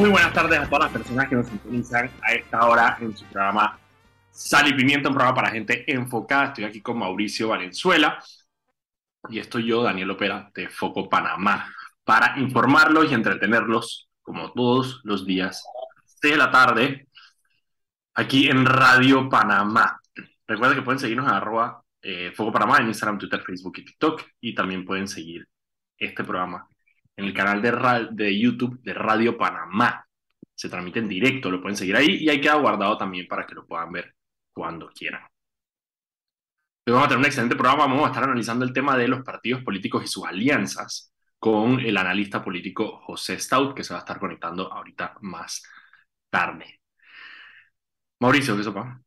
Muy 0.00 0.08
buenas 0.08 0.32
tardes 0.32 0.58
a 0.58 0.66
todas 0.66 0.84
las 0.84 0.92
personas 0.92 1.28
que 1.28 1.34
nos 1.34 1.46
sintonizan 1.46 2.10
a 2.22 2.32
esta 2.32 2.66
hora 2.66 2.96
en 3.02 3.14
su 3.14 3.22
programa 3.26 3.78
Sal 4.30 4.66
y 4.68 4.72
Pimienta, 4.72 5.10
un 5.10 5.14
programa 5.14 5.36
para 5.36 5.50
gente 5.50 5.84
enfocada. 5.92 6.46
Estoy 6.46 6.64
aquí 6.64 6.80
con 6.80 6.98
Mauricio 6.98 7.48
Valenzuela 7.48 8.18
y 9.28 9.40
estoy 9.40 9.66
yo, 9.66 9.82
Daniel 9.82 10.12
Opera, 10.12 10.50
de 10.54 10.70
Foco 10.70 11.06
Panamá, 11.06 11.70
para 12.02 12.38
informarlos 12.38 13.10
y 13.10 13.14
entretenerlos 13.14 14.08
como 14.22 14.50
todos 14.52 15.02
los 15.04 15.26
días 15.26 15.62
de 16.22 16.34
la 16.34 16.50
tarde 16.50 17.06
aquí 18.14 18.48
en 18.48 18.64
Radio 18.64 19.28
Panamá. 19.28 20.00
Recuerden 20.46 20.78
que 20.78 20.82
pueden 20.82 20.98
seguirnos 20.98 21.30
en 21.30 21.76
eh, 22.00 22.32
Foco 22.34 22.50
Panamá 22.50 22.78
en 22.78 22.86
Instagram, 22.86 23.18
Twitter, 23.18 23.42
Facebook 23.42 23.74
y 23.76 23.84
TikTok 23.84 24.22
y 24.40 24.54
también 24.54 24.86
pueden 24.86 25.06
seguir 25.06 25.46
este 25.98 26.24
programa 26.24 26.66
en 27.20 27.26
el 27.26 27.34
canal 27.34 27.62
de, 27.62 28.08
de 28.10 28.38
YouTube 28.38 28.80
de 28.82 28.94
Radio 28.94 29.36
Panamá. 29.36 30.06
Se 30.54 30.68
transmite 30.68 30.98
en 30.98 31.08
directo, 31.08 31.50
lo 31.50 31.60
pueden 31.60 31.76
seguir 31.76 31.96
ahí 31.96 32.16
y 32.16 32.28
ahí 32.28 32.40
queda 32.40 32.54
guardado 32.54 32.98
también 32.98 33.26
para 33.26 33.46
que 33.46 33.54
lo 33.54 33.66
puedan 33.66 33.92
ver 33.92 34.14
cuando 34.52 34.88
quieran. 34.88 35.22
Hoy 36.86 36.94
vamos 36.94 37.06
a 37.06 37.08
tener 37.08 37.18
un 37.20 37.26
excelente 37.26 37.56
programa, 37.56 37.86
vamos 37.86 38.04
a 38.04 38.08
estar 38.08 38.24
analizando 38.24 38.64
el 38.64 38.72
tema 38.72 38.96
de 38.96 39.08
los 39.08 39.22
partidos 39.22 39.62
políticos 39.62 40.02
y 40.04 40.08
sus 40.08 40.24
alianzas 40.24 41.14
con 41.38 41.80
el 41.80 41.96
analista 41.96 42.42
político 42.42 43.00
José 43.04 43.38
Stout, 43.38 43.74
que 43.74 43.84
se 43.84 43.94
va 43.94 44.00
a 44.00 44.02
estar 44.02 44.18
conectando 44.18 44.70
ahorita 44.72 45.14
más 45.20 45.62
tarde. 46.28 46.80
Mauricio, 48.18 48.56
¿qué 48.56 48.64
sopa? 48.64 49.00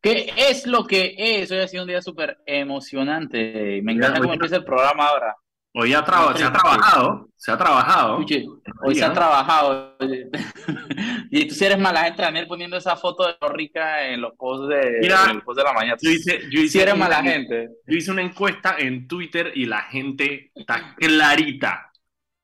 ¿Qué 0.00 0.32
es 0.36 0.66
lo 0.66 0.86
que 0.86 1.14
es? 1.18 1.50
Hoy 1.50 1.58
ha 1.58 1.68
sido 1.68 1.82
un 1.82 1.88
día 1.88 2.00
súper 2.00 2.38
emocionante. 2.46 3.80
Me 3.82 3.92
encanta 3.92 4.20
cómo 4.20 4.32
empieza 4.32 4.56
el 4.56 4.64
programa 4.64 5.06
ahora. 5.06 5.36
Hoy 5.74 5.92
ha 5.92 5.98
se 5.98 6.44
ha 6.44 6.52
trabajado, 6.52 7.28
se 7.36 7.52
ha 7.52 7.58
trabajado. 7.58 8.16
hoy 8.82 8.94
se 8.94 9.04
ha 9.04 9.12
trabajado. 9.12 9.96
y 11.30 11.46
tú 11.46 11.54
si 11.54 11.64
eres 11.64 11.78
mala 11.78 12.04
gente, 12.04 12.22
Daniel, 12.22 12.46
poniendo 12.46 12.76
esa 12.76 12.96
foto 12.96 13.26
de 13.26 13.34
rica 13.50 14.08
en 14.08 14.22
los 14.22 14.34
posts 14.34 14.68
de, 14.68 15.00
de 15.00 15.08
la 15.08 15.72
mañana. 15.74 15.96
Yo 16.00 16.10
hice, 16.10 16.40
yo 16.50 16.60
hice 16.60 16.68
si 16.70 16.80
eres 16.80 16.96
mala 16.96 17.22
gente. 17.22 17.68
Yo 17.86 17.96
hice 17.96 18.10
una 18.10 18.22
encuesta 18.22 18.76
en 18.78 19.06
Twitter 19.06 19.52
y 19.54 19.66
la 19.66 19.82
gente 19.82 20.50
está 20.54 20.94
clarita, 20.96 21.92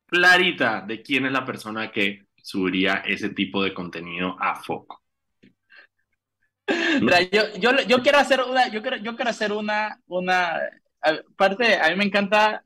clarita 0.07 0.83
de 0.83 1.03
quién 1.03 1.25
es 1.27 1.33
la 1.33 1.47
persona 1.47 1.91
que 1.91 2.27
subiría 2.37 3.03
ese 3.07 3.31
tipo 3.31 3.63
de 3.63 3.73
contenido 3.73 4.37
a 4.39 4.55
foco. 4.57 5.03
yo, 7.33 7.43
yo, 7.59 7.71
yo, 7.87 8.03
quiero 8.03 8.19
hacer 8.19 8.41
una, 8.43 8.69
yo 8.69 8.83
quiero, 8.83 8.99
yo 8.99 9.17
quiero 9.17 9.31
hacer 9.31 9.53
una, 9.53 9.99
una, 10.07 10.61
aparte, 11.01 11.79
a 11.79 11.89
mí 11.91 11.97
me 11.97 12.05
encanta 12.05 12.64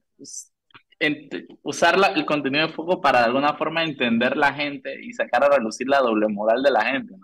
usar 1.63 1.97
el 2.17 2.27
contenido 2.27 2.67
de 2.67 2.73
foco 2.73 3.01
para 3.01 3.21
de 3.21 3.27
alguna 3.27 3.55
forma 3.55 3.85
entender 3.85 4.37
la 4.37 4.53
gente 4.53 5.01
y 5.03 5.13
sacar 5.13 5.45
a 5.45 5.57
relucir 5.57 5.89
la 5.89 6.01
doble 6.01 6.29
moral 6.29 6.63
de 6.63 6.71
la 6.71 6.85
gente. 6.85 7.15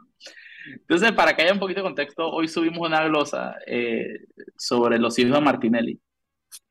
Entonces, 0.66 1.12
para 1.12 1.34
que 1.34 1.42
haya 1.42 1.52
un 1.52 1.58
poquito 1.58 1.80
de 1.80 1.84
contexto, 1.84 2.30
hoy 2.30 2.48
subimos 2.48 2.86
una 2.86 3.04
glosa 3.04 3.56
eh, 3.66 4.20
sobre 4.56 4.98
los 4.98 5.18
hijos 5.18 5.34
de 5.34 5.40
Martinelli. 5.40 6.00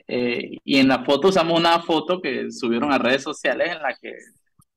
Eh, 0.07 0.57
y 0.63 0.79
en 0.79 0.87
la 0.87 1.03
foto 1.03 1.29
usamos 1.29 1.59
una 1.59 1.79
foto 1.81 2.21
que 2.21 2.51
subieron 2.51 2.91
a 2.91 2.97
redes 2.97 3.23
sociales 3.23 3.71
en 3.71 3.81
la 3.81 3.95
que 3.95 4.11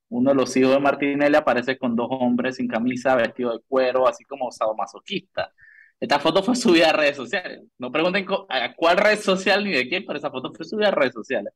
uno 0.09 0.31
de 0.31 0.35
los 0.35 0.55
hijos 0.55 0.73
de 0.73 0.79
Martinelli 0.79 1.35
aparece 1.35 1.77
con 1.77 1.95
dos 1.95 2.07
hombres 2.11 2.55
sin 2.57 2.67
camisa, 2.67 3.15
vestido 3.15 3.53
de 3.53 3.63
cuero, 3.67 4.07
así 4.07 4.23
como 4.23 4.51
sadomasoquista. 4.51 5.51
Esta 5.99 6.19
foto 6.19 6.43
fue 6.43 6.55
subida 6.55 6.89
a 6.89 6.93
redes 6.93 7.15
sociales. 7.15 7.61
No 7.77 7.91
pregunten 7.91 8.25
a 8.49 8.73
cuál 8.75 8.97
red 8.97 9.19
social 9.19 9.63
ni 9.63 9.71
de 9.71 9.87
quién, 9.89 10.05
pero 10.05 10.19
esa 10.19 10.29
foto 10.31 10.51
fue 10.53 10.65
subida 10.65 10.89
a 10.89 10.91
redes 10.91 11.13
sociales 11.13 11.53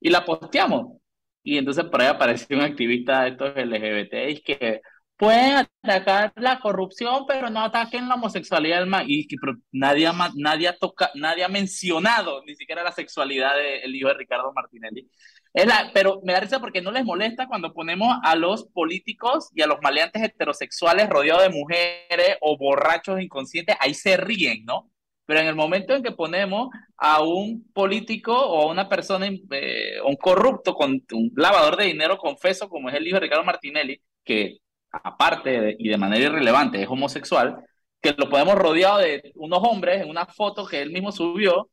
y 0.00 0.10
la 0.10 0.24
posteamos. 0.24 0.98
Y 1.42 1.58
entonces 1.58 1.84
por 1.84 2.00
ahí 2.00 2.08
apareció 2.08 2.56
un 2.56 2.64
activista 2.64 3.22
de 3.22 3.30
estos 3.30 3.56
LGBT 3.56 4.44
que 4.44 4.80
pueden 5.16 5.66
atacar 5.82 6.32
la 6.36 6.60
corrupción, 6.60 7.24
pero 7.26 7.50
no 7.50 7.62
ataquen 7.62 8.08
la 8.08 8.14
homosexualidad. 8.14 8.86
Y 9.06 9.26
que 9.26 9.36
nadie, 9.72 10.08
nadie, 10.36 10.72
toca, 10.78 11.10
nadie 11.14 11.44
ha 11.44 11.48
mencionado 11.48 12.42
ni 12.46 12.54
siquiera 12.54 12.82
la 12.82 12.92
sexualidad 12.92 13.56
del 13.56 13.94
hijo 13.94 14.08
de 14.08 14.14
Ricardo 14.14 14.52
Martinelli. 14.52 15.10
Es 15.52 15.66
la, 15.66 15.90
pero 15.94 16.20
me 16.24 16.32
da 16.32 16.40
risa 16.40 16.60
porque 16.60 16.82
no 16.82 16.90
les 16.90 17.04
molesta 17.04 17.46
cuando 17.46 17.72
ponemos 17.72 18.16
a 18.22 18.36
los 18.36 18.64
políticos 18.64 19.50
y 19.54 19.62
a 19.62 19.66
los 19.66 19.78
maleantes 19.82 20.22
heterosexuales 20.22 21.08
rodeados 21.08 21.42
de 21.42 21.48
mujeres 21.48 22.36
o 22.40 22.56
borrachos 22.58 23.20
inconscientes, 23.20 23.76
ahí 23.80 23.94
se 23.94 24.16
ríen, 24.16 24.64
¿no? 24.64 24.90
Pero 25.26 25.40
en 25.40 25.46
el 25.46 25.54
momento 25.54 25.94
en 25.94 26.02
que 26.02 26.12
ponemos 26.12 26.68
a 26.96 27.22
un 27.22 27.70
político 27.72 28.34
o 28.34 28.62
a 28.62 28.72
una 28.72 28.88
persona, 28.88 29.26
eh, 29.26 30.00
un 30.04 30.16
corrupto, 30.16 30.74
con 30.74 31.02
un 31.12 31.32
lavador 31.36 31.76
de 31.76 31.84
dinero 31.84 32.16
confeso, 32.18 32.68
como 32.68 32.88
es 32.88 32.94
el 32.94 33.06
hijo 33.06 33.16
de 33.16 33.20
Ricardo 33.20 33.44
Martinelli, 33.44 34.00
que 34.24 34.58
aparte 34.90 35.76
y 35.78 35.88
de 35.88 35.98
manera 35.98 36.24
irrelevante 36.24 36.82
es 36.82 36.88
homosexual, 36.88 37.62
que 38.00 38.14
lo 38.16 38.28
podemos 38.30 38.54
rodeado 38.54 38.98
de 38.98 39.32
unos 39.34 39.60
hombres 39.62 40.02
en 40.02 40.08
una 40.08 40.26
foto 40.26 40.66
que 40.66 40.80
él 40.80 40.90
mismo 40.90 41.12
subió, 41.12 41.68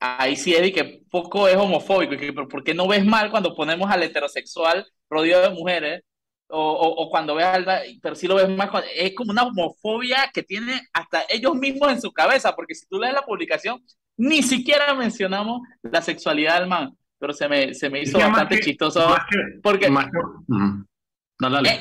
ahí 0.00 0.36
sí 0.36 0.54
es 0.54 0.72
que 0.72 1.02
poco 1.10 1.48
es 1.48 1.56
homofóbico, 1.56 2.14
y 2.14 2.18
que, 2.18 2.32
¿por 2.32 2.62
qué 2.62 2.74
no 2.74 2.86
ves 2.86 3.04
mal 3.04 3.30
cuando 3.30 3.54
ponemos 3.54 3.90
al 3.90 4.02
heterosexual 4.02 4.86
rodeado 5.08 5.48
de 5.48 5.54
mujeres 5.54 6.02
o, 6.50 6.60
o, 6.60 7.10
cuando 7.10 7.34
veas 7.34 7.62
pero 8.00 8.14
si 8.14 8.26
lo 8.26 8.36
ves 8.36 8.48
más, 8.48 8.70
es 8.94 9.14
como 9.14 9.32
una 9.32 9.42
homofobia 9.42 10.30
que 10.32 10.42
tiene 10.42 10.80
hasta 10.94 11.24
ellos 11.28 11.54
mismos 11.54 11.92
en 11.92 12.00
su 12.00 12.10
cabeza, 12.10 12.54
porque 12.56 12.74
si 12.74 12.86
tú 12.86 12.98
lees 12.98 13.12
la 13.12 13.26
publicación, 13.26 13.82
ni 14.16 14.42
siquiera 14.42 14.94
mencionamos 14.94 15.60
la 15.82 16.00
sexualidad 16.00 16.58
del 16.58 16.68
man, 16.68 16.96
pero 17.18 17.34
se 17.34 17.48
me, 17.48 17.74
se 17.74 17.90
me 17.90 18.02
hizo 18.02 18.18
bastante 18.18 18.60
chistoso. 18.60 19.14
porque, 19.62 19.86
eh, 19.86 21.80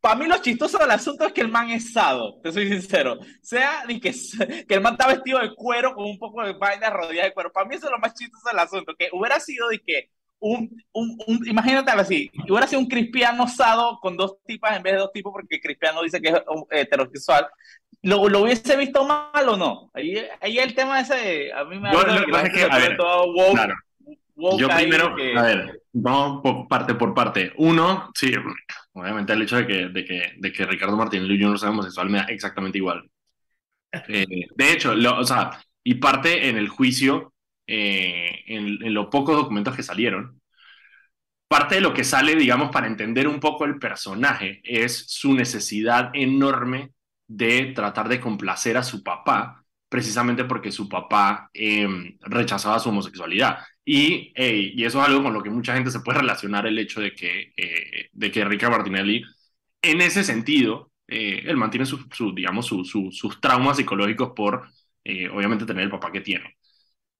para 0.00 0.14
mí 0.14 0.26
lo 0.26 0.38
chistoso 0.38 0.78
del 0.78 0.90
asunto 0.90 1.26
es 1.26 1.32
que 1.32 1.42
el 1.42 1.48
man 1.48 1.70
es 1.70 1.92
sado, 1.92 2.40
te 2.42 2.50
soy 2.52 2.68
sincero. 2.68 3.18
Sea 3.42 3.84
que, 3.86 4.12
que 4.68 4.74
el 4.74 4.80
man 4.80 4.94
está 4.94 5.06
vestido 5.06 5.38
de 5.38 5.54
cuero 5.54 5.94
con 5.94 6.06
un 6.06 6.18
poco 6.18 6.42
de 6.42 6.54
vaina 6.54 6.90
rodeada 6.90 7.28
de 7.28 7.34
cuero. 7.34 7.52
Para 7.52 7.66
mí 7.66 7.74
eso 7.74 7.86
es 7.86 7.92
lo 7.92 7.98
más 7.98 8.14
chistoso 8.14 8.48
del 8.48 8.58
asunto, 8.58 8.94
que 8.98 9.08
hubiera 9.12 9.38
sido 9.40 9.68
de 9.68 9.78
que 9.80 10.10
un, 10.40 10.82
un, 10.92 11.18
un, 11.26 11.46
imagínate 11.46 11.90
así, 11.92 12.30
hubiera 12.48 12.66
sido 12.66 12.80
un 12.80 12.88
cristiano 12.88 13.44
osado 13.44 13.98
con 14.00 14.16
dos 14.16 14.38
tipas 14.46 14.74
en 14.74 14.82
vez 14.82 14.94
de 14.94 15.00
dos 15.00 15.12
tipos, 15.12 15.32
porque 15.32 15.60
cristiano 15.60 16.02
dice 16.02 16.20
que 16.20 16.30
es 16.30 16.42
heterosexual, 16.70 17.46
¿lo, 18.00 18.26
lo 18.26 18.40
hubiese 18.40 18.74
visto 18.76 19.04
mal 19.04 19.48
o 19.48 19.56
no? 19.58 19.90
Ahí, 19.92 20.16
ahí 20.40 20.58
el 20.58 20.74
tema 20.74 21.00
ese, 21.00 21.52
a 21.52 21.64
mí 21.64 21.78
me 21.78 21.92
yo, 21.92 22.02
lo 22.02 22.24
que 22.24 22.32
pasa 22.32 22.46
es 22.46 22.52
que, 22.54 22.62
a 22.62 22.78
ver, 22.78 22.96
claro. 22.96 23.74
Yo 24.58 24.68
primero, 24.68 25.14
a 25.36 25.42
ver, 25.42 25.82
vamos 25.92 26.40
por 26.42 26.68
parte 26.68 26.94
por 26.94 27.14
parte. 27.14 27.52
Uno, 27.56 28.10
sí, 28.14 28.32
obviamente 28.92 29.32
el 29.32 29.42
hecho 29.42 29.56
de 29.56 29.66
que, 29.66 29.88
de 29.88 30.04
que, 30.04 30.32
de 30.36 30.52
que 30.52 30.66
Ricardo 30.66 30.96
Martínez 30.96 31.28
y 31.30 31.38
yo 31.38 31.48
no 31.48 31.58
seamos 31.58 31.84
sexual 31.84 32.10
me 32.10 32.18
da 32.18 32.24
exactamente 32.24 32.78
igual. 32.78 33.08
Eh, 34.06 34.46
de 34.54 34.72
hecho, 34.72 34.94
lo, 34.94 35.18
o 35.18 35.24
sea, 35.24 35.50
y 35.82 35.96
parte 35.96 36.48
en 36.48 36.56
el 36.56 36.68
juicio 36.68 37.34
eh, 37.66 38.44
en, 38.46 38.94
los 38.94 39.06
pocos 39.06 39.36
documentos 39.36 39.76
que 39.76 39.82
salieron, 39.84 40.40
parte 41.48 41.76
de 41.76 41.80
lo 41.80 41.94
que 41.94 42.04
sale, 42.04 42.34
digamos, 42.36 42.70
para 42.70 42.86
entender 42.88 43.28
un 43.28 43.40
poco 43.40 43.64
el 43.64 43.78
personaje 43.78 44.60
es 44.64 45.06
su 45.08 45.34
necesidad 45.34 46.10
enorme 46.14 46.92
de 47.28 47.72
tratar 47.74 48.08
de 48.08 48.20
complacer 48.20 48.76
a 48.76 48.82
su 48.82 49.02
papá, 49.04 49.64
precisamente 49.88 50.44
porque 50.44 50.72
su 50.72 50.88
papá 50.88 51.50
em, 51.52 52.18
rechazaba 52.20 52.80
su 52.80 52.88
homosexualidad. 52.90 53.58
Y, 53.92 54.32
y 54.36 54.84
eso 54.84 55.00
es 55.02 55.08
algo 55.08 55.24
con 55.24 55.34
lo 55.34 55.42
que 55.42 55.50
mucha 55.50 55.74
gente 55.74 55.90
se 55.90 55.98
puede 55.98 56.20
relacionar 56.20 56.64
el 56.64 56.78
hecho 56.78 57.00
de 57.00 57.12
que, 57.12 57.52
eh, 57.56 58.08
de 58.12 58.30
que 58.30 58.44
Rica 58.44 58.70
Martinelli, 58.70 59.24
en 59.82 60.00
ese 60.00 60.22
sentido, 60.22 60.92
eh, 61.08 61.42
él 61.44 61.56
mantiene 61.56 61.86
su, 61.86 61.98
digamos, 62.32 62.66
sus 62.66 63.40
traumas 63.40 63.78
psicológicos 63.78 64.30
por, 64.36 64.68
obviamente, 65.32 65.66
tener 65.66 65.82
el 65.84 65.90
papá 65.90 66.12
que 66.12 66.20
tiene. 66.20 66.56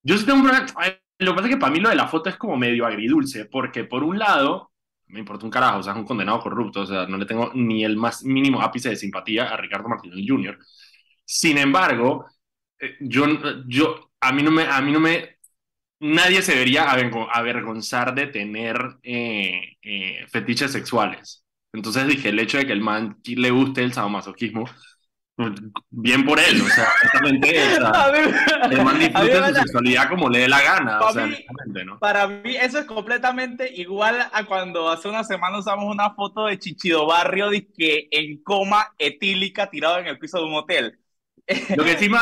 Yo 0.03 0.17
sí 0.17 0.25
tengo 0.25 0.39
un 0.39 0.45
problema. 0.47 0.67
Lo 1.19 1.33
que 1.33 1.37
pasa 1.37 1.49
es 1.49 1.55
que 1.55 1.61
para 1.61 1.73
mí 1.73 1.81
lo 1.81 1.89
de 1.89 1.97
la 1.97 2.09
foto 2.09 2.31
es 2.31 2.37
como 2.37 2.57
medio 2.57 2.87
agridulce, 2.87 3.47
porque 3.47 3.85
por 3.85 4.05
un 4.05 4.19
lado, 4.19 4.73
me 5.09 5.19
importa 5.19 5.45
un 5.45 5.51
carajo, 5.51 5.81
o 5.81 5.83
sea, 5.83 5.93
es 5.93 5.99
un 5.99 6.07
condenado 6.07 6.41
corrupto, 6.41 6.83
o 6.83 6.87
sea, 6.87 7.07
no 7.07 7.17
le 7.19 7.27
tengo 7.27 7.51
ni 7.55 7.85
el 7.85 7.97
más 7.97 8.23
mínimo 8.25 8.63
ápice 8.63 8.91
de 8.91 8.97
simpatía 8.97 9.49
a 9.53 9.57
Ricardo 9.57 9.89
Martínez 9.89 10.25
Jr. 10.27 10.59
Sin 11.25 11.59
embargo, 11.59 12.27
eh, 12.79 12.97
yo, 13.01 13.27
yo, 13.67 14.13
a 14.21 14.33
mí 14.33 14.43
no 14.45 14.53
me, 14.53 14.63
a 14.65 14.81
mí 14.81 14.93
no 14.93 15.01
me, 15.01 15.40
nadie 16.01 16.43
se 16.43 16.53
debería 16.53 16.91
avergonzar 16.91 18.15
de 18.15 18.27
tener 18.27 18.97
eh, 19.03 19.77
eh, 19.83 20.27
fetiches 20.29 20.73
sexuales. 20.73 21.45
Entonces 21.73 22.07
dije, 22.09 22.31
el 22.31 22.39
hecho 22.41 22.59
de 22.59 22.67
que 22.67 22.73
el 22.73 22.81
man 22.81 23.19
le 23.25 23.51
guste 23.51 23.83
el 23.83 23.93
sadomasoquismo, 23.93 24.65
bien 25.91 26.25
por 26.25 26.39
él, 26.39 26.61
o 26.61 26.67
sea, 26.67 26.89
exactamente, 27.03 27.75
el 28.71 28.85
man 28.85 28.99
disfruta 28.99 29.49
su 29.49 29.55
sexualidad 29.55 30.09
como 30.09 30.29
le 30.29 30.41
dé 30.41 30.49
la 30.49 30.61
gana, 30.61 30.99
para, 30.99 31.11
o 31.11 31.13
sea, 31.13 31.27
mí, 31.27 31.47
¿no? 31.85 31.99
para 31.99 32.27
mí 32.27 32.57
eso 32.57 32.81
es 32.81 32.85
completamente 32.85 33.73
igual 33.73 34.19
a 34.33 34.45
cuando 34.45 34.91
hace 34.91 35.09
una 35.09 35.25
semana 35.25 35.59
usamos 35.59 35.87
una 35.87 36.11
foto 36.11 36.47
de 36.47 36.59
Chichido 36.59 37.07
Barrio 37.07 37.51
que 37.77 38.09
en 38.11 38.43
coma 38.43 38.93
etílica 38.99 39.71
tirado 39.71 39.99
en 39.99 40.09
el 40.09 40.19
piso 40.19 40.39
de 40.39 40.45
un 40.45 40.55
hotel. 40.55 40.99
Lo 41.77 41.85
que 41.85 41.97
sí 41.97 42.09
me, 42.11 42.19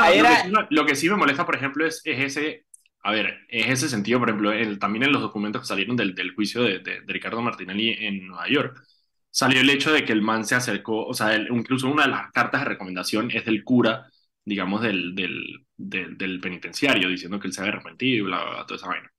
lo 0.70 0.86
que 0.86 0.94
sí 0.94 1.08
me, 1.08 1.16
molesta, 1.16 1.44
por 1.44 1.56
ejemplo, 1.56 1.86
es, 1.86 2.00
es, 2.04 2.36
ese, 2.36 2.66
a 3.02 3.12
ver, 3.12 3.40
es 3.48 3.68
ese 3.68 3.88
sentido, 3.88 4.18
por 4.18 4.28
ejemplo, 4.28 4.52
el, 4.52 4.78
también 4.78 5.04
en 5.04 5.12
los 5.12 5.22
documentos 5.22 5.62
que 5.62 5.68
salieron 5.68 5.96
del, 5.96 6.14
del 6.14 6.34
juicio 6.34 6.62
de, 6.62 6.80
de, 6.80 7.00
de 7.00 7.12
Ricardo 7.12 7.40
Martinelli 7.42 7.90
en 7.98 8.26
Nueva 8.26 8.48
York, 8.48 8.82
salió 9.30 9.60
el 9.60 9.70
hecho 9.70 9.92
de 9.92 10.04
que 10.04 10.12
el 10.12 10.22
man 10.22 10.44
se 10.44 10.54
acercó, 10.54 11.06
o 11.06 11.14
sea, 11.14 11.36
incluso 11.36 11.88
una 11.88 12.04
de 12.04 12.10
las 12.10 12.32
cartas 12.32 12.62
de 12.62 12.68
recomendación 12.68 13.30
es 13.30 13.44
del 13.44 13.64
cura, 13.64 14.10
digamos, 14.44 14.82
del, 14.82 15.14
del, 15.14 15.66
del, 15.76 16.40
penitenciario, 16.40 17.08
diciendo 17.08 17.38
que 17.38 17.46
él 17.48 17.52
se 17.52 17.60
había 17.60 17.74
arrepentido 17.74 18.18
y 18.18 18.28
bla, 18.28 18.42
bla, 18.42 18.50
bla, 18.50 18.66
toda 18.66 18.76
esa 18.76 18.88
vaina. 18.88 19.10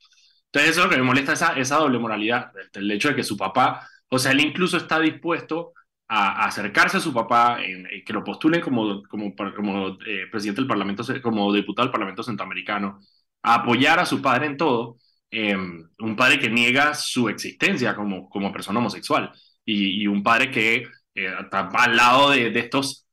Entonces 0.46 0.72
eso 0.72 0.82
es 0.82 0.86
lo 0.86 0.92
que 0.92 0.98
me 0.98 1.04
molesta, 1.04 1.34
esa, 1.34 1.54
esa 1.54 1.78
doble 1.78 2.00
moralidad, 2.00 2.52
el 2.74 2.92
hecho 2.92 3.10
de 3.10 3.16
que 3.16 3.24
su 3.24 3.38
papá, 3.38 3.88
o 4.10 4.18
sea, 4.20 4.32
él 4.32 4.42
incluso 4.42 4.78
está 4.78 5.00
dispuesto 5.00 5.74
a, 6.08 6.46
acercarse 6.46 6.98
a 6.98 7.00
su 7.00 7.14
papá, 7.14 7.64
en, 7.64 7.88
que 8.06 8.14
lo 8.14 8.24
postulen 8.24 8.62
como, 8.62 9.04
como, 9.04 9.34
como 9.36 9.98
eh, 10.06 10.26
presidente 10.32 10.62
del 10.62 10.68
Parlamento, 10.68 11.04
como 11.22 11.54
diputado 11.54 11.86
del 11.86 11.92
Parlamento 11.92 12.24
Centroamericano, 12.24 13.00
a 13.44 13.56
apoyar 13.56 14.00
a 14.00 14.06
su 14.06 14.22
padre 14.22 14.48
en 14.48 14.58
todo, 14.58 14.98
em, 15.32 15.88
un 16.00 16.16
padre 16.16 16.40
que 16.40 16.50
niega 16.50 16.94
su 16.94 17.30
existencia 17.30 17.96
como, 17.96 18.30
como 18.30 18.52
persona 18.52 18.80
homosexual 18.80 19.32
y, 19.66 20.08
un 20.08 20.24
padre 20.24 20.50
que 20.52 20.76
eh, 21.16 21.34
está 21.42 21.70
al 21.74 21.96
lado 21.96 22.32
de, 22.32 22.50
de 22.52 22.60
estos 22.60 23.06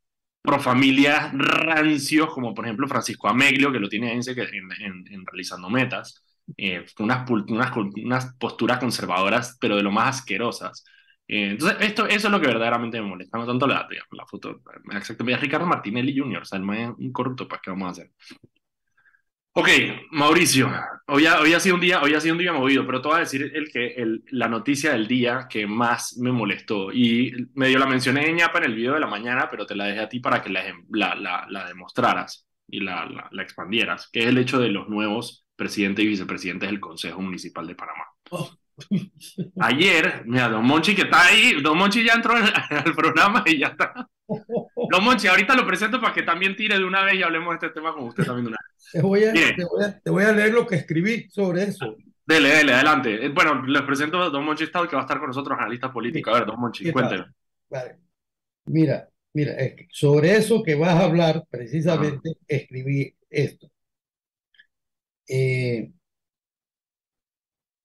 profamilias 0.47 1.33
rancios, 1.35 2.33
como 2.33 2.55
por 2.55 2.65
ejemplo 2.65 2.89
Francisco 2.89 3.29
Ameglio, 3.29 3.73
que 3.73 3.81
lo 3.81 3.89
tiene 3.89 4.13
en, 4.13 4.21
en, 4.29 5.13
en 5.13 5.27
realizando 5.27 5.69
metas, 5.69 6.23
eh, 6.57 6.87
unas, 7.01 7.29
unas, 7.31 7.77
unas, 7.77 8.35
posturas 8.39 8.79
conservadoras, 8.79 9.59
pero 9.61 9.77
de 9.77 9.83
lo 9.83 9.91
más 9.91 10.19
asquerosas. 10.21 10.85
Eh, 11.29 11.51
entonces, 11.51 11.79
esto, 11.81 12.07
eso 12.07 12.29
es 12.29 12.33
lo 12.33 12.41
que 12.41 12.47
verdaderamente 12.47 13.01
me 13.01 13.09
molesta, 13.09 13.39
no 13.39 13.47
tanto 13.47 13.67
la, 13.67 13.89
la 14.13 14.27
foto. 14.27 14.63
Exactamente, 14.93 15.41
Ricardo 15.41 15.67
Martinelli 15.67 16.17
Jr., 16.17 16.43
o 16.43 16.45
sea, 16.45 16.59
el 16.59 16.65
más 16.65 16.95
corrupto, 17.13 17.49
¿para 17.49 17.61
qué 17.61 17.71
vamos 17.71 17.89
a 17.89 17.91
hacer? 17.91 18.13
Ok, 19.59 19.69
Mauricio, 20.11 20.71
hoy 21.07 21.25
ha, 21.25 21.41
hoy 21.41 21.55
ha, 21.55 21.61
sido 21.61 21.77
un 21.77 21.81
día, 21.81 22.03
hoy 22.03 22.13
ha 22.13 22.21
sido 22.21 22.35
un 22.35 22.39
día 22.39 22.53
movido, 22.53 22.85
pero 22.85 23.01
te 23.01 23.09
voy 23.09 23.17
a 23.17 23.21
decir 23.21 23.53
el 23.55 23.71
que, 23.71 23.87
el, 23.95 24.23
la 24.31 24.49
noticia 24.49 24.93
del 24.93 25.09
día 25.09 25.47
que 25.49 25.67
más 25.67 26.19
me 26.19 26.31
molestó 26.31 26.93
y 26.93 27.33
medio 27.55 27.79
la 27.79 27.87
mencioné 27.87 28.29
en 28.29 28.37
ñapa 28.37 28.59
en 28.59 28.65
el 28.65 28.75
video 28.75 28.93
de 28.93 29.01
la 29.01 29.07
mañana, 29.07 29.49
pero 29.51 29.65
te 29.65 29.75
la 29.75 29.87
dejé 29.87 30.01
a 30.01 30.09
ti 30.11 30.21
para 30.21 30.43
que 30.43 30.51
la, 30.51 30.63
la, 30.91 31.47
la, 31.49 31.67
demostraras 31.67 32.47
y 32.69 32.81
la, 32.81 33.07
la, 33.31 33.43
expandieras, 33.43 34.11
que 34.13 34.21
es 34.21 34.27
el 34.27 34.37
hecho 34.37 34.61
de 34.61 34.69
los 34.69 34.91
nuevos 34.91 35.47
presidentes 35.57 36.05
y 36.05 36.09
vicepresidentes 36.09 36.69
del 36.69 36.79
Consejo 36.79 37.23
Municipal 37.23 37.67
de 37.67 37.75
Panamá. 37.75 38.05
Oh. 38.29 38.59
Ayer, 39.61 40.23
mira, 40.27 40.49
Don 40.49 40.65
Monchi 40.65 40.95
que 40.95 41.03
está 41.03 41.27
ahí, 41.27 41.61
Don 41.63 41.79
Monchi 41.79 42.05
ya 42.05 42.15
entró 42.15 42.35
al 42.35 42.95
programa 42.95 43.43
y 43.47 43.59
ya 43.59 43.69
está. 43.69 44.09
Don 44.27 45.05
Monchi, 45.05 45.29
ahorita 45.29 45.55
lo 45.55 45.67
presento 45.67 46.01
para 46.01 46.13
que 46.13 46.23
también 46.23 46.57
tire 46.57 46.79
de 46.79 46.85
una 46.85 47.03
vez 47.05 47.15
y 47.15 47.23
hablemos 47.23 47.51
de 47.51 47.67
este 47.67 47.71
tema 47.71 47.95
con 47.95 48.05
usted 48.05 48.25
también 48.25 48.45
de 48.45 48.49
una 48.51 48.59
vez. 48.61 48.91
Te 48.93 49.03
voy, 49.03 49.25
a, 49.25 49.33
te, 50.03 50.11
voy 50.11 50.25
a, 50.25 50.33
leer 50.33 50.53
lo 50.53 50.67
que 50.67 50.77
escribí 50.77 51.29
sobre 51.31 51.65
eso. 51.65 51.97
Dele, 52.25 52.51
dele, 52.51 52.75
adelante. 52.75 53.25
Eh, 53.25 53.29
bueno, 53.31 53.65
les 53.67 53.83
presento 53.83 54.21
a 54.21 54.31
Don 54.31 54.45
Monchi 54.45 54.65
Estado, 54.65 54.89
que 54.89 54.97
va 54.97 55.03
a 55.03 55.05
estar 55.05 55.19
con 55.19 55.29
nosotros, 55.29 55.57
analista 55.59 55.93
político. 55.93 56.31
A 56.31 56.41
ver, 56.41 56.47
Don 56.47 56.61
Monchi, 56.61 56.91
cuénteme. 56.91 57.27
Vale. 57.71 57.99
Mira, 58.67 59.09
mira, 59.33 59.55
sobre 59.91 60.37
eso 60.37 60.63
que 60.63 60.75
vas 60.75 60.95
a 60.95 61.05
hablar, 61.05 61.45
precisamente 61.49 62.37
escribí 62.47 63.15
esto. 63.31 63.71
Eh, 65.29 65.91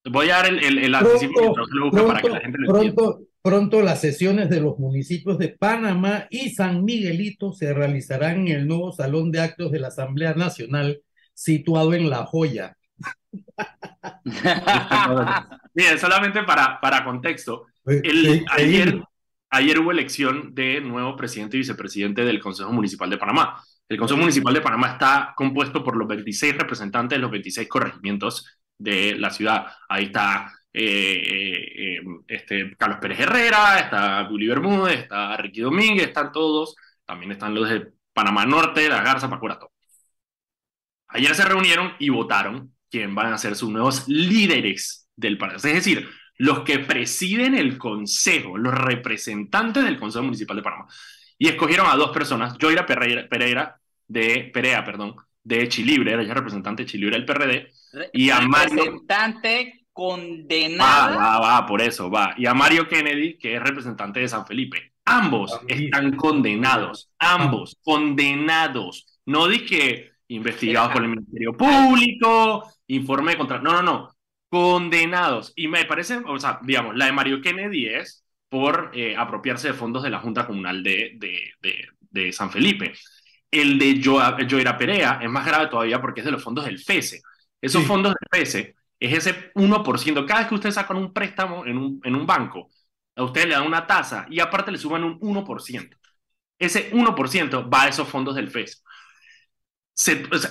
Voy 0.05 0.29
a 0.29 0.37
dar 0.37 0.47
el, 0.47 0.63
el, 0.63 0.77
el 0.79 0.91
pronto, 0.91 2.07
para 2.07 2.21
que 2.21 2.29
la 2.29 2.39
gente 2.39 2.57
lo 2.59 2.73
pronto, 2.73 3.21
pronto 3.41 3.81
las 3.81 4.01
sesiones 4.01 4.49
de 4.49 4.59
los 4.59 4.79
municipios 4.79 5.37
de 5.37 5.49
Panamá 5.49 6.27
y 6.29 6.49
San 6.51 6.83
Miguelito 6.83 7.53
se 7.53 7.73
realizarán 7.73 8.47
en 8.47 8.59
el 8.59 8.67
nuevo 8.67 8.91
Salón 8.91 9.31
de 9.31 9.41
Actos 9.41 9.71
de 9.71 9.79
la 9.79 9.89
Asamblea 9.89 10.33
Nacional 10.33 11.01
situado 11.33 11.93
en 11.93 12.09
La 12.09 12.25
Joya. 12.25 12.75
Bien, 15.73 15.99
solamente 15.99 16.43
para, 16.43 16.79
para 16.81 17.03
contexto, 17.03 17.67
el, 17.85 18.45
ayer, 18.51 19.01
ayer 19.49 19.79
hubo 19.79 19.91
elección 19.91 20.53
de 20.53 20.81
nuevo 20.81 21.15
presidente 21.15 21.57
y 21.57 21.61
vicepresidente 21.61 22.25
del 22.25 22.39
Consejo 22.39 22.71
Municipal 22.71 23.09
de 23.09 23.17
Panamá. 23.17 23.63
El 23.87 23.97
Consejo 23.97 24.19
Municipal 24.19 24.53
de 24.53 24.61
Panamá 24.61 24.93
está 24.93 25.33
compuesto 25.35 25.83
por 25.83 25.95
los 25.95 26.07
26 26.07 26.57
representantes 26.57 27.17
de 27.17 27.21
los 27.21 27.31
26 27.31 27.67
corregimientos 27.67 28.60
de 28.81 29.15
la 29.15 29.29
ciudad. 29.29 29.67
Ahí 29.89 30.05
está 30.05 30.51
eh, 30.73 30.83
eh, 30.83 31.97
eh, 31.97 32.01
este, 32.27 32.75
Carlos 32.77 32.99
Pérez 33.01 33.19
Herrera, 33.19 33.79
está 33.79 34.25
Juli 34.25 34.47
Bermúdez, 34.47 35.01
está 35.01 35.37
Ricky 35.37 35.61
Domínguez, 35.61 36.07
están 36.07 36.31
todos. 36.31 36.75
También 37.05 37.31
están 37.31 37.53
los 37.53 37.69
de 37.69 37.91
Panamá 38.13 38.45
Norte, 38.45 38.87
La 38.89 39.01
Garza, 39.03 39.29
Pacurato. 39.29 39.71
Ayer 41.09 41.35
se 41.35 41.45
reunieron 41.45 41.93
y 41.99 42.09
votaron 42.09 42.73
quién 42.89 43.13
van 43.13 43.33
a 43.33 43.37
ser 43.37 43.55
sus 43.55 43.69
nuevos 43.69 44.07
líderes 44.07 45.09
del 45.15 45.37
país. 45.37 45.63
Es 45.65 45.73
decir, 45.73 46.09
los 46.37 46.61
que 46.61 46.79
presiden 46.79 47.55
el 47.55 47.77
consejo, 47.77 48.57
los 48.57 48.73
representantes 48.73 49.83
del 49.83 49.99
Consejo 49.99 50.23
Municipal 50.23 50.57
de 50.57 50.63
Panamá. 50.63 50.87
Y 51.37 51.47
escogieron 51.49 51.87
a 51.87 51.95
dos 51.95 52.11
personas, 52.11 52.55
Joira 52.59 52.85
Pereira, 52.85 53.79
de 54.07 54.51
Perea, 54.53 54.83
perdón, 54.83 55.15
de 55.43 55.67
Chilibre, 55.67 56.13
ella 56.13 56.21
es 56.21 56.29
representante 56.29 56.83
de 56.83 56.89
Chilibre 56.89 57.15
del 57.17 57.25
PRD, 57.25 57.71
y 58.13 58.29
a 58.29 58.41
Mario... 58.41 58.75
Representante 58.75 59.85
condenado. 59.93 61.17
Va, 61.17 61.39
va, 61.39 61.59
va, 61.59 61.65
por 61.65 61.81
eso, 61.81 62.09
va. 62.09 62.33
Y 62.37 62.45
a 62.45 62.53
Mario 62.53 62.87
Kennedy, 62.87 63.37
que 63.37 63.55
es 63.55 63.61
representante 63.61 64.21
de 64.21 64.27
San 64.27 64.45
Felipe. 64.45 64.93
Ambos 65.05 65.59
están 65.67 66.15
condenados, 66.15 67.11
ambos 67.19 67.77
condenados. 67.83 69.05
No 69.25 69.47
dije 69.47 70.11
investigados 70.27 70.93
por 70.93 71.03
el 71.03 71.09
Ministerio 71.09 71.57
Público, 71.57 72.71
informe 72.87 73.35
contra... 73.35 73.59
No, 73.59 73.73
no, 73.73 73.81
no, 73.81 74.15
condenados. 74.49 75.53
Y 75.55 75.67
me 75.67 75.85
parece, 75.85 76.21
o 76.25 76.39
sea, 76.39 76.59
digamos, 76.63 76.95
la 76.95 77.05
de 77.05 77.11
Mario 77.11 77.41
Kennedy 77.41 77.87
es 77.87 78.23
por 78.47 78.91
eh, 78.93 79.15
apropiarse 79.17 79.69
de 79.69 79.73
fondos 79.73 80.03
de 80.03 80.09
la 80.09 80.19
Junta 80.19 80.45
Comunal 80.45 80.83
de, 80.83 81.13
de, 81.15 81.51
de, 81.61 81.87
de 82.09 82.31
San 82.31 82.51
Felipe. 82.51 82.93
El 83.51 83.77
de 83.77 84.01
Joera 84.01 84.77
Perea 84.77 85.19
es 85.21 85.29
más 85.29 85.45
grave 85.45 85.67
todavía 85.67 85.99
porque 85.99 86.21
es 86.21 86.25
de 86.25 86.31
los 86.31 86.41
fondos 86.41 86.65
del 86.65 86.79
FESE. 86.79 87.21
Esos 87.59 87.83
fondos 87.85 88.13
del 88.13 88.39
FESE 88.39 88.75
es 88.99 89.17
ese 89.27 89.53
1%. 89.53 90.25
Cada 90.25 90.39
vez 90.39 90.49
que 90.49 90.55
ustedes 90.55 90.75
sacan 90.75 90.97
un 90.97 91.11
préstamo 91.13 91.65
en 91.65 91.77
un, 91.77 91.99
en 92.03 92.15
un 92.15 92.25
banco, 92.25 92.69
a 93.15 93.23
usted 93.23 93.45
le 93.45 93.55
dan 93.55 93.67
una 93.67 93.85
tasa 93.85 94.25
y 94.29 94.39
aparte 94.39 94.71
le 94.71 94.77
suman 94.77 95.03
un 95.03 95.19
1%. 95.19 95.97
Ese 96.57 96.91
1% 96.93 97.69
va 97.73 97.83
a 97.83 97.87
esos 97.89 98.07
fondos 98.07 98.35
del 98.35 98.49
FESE. 98.49 98.77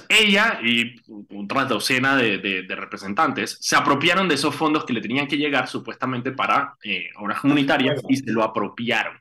ella 0.09 0.61
y 0.63 0.95
otra 1.37 1.65
docena 1.65 2.17
de, 2.17 2.39
de, 2.39 2.77
representantes 2.77 3.57
se 3.61 3.77
apropiaron 3.77 4.29
de 4.29 4.35
esos 4.35 4.55
fondos 4.55 4.85
que 4.85 4.93
le 4.93 5.01
tenían 5.01 5.27
que 5.27 5.37
llegar 5.39 5.69
supuestamente 5.69 6.33
para 6.33 6.77
eh, 6.83 7.11
obras 7.17 7.41
comunitarias 7.41 8.03
y 8.09 8.17
se 8.17 8.33
lo 8.33 8.43
apropiaron 8.43 9.20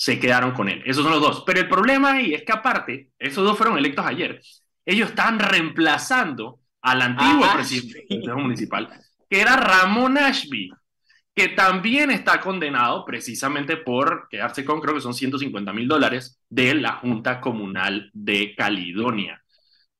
se 0.00 0.18
quedaron 0.18 0.52
con 0.52 0.70
él. 0.70 0.82
Esos 0.86 1.02
son 1.02 1.12
los 1.12 1.20
dos. 1.20 1.42
Pero 1.44 1.60
el 1.60 1.68
problema 1.68 2.12
ahí 2.12 2.32
es 2.32 2.42
que 2.42 2.52
aparte, 2.52 3.10
esos 3.18 3.44
dos 3.44 3.58
fueron 3.58 3.76
electos 3.76 4.06
ayer. 4.06 4.40
Ellos 4.86 5.10
están 5.10 5.38
reemplazando 5.38 6.60
al 6.80 7.02
antiguo 7.02 7.44
ah, 7.44 7.52
presidente 7.52 7.98
del 7.98 8.08
Consejo 8.08 8.38
Municipal, 8.38 8.88
que 9.28 9.40
era 9.42 9.56
Ramón 9.56 10.16
Ashby, 10.16 10.70
que 11.34 11.48
también 11.48 12.10
está 12.10 12.40
condenado 12.40 13.04
precisamente 13.04 13.76
por 13.76 14.26
quedarse 14.30 14.64
con, 14.64 14.80
creo 14.80 14.94
que 14.94 15.02
son 15.02 15.12
150 15.12 15.70
mil 15.74 15.86
dólares, 15.86 16.40
de 16.48 16.76
la 16.76 16.92
Junta 16.92 17.38
Comunal 17.38 18.10
de 18.14 18.54
Caledonia. 18.56 19.44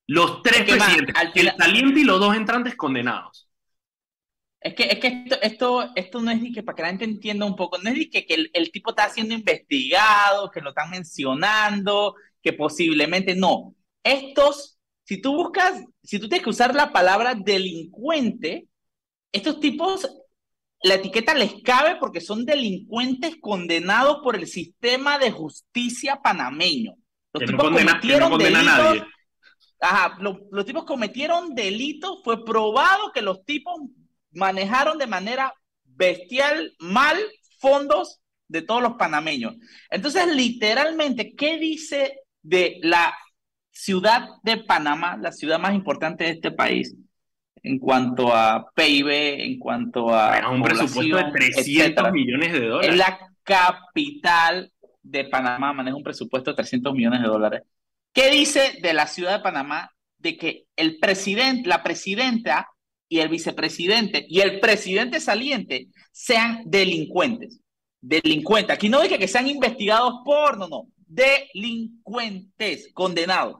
Los 0.07 0.43
tres 0.43 0.63
presidentes, 0.63 1.15
el 1.35 1.53
saliente 1.59 2.01
y 2.01 2.05
los 2.05 2.19
dos 2.19 2.35
entrantes 2.35 2.75
condenados. 2.75 3.50
Es 4.61 4.75
que, 4.75 4.85
es 4.85 4.99
que 4.99 5.07
esto, 5.25 5.41
esto, 5.41 5.91
esto 5.95 6.21
no 6.21 6.31
es 6.31 6.41
ni 6.41 6.53
que 6.53 6.63
para 6.63 6.77
que 6.77 6.83
la 6.83 6.89
gente 6.89 7.05
entienda 7.07 7.47
un 7.47 7.57
poco, 7.57 7.79
no 7.79 7.89
es 7.89 7.97
ni 7.97 8.11
que, 8.11 8.27
que 8.27 8.35
el, 8.35 8.51
el, 8.53 8.71
tipo 8.71 8.91
está 8.91 9.09
siendo 9.09 9.35
investigado, 9.35 10.51
que 10.51 10.61
lo 10.61 10.71
están 10.71 10.91
mencionando, 10.91 12.15
que 12.43 12.53
posiblemente 12.53 13.35
no. 13.35 13.75
Estos, 14.05 14.79
si 15.05 15.21
tú 15.21 15.35
buscas, 15.35 15.83
si 16.03 16.19
tú 16.19 16.29
tienes 16.29 16.45
que 16.45 16.51
usar 16.51 16.75
la 16.75 16.93
palabra 16.93 17.35
delincuente, 17.35 18.69
estos 19.33 19.61
tipos, 19.61 20.07
la 20.83 20.95
etiqueta 20.95 21.33
les 21.35 21.63
cabe 21.63 21.97
porque 21.97 22.21
son 22.21 22.45
delincuentes 22.45 23.37
condenados 23.41 24.19
por 24.23 24.37
el 24.37 24.47
sistema 24.47 25.19
de 25.19 25.31
justicia 25.31 26.21
panameño. 26.23 26.97
Los 27.33 27.45
tipos 27.45 27.65
cometieron 27.65 28.37
delitos. 28.37 29.07
Ajá, 29.83 30.19
los 30.21 30.67
tipos 30.67 30.85
cometieron 30.85 31.55
delitos, 31.55 32.21
fue 32.23 32.45
probado 32.45 33.13
que 33.15 33.23
los 33.23 33.43
tipos 33.47 33.81
manejaron 34.33 34.99
de 34.99 35.07
manera 35.07 35.55
bestial, 35.85 36.75
mal, 36.79 37.17
fondos 37.59 38.21
de 38.49 38.63
todos 38.63 38.83
los 38.83 38.95
panameños. 38.95 39.57
Entonces, 39.91 40.27
literalmente, 40.35 41.35
¿qué 41.35 41.59
dice 41.59 42.21
de 42.43 42.79
la 42.83 43.17
ciudad 43.71 44.29
de 44.43 44.59
Panamá, 44.59 45.17
la 45.17 45.33
ciudad 45.33 45.59
más 45.59 45.75
importante 45.75 46.25
de 46.25 46.31
este 46.31 46.51
país? 46.51 46.97
en 47.63 47.79
cuanto 47.79 48.35
a 48.35 48.71
PIB, 48.75 49.09
en 49.11 49.59
cuanto 49.59 50.15
a 50.15 50.51
un 50.51 50.63
presupuesto 50.63 51.17
de 51.17 51.31
300 51.31 52.13
millones 52.13 52.53
de 52.53 52.67
dólares. 52.67 52.91
Es 52.91 52.97
la 52.97 53.19
capital 53.43 54.73
de 55.03 55.25
Panamá, 55.25 55.73
maneja 55.73 55.97
un 55.97 56.03
presupuesto 56.03 56.53
de 56.53 56.57
300 56.57 56.95
millones 56.95 57.21
de 57.21 57.27
dólares. 57.27 57.63
¿Qué 58.13 58.31
dice 58.31 58.79
de 58.81 58.95
la 58.95 59.07
ciudad 59.07 59.37
de 59.37 59.43
Panamá? 59.43 59.91
De 60.19 60.37
que 60.37 60.65
el 60.77 60.99
presidente, 60.99 61.69
la 61.69 61.83
presidenta 61.83 62.69
y 63.11 63.19
el 63.19 63.29
vicepresidente 63.29 64.25
y 64.29 64.41
el 64.41 64.61
presidente 64.61 65.21
saliente 65.21 65.89
sean 66.13 66.63
delincuentes. 66.65 67.61
delincuentes. 68.01 68.75
Aquí 68.75 68.89
no 68.89 69.03
dije 69.03 69.19
que 69.19 69.29
sean 69.29 69.49
investigados 69.49 70.21
por, 70.25 70.57
no, 70.57 70.69
no, 70.69 70.87
delincuentes 71.07 72.91
condenados. 72.95 73.57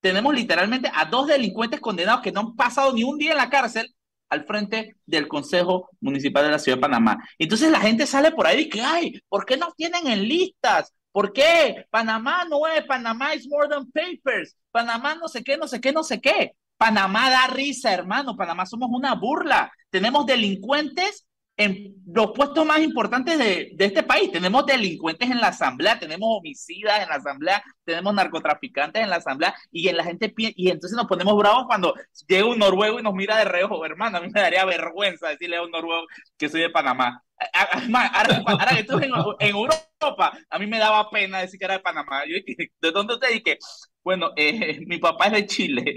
Tenemos 0.00 0.34
literalmente 0.34 0.90
a 0.94 1.04
dos 1.04 1.26
delincuentes 1.26 1.80
condenados 1.80 2.22
que 2.22 2.32
no 2.32 2.40
han 2.40 2.56
pasado 2.56 2.92
ni 2.94 3.02
un 3.04 3.18
día 3.18 3.32
en 3.32 3.38
la 3.38 3.50
cárcel 3.50 3.92
al 4.30 4.46
frente 4.46 4.96
del 5.04 5.28
Consejo 5.28 5.90
Municipal 6.00 6.44
de 6.44 6.52
la 6.52 6.58
Ciudad 6.58 6.78
de 6.78 6.82
Panamá. 6.82 7.18
Entonces 7.38 7.70
la 7.70 7.80
gente 7.80 8.06
sale 8.06 8.30
por 8.30 8.46
ahí 8.46 8.62
y 8.62 8.64
dice, 8.64 8.80
ay, 8.82 9.20
¿por 9.28 9.44
qué 9.44 9.56
no 9.56 9.72
tienen 9.76 10.06
en 10.06 10.26
listas? 10.26 10.94
¿Por 11.10 11.32
qué? 11.32 11.84
Panamá 11.90 12.44
no 12.48 12.66
es, 12.68 12.84
Panamá 12.86 13.34
es 13.34 13.46
more 13.48 13.68
than 13.68 13.90
papers, 13.90 14.56
Panamá 14.70 15.16
no 15.16 15.28
sé 15.28 15.44
qué, 15.44 15.58
no 15.58 15.68
sé 15.68 15.80
qué, 15.80 15.92
no 15.92 16.02
sé 16.02 16.20
qué. 16.20 16.52
Panamá 16.76 17.30
da 17.30 17.46
risa, 17.46 17.92
hermano, 17.92 18.36
Panamá 18.36 18.66
somos 18.66 18.88
una 18.92 19.14
burla. 19.14 19.72
Tenemos 19.90 20.26
delincuentes 20.26 21.26
en 21.56 21.94
los 22.06 22.32
puestos 22.32 22.64
más 22.64 22.80
importantes 22.80 23.38
de, 23.38 23.70
de, 23.74 23.84
este 23.84 24.02
país. 24.02 24.32
Tenemos 24.32 24.64
delincuentes 24.66 25.30
en 25.30 25.40
la 25.40 25.48
asamblea, 25.48 25.98
tenemos 25.98 26.28
homicidas 26.38 27.02
en 27.02 27.08
la 27.08 27.16
asamblea, 27.16 27.62
tenemos 27.84 28.14
narcotraficantes 28.14 29.02
en 29.02 29.10
la 29.10 29.16
asamblea 29.16 29.54
y 29.70 29.88
en 29.88 29.96
la 29.96 30.04
gente 30.04 30.32
y 30.36 30.70
entonces 30.70 30.96
nos 30.96 31.06
ponemos 31.06 31.36
bravos 31.36 31.66
cuando 31.66 31.94
llega 32.26 32.46
un 32.46 32.58
noruego 32.58 32.98
y 32.98 33.02
nos 33.02 33.14
mira 33.14 33.36
de 33.36 33.44
reojo, 33.44 33.84
hermano. 33.84 34.18
A 34.18 34.20
mí 34.20 34.28
me 34.32 34.40
daría 34.40 34.64
vergüenza 34.64 35.28
decirle 35.28 35.56
a 35.56 35.62
un 35.62 35.70
noruego 35.70 36.06
que 36.38 36.48
soy 36.48 36.62
de 36.62 36.70
Panamá. 36.70 37.22
Ahora, 37.52 38.70
que 38.70 38.80
estuve 38.80 39.06
en, 39.40 39.50
Europa, 39.50 40.32
a 40.48 40.58
mí 40.58 40.66
me 40.66 40.78
daba 40.78 41.10
pena 41.10 41.40
decir 41.40 41.58
que 41.58 41.64
era 41.64 41.74
de 41.74 41.80
Panamá. 41.80 42.22
¿De 42.24 42.90
dónde 42.90 43.14
usted 43.14 43.28
dice? 43.28 43.58
Bueno, 44.04 44.32
eh, 44.36 44.80
mi 44.86 44.98
papá 44.98 45.26
es 45.26 45.32
de 45.32 45.46
Chile. 45.46 45.94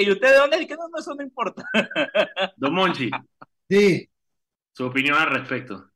¿y 0.00 0.10
usted 0.10 0.28
de 0.30 0.36
dónde? 0.36 0.66
que 0.66 0.74
no, 0.74 0.82
eso 0.98 1.14
no 1.14 1.22
importa. 1.22 1.64
Don 2.56 2.74
Monchi. 2.74 3.10
Sí. 3.68 4.08
Su 4.72 4.86
opinión 4.86 5.16
al 5.18 5.30
respecto. 5.30 5.90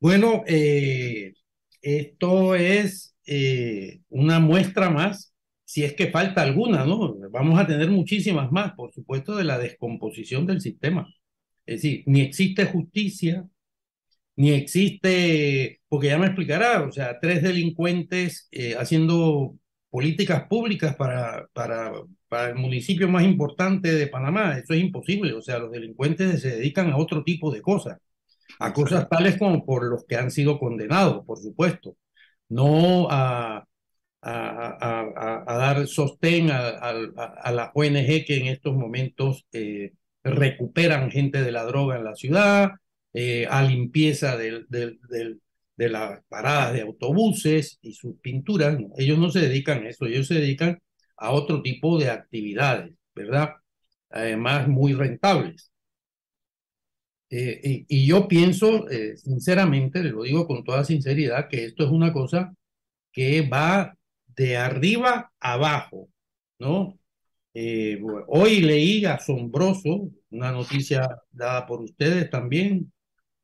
Bueno, 0.00 0.44
eh, 0.46 1.34
esto 1.82 2.54
es 2.54 3.16
eh, 3.26 4.00
una 4.10 4.38
muestra 4.38 4.90
más, 4.90 5.34
si 5.64 5.82
es 5.84 5.94
que 5.94 6.10
falta 6.10 6.42
alguna, 6.42 6.84
¿no? 6.84 7.16
Vamos 7.30 7.58
a 7.58 7.66
tener 7.66 7.90
muchísimas 7.90 8.52
más, 8.52 8.72
por 8.74 8.92
supuesto, 8.92 9.34
de 9.36 9.44
la 9.44 9.58
descomposición 9.58 10.46
del 10.46 10.60
sistema. 10.60 11.12
Es 11.66 11.82
decir, 11.82 12.04
ni 12.06 12.20
existe 12.20 12.64
justicia, 12.66 13.48
ni 14.38 14.52
existe, 14.52 15.80
porque 15.88 16.08
ya 16.08 16.18
me 16.18 16.26
explicará, 16.26 16.82
o 16.84 16.92
sea, 16.92 17.18
tres 17.20 17.42
delincuentes 17.42 18.48
eh, 18.52 18.76
haciendo 18.78 19.56
políticas 19.90 20.46
públicas 20.46 20.94
para, 20.96 21.48
para, 21.52 21.92
para 22.28 22.50
el 22.50 22.54
municipio 22.54 23.08
más 23.08 23.24
importante 23.24 23.92
de 23.92 24.06
Panamá. 24.06 24.56
Eso 24.58 24.74
es 24.74 24.80
imposible, 24.80 25.32
o 25.34 25.42
sea, 25.42 25.58
los 25.58 25.72
delincuentes 25.72 26.40
se 26.40 26.50
dedican 26.50 26.92
a 26.92 26.98
otro 26.98 27.24
tipo 27.24 27.50
de 27.52 27.62
cosas, 27.62 27.98
a 28.60 28.72
cosas 28.72 29.08
tales 29.08 29.38
como 29.38 29.66
por 29.66 29.84
los 29.84 30.04
que 30.06 30.16
han 30.16 30.30
sido 30.30 30.60
condenados, 30.60 31.24
por 31.26 31.38
supuesto, 31.38 31.96
no 32.48 33.08
a, 33.10 33.66
a, 34.22 35.44
a, 35.48 35.58
dar 35.58 35.86
sostén 35.88 36.50
a, 36.52 36.68
a, 36.68 37.52
la 37.52 37.72
ONG 37.74 38.24
que 38.24 38.38
en 38.40 38.46
estos 38.48 38.76
momentos 38.76 39.46
eh, 39.52 39.94
recuperan 40.22 41.10
gente 41.10 41.42
de 41.42 41.52
la 41.52 41.64
droga 41.64 41.96
en 41.96 42.04
la 42.04 42.14
ciudad, 42.14 42.70
eh, 43.20 43.48
a 43.50 43.64
limpieza 43.64 44.36
de 44.36 44.64
las 45.76 46.22
paradas 46.28 46.72
de 46.72 46.82
autobuses 46.82 47.78
y 47.82 47.92
sus 47.92 48.14
pinturas. 48.20 48.78
Ellos 48.96 49.18
no 49.18 49.28
se 49.28 49.40
dedican 49.40 49.84
a 49.84 49.88
eso, 49.88 50.06
ellos 50.06 50.28
se 50.28 50.34
dedican 50.34 50.80
a 51.16 51.32
otro 51.32 51.60
tipo 51.60 51.98
de 51.98 52.10
actividades, 52.10 52.94
¿verdad? 53.16 53.54
Además, 54.10 54.68
muy 54.68 54.92
rentables. 54.94 55.72
Eh, 57.30 57.84
y, 57.88 58.06
yo 58.06 58.28
pienso, 58.28 58.88
eh, 58.88 59.16
sinceramente, 59.16 60.00
le 60.02 60.10
lo 60.10 60.22
digo 60.22 60.46
con 60.46 60.62
toda 60.62 60.84
sinceridad, 60.84 61.48
que 61.48 61.64
esto 61.64 61.84
es 61.84 61.90
una 61.90 62.12
cosa 62.12 62.54
que 63.12 63.42
va 63.42 63.96
de 64.28 64.56
arriba 64.56 65.32
abajo, 65.40 66.08
¿no? 66.60 66.98
hoy 68.28 68.60
leí 68.60 69.04
asombroso 69.04 70.10
una 70.30 70.52
noticia 70.52 71.08
dada 71.32 71.66
por 71.66 71.80
ustedes 71.82 72.30
también 72.30 72.92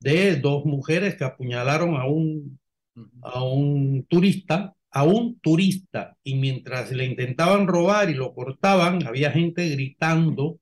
de 0.05 0.37
dos 0.37 0.67
mujeres 0.67 1.17
que 1.17 1.25
apuñalaron 1.25 1.97
a 1.97 2.07
un, 2.07 2.61
a 3.23 3.43
un 3.43 4.05
turista, 4.07 4.75
a 4.91 5.03
un 5.05 5.41
turista, 5.41 6.17
y 6.23 6.35
mientras 6.37 6.93
le 6.93 7.07
intentaban 7.07 7.67
robar 7.67 8.11
y 8.11 8.15
lo 8.15 8.35
cortaban, 8.35 9.07
había 9.07 9.31
gente 9.33 9.67
gritando 9.71 10.61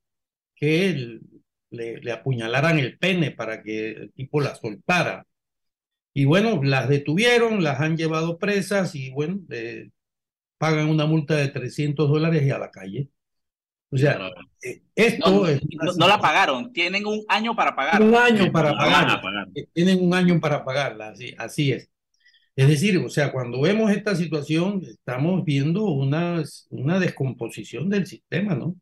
que 0.55 1.19
le, 1.69 1.97
le 2.01 2.11
apuñalaran 2.11 2.79
el 2.79 2.97
pene 2.97 3.31
para 3.31 3.61
que 3.61 3.89
el 3.89 4.13
tipo 4.13 4.39
la 4.39 4.55
soltara. 4.55 5.27
Y 6.13 6.23
bueno, 6.25 6.63
las 6.63 6.87
detuvieron, 6.87 7.63
las 7.63 7.81
han 7.81 7.97
llevado 7.97 8.37
presas 8.37 8.95
y 8.95 9.09
bueno, 9.09 9.41
pagan 10.57 10.87
una 10.87 11.05
multa 11.05 11.35
de 11.35 11.49
300 11.49 12.09
dólares 12.09 12.43
y 12.43 12.51
a 12.51 12.59
la 12.59 12.71
calle. 12.71 13.09
O 13.93 13.97
sea, 13.97 14.19
eh, 14.63 14.81
esto 14.95 15.29
no, 15.29 15.47
es 15.47 15.61
no, 15.97 16.07
la 16.07 16.19
pagaron, 16.19 16.73
tienen 16.73 17.05
un 17.05 17.23
año 17.27 17.55
para 17.55 17.75
pagarla. 17.75 18.05
Un 18.05 18.15
año 18.15 18.51
para 18.51 18.75
pagarla. 18.75 19.21
Eh, 19.53 19.67
tienen 19.71 20.03
un 20.03 20.13
año 20.15 20.39
para 20.39 20.65
pagarla, 20.65 21.09
así, 21.09 21.35
así 21.37 21.71
es. 21.71 21.89
Es 22.55 22.67
decir, 22.67 22.97
o 22.97 23.09
sea, 23.09 23.31
cuando 23.31 23.61
vemos 23.61 23.91
esta 23.91 24.15
situación, 24.15 24.81
estamos 24.83 25.45
viendo 25.45 25.83
una, 25.85 26.41
una 26.69 26.99
descomposición 26.99 27.89
del 27.89 28.07
sistema, 28.07 28.55
¿no? 28.55 28.75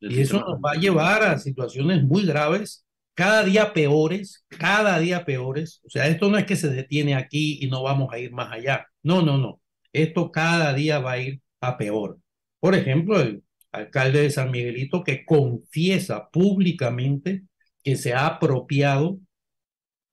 y 0.00 0.20
eso 0.20 0.40
nos 0.40 0.58
va 0.60 0.72
a 0.72 0.78
llevar 0.78 1.24
a 1.24 1.38
situaciones 1.38 2.04
muy 2.04 2.24
graves, 2.24 2.84
cada 3.14 3.42
día 3.44 3.72
peores, 3.72 4.44
cada 4.48 4.98
día 4.98 5.24
peores. 5.24 5.80
O 5.84 5.90
sea, 5.90 6.06
esto 6.06 6.30
no 6.30 6.38
es 6.38 6.46
que 6.46 6.56
se 6.56 6.68
detiene 6.68 7.14
aquí 7.14 7.58
y 7.60 7.68
no 7.68 7.82
vamos 7.82 8.12
a 8.12 8.18
ir 8.18 8.32
más 8.32 8.52
allá. 8.52 8.86
No, 9.02 9.22
no, 9.22 9.38
no. 9.38 9.60
Esto 9.92 10.30
cada 10.30 10.72
día 10.72 11.00
va 11.00 11.12
a 11.12 11.18
ir 11.18 11.40
a 11.60 11.76
peor. 11.76 12.18
Por 12.60 12.76
ejemplo, 12.76 13.20
el, 13.20 13.42
alcalde 13.78 14.22
de 14.22 14.30
San 14.30 14.50
Miguelito, 14.50 15.04
que 15.04 15.24
confiesa 15.24 16.28
públicamente 16.30 17.44
que 17.82 17.96
se 17.96 18.12
ha 18.12 18.26
apropiado, 18.26 19.18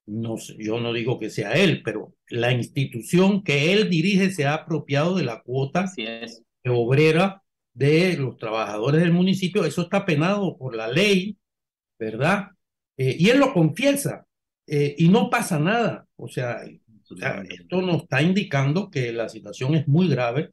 no 0.05 0.36
yo 0.60 0.79
no 0.79 0.93
digo 0.93 1.19
que 1.19 1.29
sea 1.29 1.53
él, 1.53 1.81
pero 1.84 2.13
la 2.29 2.51
institución 2.51 3.43
que 3.43 3.74
él 3.74 3.89
dirige 3.89 4.31
se 4.31 4.45
ha 4.45 4.53
apropiado 4.53 5.15
de 5.15 5.24
la 5.24 5.41
cuota 5.41 5.91
obrera 6.65 7.43
de 7.74 8.17
los 8.17 8.38
trabajadores 8.38 9.01
del 9.01 9.12
municipio. 9.12 9.65
Eso 9.65 9.84
está 9.84 10.05
penado 10.05 10.57
por 10.57 10.75
la 10.75 10.88
ley, 10.88 11.38
¿verdad? 12.00 12.51
Eh, 12.98 13.15
y 13.19 13.29
él 13.29 13.39
lo 13.39 13.53
confiesa 13.53 14.25
eh, 14.67 14.95
y 14.98 15.10
no 15.10 15.29
pasa 15.29 15.60
nada. 15.60 16.07
O 16.15 16.27
sea, 16.27 16.62
o 17.12 17.15
sea, 17.15 17.43
esto 17.48 17.81
nos 17.81 18.03
está 18.03 18.22
indicando 18.22 18.89
que 18.89 19.12
la 19.12 19.29
situación 19.29 19.75
es 19.75 19.88
muy 19.88 20.07
grave 20.07 20.51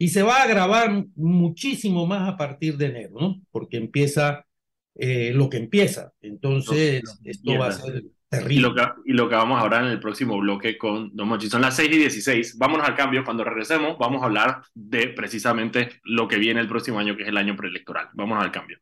y 0.00 0.08
se 0.08 0.22
va 0.22 0.38
a 0.38 0.44
agravar 0.44 1.04
muchísimo 1.14 2.06
más 2.06 2.26
a 2.26 2.38
partir 2.38 2.78
de 2.78 2.86
enero, 2.86 3.16
¿no? 3.20 3.42
Porque 3.50 3.76
empieza 3.76 4.46
eh, 4.94 5.30
lo 5.34 5.50
que 5.50 5.58
empieza. 5.58 6.14
Entonces, 6.22 7.02
esto 7.22 7.58
va 7.58 7.66
a 7.66 7.72
ser 7.72 8.04
terrible. 8.30 8.54
Y 8.54 8.60
lo, 8.60 8.74
que, 8.74 8.82
y 9.04 9.12
lo 9.12 9.28
que 9.28 9.34
vamos 9.34 9.58
a 9.58 9.60
hablar 9.60 9.84
en 9.84 9.90
el 9.90 10.00
próximo 10.00 10.38
bloque 10.38 10.78
con 10.78 11.14
Don 11.14 11.28
Mochi. 11.28 11.50
Son 11.50 11.60
las 11.60 11.76
6 11.76 11.90
y 11.92 11.98
16. 11.98 12.56
Vámonos 12.56 12.88
al 12.88 12.96
cambio. 12.96 13.22
Cuando 13.24 13.44
regresemos, 13.44 13.98
vamos 13.98 14.22
a 14.22 14.24
hablar 14.24 14.62
de 14.72 15.08
precisamente 15.08 15.90
lo 16.04 16.26
que 16.26 16.38
viene 16.38 16.60
el 16.60 16.68
próximo 16.68 16.98
año, 16.98 17.14
que 17.14 17.24
es 17.24 17.28
el 17.28 17.36
año 17.36 17.54
preelectoral. 17.54 18.08
Vámonos 18.14 18.42
al 18.42 18.52
cambio. 18.52 18.78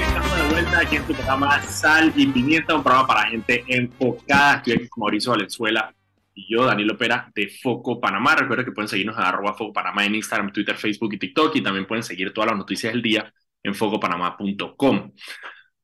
Estamos 0.00 0.34
de 0.34 0.48
vuelta 0.48 0.80
aquí 0.80 0.96
en 0.96 1.06
tu 1.06 1.12
programa 1.12 1.62
Sal 1.62 2.10
y 2.16 2.26
Pimienta, 2.28 2.74
un 2.74 2.82
programa 2.82 3.06
para 3.06 3.28
gente 3.28 3.62
enfocada. 3.68 4.54
Aquí 4.54 4.88
con 4.88 5.02
Mauricio 5.02 5.32
Valenzuela 5.32 5.94
yo, 6.46 6.64
Daniel 6.66 6.90
Opera, 6.92 7.30
de 7.34 7.48
Foco 7.48 8.00
Panamá. 8.00 8.36
Recuerden 8.36 8.66
que 8.66 8.72
pueden 8.72 8.88
seguirnos 8.88 9.16
en 9.16 9.24
arroba 9.24 9.54
Foco 9.54 9.72
Panamá 9.72 10.04
en 10.04 10.14
Instagram, 10.14 10.52
Twitter, 10.52 10.76
Facebook 10.76 11.14
y 11.14 11.18
TikTok. 11.18 11.56
Y 11.56 11.62
también 11.62 11.86
pueden 11.86 12.02
seguir 12.02 12.32
todas 12.32 12.50
las 12.50 12.58
noticias 12.58 12.92
del 12.92 13.02
día 13.02 13.32
en 13.62 13.74
focopanamá.com. 13.74 15.12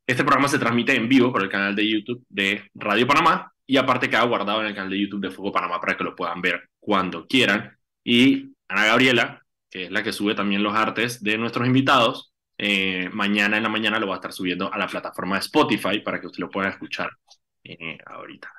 Este 0.07 0.23
programa 0.23 0.49
se 0.49 0.59
transmite 0.59 0.95
en 0.95 1.09
vivo 1.09 1.33
por 1.33 1.43
el 1.43 1.49
canal 1.49 1.75
de 1.75 1.89
YouTube 1.89 2.25
de 2.29 2.71
Radio 2.75 3.07
Panamá 3.07 3.53
y 3.67 3.77
aparte 3.77 4.11
queda 4.11 4.23
guardado 4.25 4.61
en 4.61 4.67
el 4.67 4.75
canal 4.75 4.91
de 4.91 5.01
YouTube 5.01 5.23
de 5.23 5.31
Foco 5.31 5.51
Panamá 5.51 5.81
para 5.81 5.97
que 5.97 6.05
lo 6.05 6.15
puedan 6.15 6.43
ver 6.43 6.69
cuando 6.79 7.27
quieran. 7.27 7.77
Y 8.03 8.55
Ana 8.69 8.87
Gabriela, 8.87 9.43
que 9.71 9.85
es 9.85 9.91
la 9.91 10.03
que 10.03 10.13
sube 10.13 10.35
también 10.35 10.63
los 10.63 10.75
artes 10.75 11.23
de 11.23 11.39
nuestros 11.39 11.67
invitados, 11.67 12.33
eh, 12.59 13.09
mañana 13.13 13.57
en 13.57 13.63
la 13.63 13.69
mañana 13.69 13.99
lo 13.99 14.07
va 14.07 14.15
a 14.15 14.17
estar 14.17 14.33
subiendo 14.33 14.73
a 14.73 14.79
la 14.79 14.87
plataforma 14.87 15.37
de 15.37 15.41
Spotify 15.41 16.01
para 16.01 16.21
que 16.21 16.27
usted 16.27 16.41
lo 16.41 16.51
pueda 16.51 16.69
escuchar 16.69 17.11
eh, 17.65 17.99
ahorita. 18.07 18.53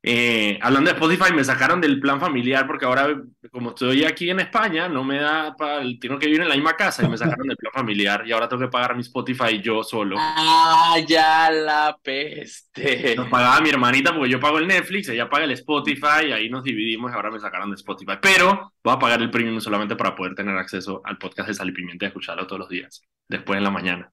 Eh, 0.00 0.58
hablando 0.62 0.90
de 0.90 0.94
Spotify, 0.94 1.32
me 1.34 1.42
sacaron 1.42 1.80
del 1.80 1.98
plan 1.98 2.20
familiar 2.20 2.68
porque 2.68 2.84
ahora, 2.84 3.20
como 3.50 3.70
estoy 3.70 4.04
aquí 4.04 4.30
en 4.30 4.38
España, 4.38 4.88
no 4.88 5.02
me 5.02 5.18
da 5.18 5.56
para. 5.56 5.82
Tengo 6.00 6.18
que 6.18 6.26
vivir 6.26 6.42
en 6.42 6.48
la 6.48 6.54
misma 6.54 6.76
casa 6.76 7.04
y 7.04 7.08
me 7.08 7.18
sacaron 7.18 7.48
del 7.48 7.56
plan 7.56 7.72
familiar 7.72 8.22
y 8.24 8.30
ahora 8.30 8.48
tengo 8.48 8.62
que 8.62 8.68
pagar 8.68 8.94
mi 8.94 9.02
Spotify 9.02 9.60
yo 9.60 9.82
solo. 9.82 10.16
¡Ah, 10.18 10.96
ya 11.06 11.50
la 11.50 11.98
peste! 12.00 13.16
Nos 13.16 13.28
pagaba 13.28 13.60
mi 13.60 13.70
hermanita 13.70 14.14
porque 14.14 14.30
yo 14.30 14.38
pago 14.38 14.58
el 14.58 14.68
Netflix, 14.68 15.08
ella 15.08 15.28
paga 15.28 15.44
el 15.44 15.50
Spotify 15.52 16.32
ahí 16.32 16.48
nos 16.48 16.62
dividimos 16.62 17.10
y 17.10 17.14
ahora 17.14 17.30
me 17.30 17.40
sacaron 17.40 17.70
de 17.70 17.76
Spotify. 17.76 18.18
Pero 18.22 18.72
voy 18.82 18.94
a 18.94 18.98
pagar 18.98 19.20
el 19.20 19.30
premium 19.30 19.60
solamente 19.60 19.96
para 19.96 20.14
poder 20.14 20.34
tener 20.36 20.56
acceso 20.56 21.02
al 21.04 21.18
podcast 21.18 21.48
de 21.48 21.54
Sal 21.54 21.70
y 21.70 21.72
Pimienta 21.72 22.04
y 22.04 22.08
escucharlo 22.08 22.46
todos 22.46 22.60
los 22.60 22.68
días, 22.68 23.02
después 23.28 23.58
en 23.58 23.64
la 23.64 23.70
mañana. 23.70 24.12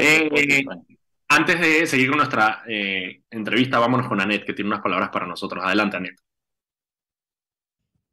Eh, 0.00 0.64
Antes 1.30 1.60
de 1.60 1.86
seguir 1.86 2.08
con 2.08 2.16
nuestra 2.16 2.62
eh, 2.66 3.22
entrevista, 3.30 3.78
vámonos 3.78 4.08
con 4.08 4.20
Anet, 4.20 4.46
que 4.46 4.54
tiene 4.54 4.70
unas 4.70 4.82
palabras 4.82 5.10
para 5.10 5.26
nosotros. 5.26 5.62
Adelante, 5.62 5.98
Anet. 5.98 6.18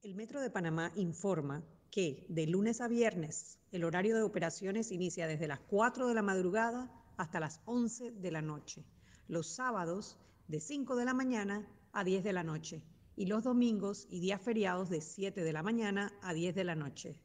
El 0.02 0.16
Metro 0.16 0.42
de 0.42 0.50
Panamá 0.50 0.92
informa 0.96 1.64
que 1.90 2.26
de 2.28 2.46
lunes 2.46 2.82
a 2.82 2.90
viernes 2.90 3.58
el 3.72 3.86
horario 3.86 4.16
de 4.16 4.22
operaciones 4.22 4.92
inicia 4.92 5.28
desde 5.28 5.48
las 5.48 5.62
4 5.62 6.08
de 6.08 6.14
la 6.14 6.22
madrugada 6.22 6.92
hasta 7.18 7.40
las 7.40 7.62
11 7.66 8.12
de 8.12 8.32
la 8.32 8.42
noche. 8.42 8.84
Los 9.30 9.56
sábados 9.56 10.20
de 10.50 10.60
5 10.60 10.98
de 10.98 11.06
la 11.06 11.14
mañana 11.14 11.66
a 11.94 12.04
10 12.04 12.22
de 12.24 12.34
la 12.34 12.44
noche 12.44 12.84
y 13.16 13.28
los 13.28 13.44
domingos 13.44 14.08
y 14.10 14.20
días 14.20 14.42
feriados 14.42 14.90
de 14.90 15.00
7 15.00 15.42
de 15.42 15.54
la 15.54 15.64
mañana 15.64 16.12
a 16.22 16.34
10 16.34 16.54
de 16.54 16.64
la 16.66 16.76
noche. 16.76 17.16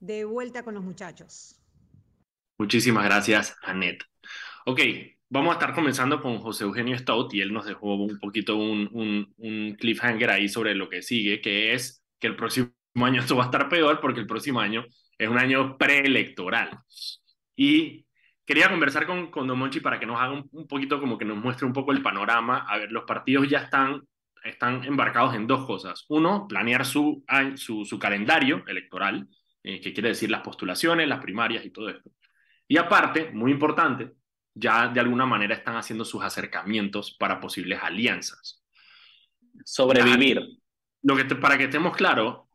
De 0.00 0.24
vuelta 0.24 0.64
con 0.64 0.74
los 0.74 0.82
muchachos. 0.82 1.60
Muchísimas 2.58 3.04
gracias, 3.04 3.56
Anet. 3.62 4.02
Ok, 4.66 4.80
vamos 5.30 5.50
a 5.50 5.54
estar 5.54 5.74
comenzando 5.74 6.20
con 6.20 6.38
José 6.38 6.64
Eugenio 6.64 6.96
Stout 6.98 7.34
y 7.34 7.40
él 7.40 7.52
nos 7.52 7.66
dejó 7.66 7.94
un 7.94 8.18
poquito 8.18 8.56
un, 8.56 8.88
un, 8.92 9.34
un, 9.36 9.74
cliffhanger 9.74 10.30
ahí 10.30 10.48
sobre 10.48 10.74
lo 10.74 10.88
que 10.88 11.02
sigue, 11.02 11.40
que 11.40 11.74
es 11.74 12.02
que 12.18 12.26
el 12.26 12.36
próximo 12.36 12.72
año 12.94 13.20
esto 13.20 13.36
va 13.36 13.44
a 13.44 13.46
estar 13.46 13.68
peor 13.68 14.00
porque 14.00 14.20
el 14.20 14.26
próximo 14.26 14.60
año 14.60 14.84
es 15.18 15.28
un 15.28 15.38
año 15.38 15.76
preelectoral. 15.76 16.78
Y 17.56 18.06
quería 18.46 18.70
conversar 18.70 19.06
con, 19.06 19.30
con 19.30 19.46
Don 19.46 19.58
Monchi 19.58 19.80
para 19.80 19.98
que 19.98 20.06
nos 20.06 20.20
haga 20.20 20.32
un, 20.32 20.66
poquito 20.68 21.00
como 21.00 21.18
que 21.18 21.24
nos 21.24 21.36
muestre 21.36 21.66
un 21.66 21.72
poco 21.72 21.92
el 21.92 22.02
panorama. 22.02 22.64
A 22.68 22.78
ver, 22.78 22.92
los 22.92 23.04
partidos 23.04 23.48
ya 23.48 23.58
están, 23.58 24.02
están 24.44 24.84
embarcados 24.84 25.34
en 25.34 25.46
dos 25.46 25.66
cosas. 25.66 26.06
Uno, 26.08 26.46
planear 26.48 26.86
su, 26.86 27.24
su, 27.56 27.84
su 27.84 27.98
calendario 27.98 28.64
electoral, 28.66 29.28
eh, 29.62 29.80
que 29.80 29.92
quiere 29.92 30.10
decir 30.10 30.30
las 30.30 30.42
postulaciones, 30.42 31.08
las 31.08 31.20
primarias 31.20 31.64
y 31.64 31.70
todo 31.70 31.88
esto. 31.88 32.10
Y 32.68 32.76
aparte, 32.76 33.30
muy 33.32 33.50
importante, 33.50 34.12
ya 34.58 34.88
de 34.88 35.00
alguna 35.00 35.26
manera 35.26 35.54
están 35.54 35.76
haciendo 35.76 36.04
sus 36.04 36.22
acercamientos 36.22 37.16
para 37.18 37.40
posibles 37.40 37.78
alianzas. 37.82 38.62
Sobrevivir. 39.64 40.40
Lo 41.02 41.16
que 41.16 41.24
para 41.36 41.56
que 41.56 41.64
estemos 41.64 41.96
claros, 41.96 42.48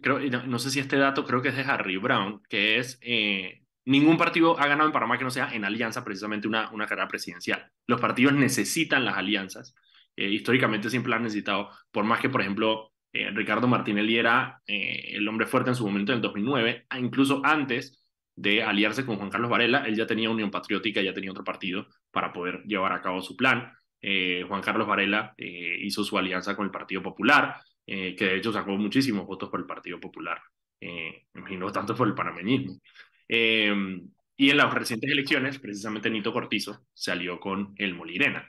creo, 0.00 0.20
no, 0.46 0.58
sé 0.58 0.70
si 0.70 0.78
este 0.78 0.96
dato 0.96 1.24
creo 1.24 1.42
que 1.42 1.48
es 1.48 1.56
de 1.56 1.62
Harry 1.62 1.96
Brown, 1.96 2.40
que 2.48 2.78
es 2.78 2.98
eh, 3.02 3.62
ningún 3.84 4.16
partido 4.16 4.58
ha 4.58 4.68
ganado 4.68 4.88
en 4.88 4.92
Panamá 4.92 5.18
que 5.18 5.24
no 5.24 5.30
sea 5.30 5.52
en 5.52 5.64
alianza 5.64 6.04
precisamente 6.04 6.46
una, 6.46 6.70
una 6.70 6.86
carrera 6.86 7.08
presidencial. 7.08 7.70
Los 7.86 8.00
partidos 8.00 8.34
necesitan 8.34 9.04
las 9.04 9.16
alianzas. 9.16 9.74
Eh, 10.16 10.30
históricamente 10.30 10.90
siempre 10.90 11.10
las 11.10 11.18
han 11.18 11.24
necesitado, 11.24 11.70
por 11.90 12.04
más 12.04 12.20
que, 12.20 12.28
por 12.28 12.40
ejemplo, 12.40 12.92
eh, 13.12 13.30
Ricardo 13.30 13.66
Martinelli 13.66 14.16
era 14.16 14.62
el 14.66 15.26
hombre 15.26 15.46
fuerte 15.46 15.70
en 15.70 15.76
su 15.76 15.86
momento 15.86 16.12
en 16.12 16.16
el 16.16 16.22
2009, 16.22 16.86
incluso 16.98 17.40
antes 17.44 18.07
de 18.38 18.62
aliarse 18.62 19.04
con 19.04 19.16
Juan 19.16 19.30
Carlos 19.30 19.50
Varela, 19.50 19.84
él 19.86 19.96
ya 19.96 20.06
tenía 20.06 20.30
Unión 20.30 20.50
Patriótica, 20.50 21.02
ya 21.02 21.12
tenía 21.12 21.32
otro 21.32 21.42
partido 21.42 21.88
para 22.12 22.32
poder 22.32 22.62
llevar 22.64 22.92
a 22.92 23.02
cabo 23.02 23.20
su 23.20 23.36
plan. 23.36 23.72
Eh, 24.00 24.44
Juan 24.46 24.62
Carlos 24.62 24.86
Varela 24.86 25.34
eh, 25.36 25.76
hizo 25.80 26.04
su 26.04 26.16
alianza 26.16 26.54
con 26.54 26.64
el 26.64 26.70
Partido 26.70 27.02
Popular, 27.02 27.56
eh, 27.84 28.14
que 28.14 28.26
de 28.26 28.36
hecho 28.36 28.52
sacó 28.52 28.76
muchísimos 28.76 29.26
votos 29.26 29.50
por 29.50 29.58
el 29.60 29.66
Partido 29.66 29.98
Popular, 29.98 30.40
y 30.80 31.56
no 31.56 31.72
tanto 31.72 31.94
por 31.96 32.06
el 32.06 32.14
panameñismo. 32.14 32.80
y 33.28 34.50
en 34.50 34.56
las 34.56 34.72
recientes 34.72 35.10
elecciones, 35.10 35.58
precisamente 35.58 36.08
Nito 36.10 36.32
Cortizo 36.32 36.86
se 36.94 37.10
alió 37.10 37.40
con 37.40 37.74
el 37.76 37.94
Molirena. 37.94 38.46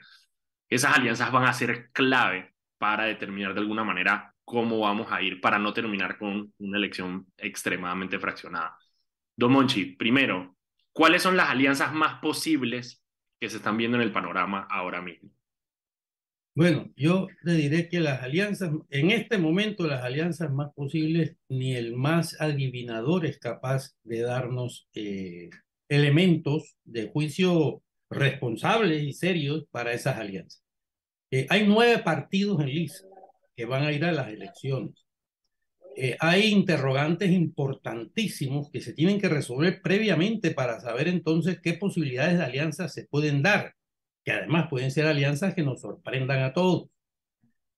Esas 0.68 0.96
alianzas 0.96 1.32
van 1.32 1.46
a 1.46 1.52
ser 1.52 1.90
clave 1.92 2.54
para 2.78 3.04
determinar 3.04 3.54
de 3.54 3.60
alguna 3.60 3.84
manera 3.84 4.34
cómo 4.44 4.78
vamos 4.80 5.10
a 5.10 5.22
ir 5.22 5.40
para 5.40 5.58
no 5.58 5.72
terminar 5.72 6.16
con 6.18 6.52
una 6.58 6.78
elección 6.78 7.26
extremadamente 7.36 8.18
fraccionada. 8.20 8.76
Don 9.40 9.52
Monchi, 9.52 9.96
primero, 9.96 10.54
¿cuáles 10.92 11.22
son 11.22 11.34
las 11.34 11.48
alianzas 11.48 11.94
más 11.94 12.20
posibles 12.20 13.02
que 13.40 13.48
se 13.48 13.56
están 13.56 13.78
viendo 13.78 13.96
en 13.96 14.02
el 14.02 14.12
panorama 14.12 14.68
ahora 14.70 15.00
mismo? 15.00 15.30
Bueno, 16.54 16.92
yo 16.94 17.26
le 17.40 17.54
diré 17.54 17.88
que 17.88 18.00
las 18.00 18.22
alianzas, 18.22 18.70
en 18.90 19.10
este 19.10 19.38
momento 19.38 19.86
las 19.86 20.04
alianzas 20.04 20.52
más 20.52 20.74
posibles, 20.74 21.38
ni 21.48 21.74
el 21.74 21.96
más 21.96 22.38
adivinador 22.38 23.24
es 23.24 23.38
capaz 23.38 23.94
de 24.04 24.20
darnos 24.20 24.90
eh, 24.92 25.48
elementos 25.88 26.76
de 26.84 27.08
juicio 27.08 27.82
responsables 28.10 29.02
y 29.02 29.14
serios 29.14 29.64
para 29.70 29.94
esas 29.94 30.18
alianzas. 30.18 30.62
Eh, 31.30 31.46
hay 31.48 31.66
nueve 31.66 32.02
partidos 32.02 32.60
en 32.60 32.68
lista 32.68 33.08
que 33.56 33.64
van 33.64 33.84
a 33.84 33.92
ir 33.92 34.04
a 34.04 34.12
las 34.12 34.28
elecciones. 34.28 35.06
Eh, 35.96 36.16
hay 36.20 36.46
interrogantes 36.46 37.30
importantísimos 37.30 38.70
que 38.70 38.80
se 38.80 38.92
tienen 38.92 39.20
que 39.20 39.28
resolver 39.28 39.82
previamente 39.82 40.52
para 40.52 40.80
saber 40.80 41.08
entonces 41.08 41.60
qué 41.60 41.74
posibilidades 41.74 42.38
de 42.38 42.44
alianza 42.44 42.88
se 42.88 43.06
pueden 43.06 43.42
dar, 43.42 43.74
que 44.24 44.32
además 44.32 44.68
pueden 44.70 44.90
ser 44.90 45.06
alianzas 45.06 45.54
que 45.54 45.62
nos 45.62 45.80
sorprendan 45.80 46.42
a 46.42 46.52
todos. 46.52 46.88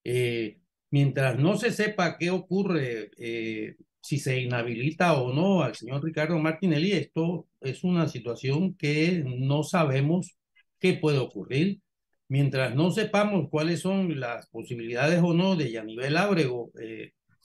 Eh, 0.04 0.58
mientras 0.90 1.38
no 1.38 1.56
se 1.56 1.72
sepa 1.72 2.18
qué 2.18 2.30
ocurre, 2.30 3.10
eh, 3.18 3.76
si 4.00 4.18
se 4.18 4.40
inhabilita 4.40 5.14
o 5.20 5.32
no 5.32 5.62
al 5.62 5.74
señor 5.76 6.04
Ricardo 6.04 6.38
Martinelli, 6.38 6.92
esto 6.92 7.48
es 7.60 7.84
una 7.84 8.08
situación 8.08 8.74
que 8.76 9.24
no 9.24 9.62
sabemos 9.64 10.36
qué 10.80 10.94
puede 10.94 11.18
ocurrir. 11.18 11.80
Mientras 12.28 12.74
no 12.74 12.90
sepamos 12.90 13.48
cuáles 13.50 13.80
son 13.80 14.18
las 14.20 14.48
posibilidades 14.48 15.20
o 15.22 15.34
no 15.34 15.56
de 15.56 15.70
Yanivel 15.72 16.16
Ábrego 16.16 16.72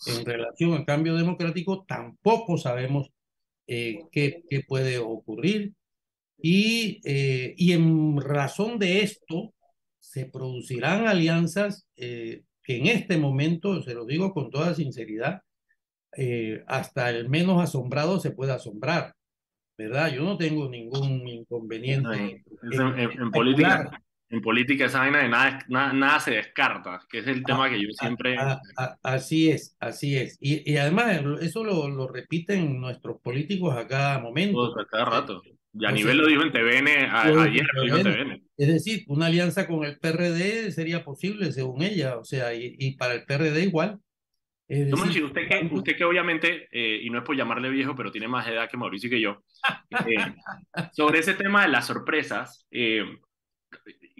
en 0.06 0.26
relación 0.26 0.74
al 0.74 0.86
cambio 0.86 1.16
democrático, 1.16 1.86
tampoco 1.88 2.58
sabemos 2.58 3.10
eh, 3.68 4.04
qué, 4.12 4.44
qué, 4.50 4.62
puede 4.62 4.98
ocurrir. 4.98 5.74
Y, 6.40 7.02
eh, 7.04 7.56
y 7.58 7.74
en 7.74 8.22
razón 8.22 8.80
de 8.80 9.02
esto, 9.02 9.54
se 10.00 10.26
producirán 10.26 11.08
alianzas 11.08 11.88
eh, 11.96 12.44
que 12.64 12.78
en 12.78 12.88
este 12.88 13.18
momento, 13.18 13.82
se 13.82 13.94
lo 13.94 14.06
digo 14.06 14.34
con 14.34 14.50
toda 14.52 14.74
sinceridad, 14.74 15.42
hasta 16.66 17.12
el 17.12 17.30
menos 17.30 17.62
asombrado 17.62 18.20
se 18.20 18.32
puede 18.32 18.52
asombrar. 18.52 19.14
¿Verdad? 19.78 20.12
Yo 20.12 20.24
no 20.24 20.36
tengo 20.38 20.68
ningún 20.68 21.28
inconveniente. 21.28 22.44
en, 22.64 23.32
política, 23.32 24.02
en 24.30 24.42
política 24.42 24.86
esa 24.86 25.00
vaina 25.00 25.20
de 25.20 25.30
nada, 25.30 25.60
nada, 25.94 26.20
se 26.20 26.32
descarta, 26.32 27.00
que 27.10 27.20
es 27.20 27.28
el 27.28 27.44
tema 27.44 27.70
que 27.70 27.82
yo 27.82 27.88
siempre... 27.92 28.38
así 29.04 29.50
es, 29.50 29.76
así 29.80 30.18
es. 30.18 30.38
Y, 30.42 30.70
y 30.70 30.78
además 30.78 31.22
eso 31.42 31.64
lo, 31.64 31.88
lo, 31.88 32.08
repiten 32.08 32.80
nuestros 32.80 33.22
políticos 33.22 33.76
a 33.78 33.88
cada 33.88 34.20
momento. 34.20 34.78
a 34.80 34.86
cada 34.86 35.06
rato. 35.06 35.42
Y 35.80 35.86
a 35.86 35.92
nivel 35.92 36.18
lo 36.18 36.28
dijo 36.28 36.42
en 36.42 36.52
TVN, 36.52 36.88
ayer 36.88 37.68
lo 37.74 37.84
dijo 37.84 37.98
en 37.98 38.04
TVN. 38.04 38.44
Es 38.58 38.68
decir, 38.68 39.04
una 39.08 39.28
alianza 39.28 39.68
con 39.68 39.86
el 39.86 40.00
PRD 40.00 40.72
sería 40.72 41.04
posible, 41.04 41.52
según 41.52 41.84
ella, 41.84 42.18
o 42.18 42.24
sea, 42.24 42.54
y, 42.54 42.76
y 42.80 42.98
para 42.98 43.14
el 43.14 43.26
PRD 43.26 43.64
igual. 43.64 44.00
usted, 44.68 45.48
que, 45.48 45.70
usted 45.72 45.96
que 45.96 46.04
obviamente, 46.04 46.68
eh, 46.72 47.00
y 47.04 47.10
no 47.10 47.20
es 47.20 47.24
por 47.24 47.38
llamarle 47.38 47.70
viejo, 47.70 47.96
pero 47.96 48.12
tiene 48.12 48.28
más 48.28 48.48
edad 48.48 48.68
que 48.70 48.78
Mauricio 48.78 49.08
y 49.08 49.12
que 49.12 49.22
yo, 49.22 49.44
eh, 50.08 50.36
sobre 50.94 51.20
ese 51.20 51.36
tema 51.36 51.62
de 51.62 51.70
las 51.70 51.86
sorpresas, 51.86 52.66
eh, 52.72 53.06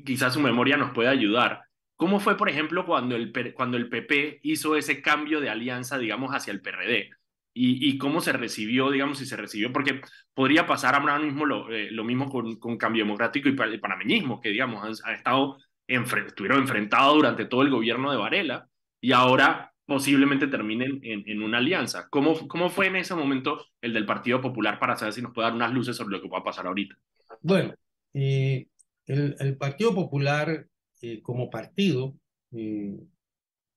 quizás 0.06 0.34
su 0.34 0.40
memoria 0.40 0.78
nos 0.78 0.92
pueda 0.92 1.12
ayudar. 1.12 1.62
¿Cómo 1.96 2.20
fue, 2.20 2.38
por 2.38 2.50
ejemplo, 2.50 2.86
cuando 2.86 3.16
el, 3.16 3.34
cuando 3.56 3.78
el 3.78 3.90
PP 3.90 4.40
hizo 4.44 4.76
ese 4.76 5.02
cambio 5.02 5.42
de 5.42 5.50
alianza, 5.50 5.98
digamos, 5.98 6.32
hacia 6.32 6.52
el 6.52 6.62
PRD? 6.62 7.10
Y, 7.54 7.90
y 7.90 7.98
cómo 7.98 8.22
se 8.22 8.34
recibió, 8.34 8.92
digamos, 8.92 9.18
si 9.18 9.26
se 9.26 9.36
recibió, 9.36 9.74
porque 9.74 10.02
podría 10.36 10.68
pasar 10.68 10.94
ahora 10.94 11.18
mismo 11.18 11.44
lo, 11.44 11.72
eh, 11.72 11.90
lo 11.90 12.04
mismo 12.04 12.30
con, 12.30 12.58
con, 12.58 12.78
Cambio 12.78 13.04
Democrático 13.04 13.50
y 13.50 13.56
el 13.60 13.80
panameñismo, 13.80 14.40
que, 14.40 14.50
digamos, 14.50 15.02
han, 15.04 15.16
estado 15.16 15.58
estuvieron 15.88 16.60
enfrentados 16.60 17.16
durante 17.16 17.46
todo 17.46 17.64
el 17.64 17.72
gobierno 17.72 18.12
de 18.12 18.18
Varela 18.18 18.68
y 19.02 19.12
ahora 19.14 19.74
posiblemente 19.88 20.48
terminen 20.48 21.00
en, 21.02 21.24
en, 21.26 21.42
una 21.42 21.60
alianza. 21.60 22.08
¿Cómo, 22.10 22.48
¿Cómo 22.48 22.70
fue 22.70 22.88
en 22.88 22.98
ese 22.98 23.16
momento 23.16 23.66
el 23.82 23.94
del 23.94 24.06
Partido 24.06 24.42
Popular 24.42 24.78
para 24.78 24.98
saber 24.98 25.14
si 25.14 25.22
nos 25.22 25.34
puede 25.34 25.48
dar 25.48 25.56
unas 25.56 25.74
luces 25.74 25.96
sobre 25.96 26.18
lo 26.18 26.22
que 26.22 26.28
va 26.28 26.40
a 26.40 26.44
pasar 26.44 26.68
ahorita? 26.68 26.96
Bueno, 27.42 27.74
eh, 28.14 28.68
el, 29.08 29.58
Partido 29.58 29.96
Popular 29.96 30.68
eh, 31.02 31.22
como 31.22 31.50
partido, 31.50 32.16
eh, 32.52 32.98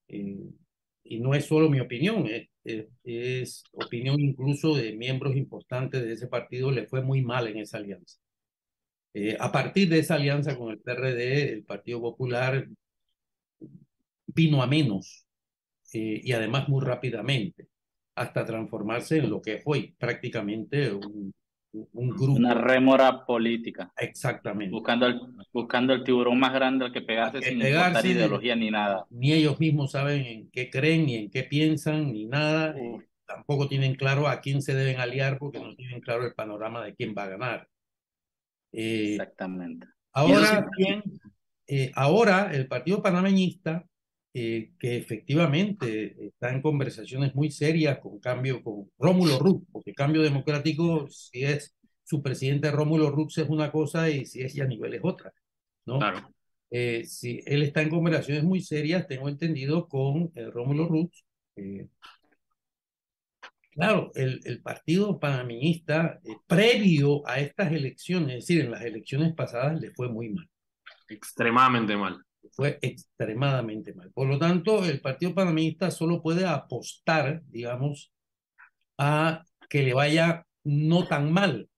eh, 0.08 0.50
y 1.04 1.20
no 1.20 1.34
es 1.34 1.46
solo 1.46 1.68
mi 1.70 1.80
opinión, 1.80 2.26
es 3.04 3.64
opinión 3.72 4.20
incluso 4.20 4.76
de 4.76 4.92
miembros 4.96 5.36
importantes 5.36 6.02
de 6.02 6.12
ese 6.12 6.26
partido, 6.28 6.70
le 6.70 6.86
fue 6.86 7.02
muy 7.02 7.22
mal 7.22 7.48
en 7.48 7.58
esa 7.58 7.78
alianza. 7.78 8.18
a 9.38 9.50
partir 9.50 9.88
de 9.88 9.98
esa 10.00 10.14
alianza 10.14 10.56
con 10.56 10.70
el 10.70 10.78
PRD, 10.78 11.52
el 11.52 11.64
Partido 11.64 12.00
Popular 12.00 12.68
vino 14.26 14.62
a 14.62 14.66
menos 14.66 15.26
y 15.92 16.32
además 16.32 16.68
muy 16.68 16.84
rápidamente, 16.84 17.68
hasta 18.14 18.44
transformarse 18.44 19.18
en 19.18 19.30
lo 19.30 19.42
que 19.42 19.58
fue 19.58 19.94
prácticamente 19.98 20.92
un, 20.92 21.34
una 21.72 22.54
remora 22.54 23.24
política. 23.24 23.92
Exactamente. 23.96 24.72
Buscando 24.72 25.06
el, 25.06 25.20
buscando 25.52 25.92
el 25.92 26.04
tiburón 26.04 26.38
más 26.38 26.52
grande 26.52 26.86
al 26.86 26.92
que 26.92 27.02
pegarse 27.02 27.42
sin 27.42 27.60
importar 27.60 28.04
ideología 28.04 28.56
ni 28.56 28.70
nada. 28.70 29.06
Ni 29.10 29.32
ellos 29.32 29.60
mismos 29.60 29.92
saben 29.92 30.24
en 30.24 30.50
qué 30.50 30.70
creen, 30.70 31.06
ni 31.06 31.16
en 31.16 31.30
qué 31.30 31.44
piensan, 31.44 32.12
ni 32.12 32.26
nada. 32.26 32.74
Tampoco 33.26 33.68
tienen 33.68 33.94
claro 33.94 34.26
a 34.26 34.40
quién 34.40 34.62
se 34.62 34.74
deben 34.74 34.98
aliar 34.98 35.38
porque 35.38 35.60
no 35.60 35.74
tienen 35.76 36.00
claro 36.00 36.24
el 36.26 36.34
panorama 36.34 36.84
de 36.84 36.94
quién 36.94 37.14
va 37.16 37.24
a 37.24 37.28
ganar. 37.28 37.68
Exactamente. 38.72 39.86
Ahora 40.12 40.66
bien, 40.76 41.02
ahora 41.94 42.50
el 42.52 42.66
Partido 42.66 43.02
Panameñista 43.02 43.86
que 44.32 44.96
efectivamente 44.96 46.16
está 46.26 46.52
en 46.52 46.62
conversaciones 46.62 47.34
muy 47.34 47.50
serias 47.50 47.98
con 47.98 48.20
cambio 48.20 48.62
con 48.62 48.90
Rómulo 48.98 49.38
Rux, 49.38 49.66
porque 49.72 49.92
cambio 49.92 50.22
democrático, 50.22 51.08
si 51.10 51.44
es 51.44 51.74
su 52.04 52.22
presidente 52.22 52.70
Rómulo 52.70 53.10
Rux 53.10 53.38
es 53.38 53.48
una 53.48 53.72
cosa 53.72 54.08
y 54.08 54.24
si 54.26 54.42
es 54.42 54.54
nivel 54.68 54.94
es 54.94 55.00
otra, 55.02 55.32
¿no? 55.84 55.98
Claro. 55.98 56.32
Eh, 56.70 57.04
si 57.04 57.40
él 57.44 57.64
está 57.64 57.82
en 57.82 57.90
conversaciones 57.90 58.44
muy 58.44 58.60
serias, 58.60 59.08
tengo 59.08 59.28
entendido, 59.28 59.88
con 59.88 60.30
eh, 60.36 60.46
Rómulo 60.46 60.86
Rux. 60.86 61.24
Eh, 61.56 61.88
claro, 63.72 64.12
el, 64.14 64.40
el 64.44 64.62
partido 64.62 65.18
panameñista, 65.18 66.20
previo 66.46 67.26
a 67.26 67.40
estas 67.40 67.72
elecciones, 67.72 68.38
es 68.38 68.46
decir, 68.46 68.64
en 68.64 68.70
las 68.70 68.82
elecciones 68.82 69.34
pasadas, 69.34 69.80
le 69.80 69.90
fue 69.90 70.08
muy 70.08 70.28
mal. 70.28 70.48
Extremadamente 71.08 71.96
mal 71.96 72.24
fue 72.52 72.78
extremadamente 72.82 73.94
mal. 73.94 74.10
Por 74.12 74.28
lo 74.28 74.38
tanto, 74.38 74.84
el 74.84 75.00
Partido 75.00 75.34
Panameñista 75.34 75.90
solo 75.90 76.22
puede 76.22 76.46
apostar, 76.46 77.42
digamos, 77.46 78.12
a 78.98 79.44
que 79.68 79.82
le 79.82 79.94
vaya 79.94 80.46
no 80.64 81.06
tan 81.06 81.32
mal. 81.32 81.68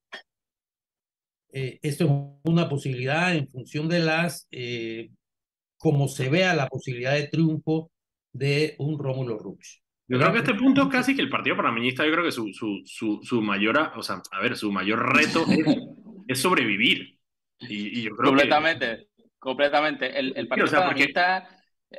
Eh, 1.52 1.78
esto 1.82 2.04
es 2.04 2.10
una 2.50 2.68
posibilidad 2.68 3.34
en 3.34 3.48
función 3.48 3.88
de 3.88 3.98
las, 4.00 4.48
eh, 4.50 5.10
como 5.76 6.08
se 6.08 6.30
vea 6.30 6.54
la 6.54 6.68
posibilidad 6.68 7.12
de 7.12 7.28
triunfo 7.28 7.92
de 8.32 8.74
un 8.78 8.98
Rómulo 8.98 9.38
Rux. 9.38 9.82
Yo 10.08 10.18
creo 10.18 10.32
que 10.32 10.38
a 10.38 10.40
este 10.40 10.54
punto 10.54 10.88
casi 10.88 11.14
que 11.14 11.22
el 11.22 11.28
Partido 11.28 11.56
Panameñista, 11.56 12.04
yo 12.04 12.12
creo 12.12 12.24
que 12.24 12.32
su, 12.32 12.52
su, 12.52 12.82
su, 12.84 13.20
su 13.22 13.40
mayor, 13.40 13.78
o 13.96 14.02
sea, 14.02 14.20
a 14.30 14.40
ver, 14.40 14.56
su 14.56 14.72
mayor 14.72 15.14
reto 15.14 15.44
es, 16.28 16.40
sobrevivir. 16.40 17.18
Y, 17.60 18.02
yo 18.02 18.16
creo 18.16 18.30
Completamente. 18.30 19.08
Completamente. 19.42 20.16
El, 20.16 20.32
el 20.36 20.46
Partido 20.46 20.68
eh, 20.94 21.98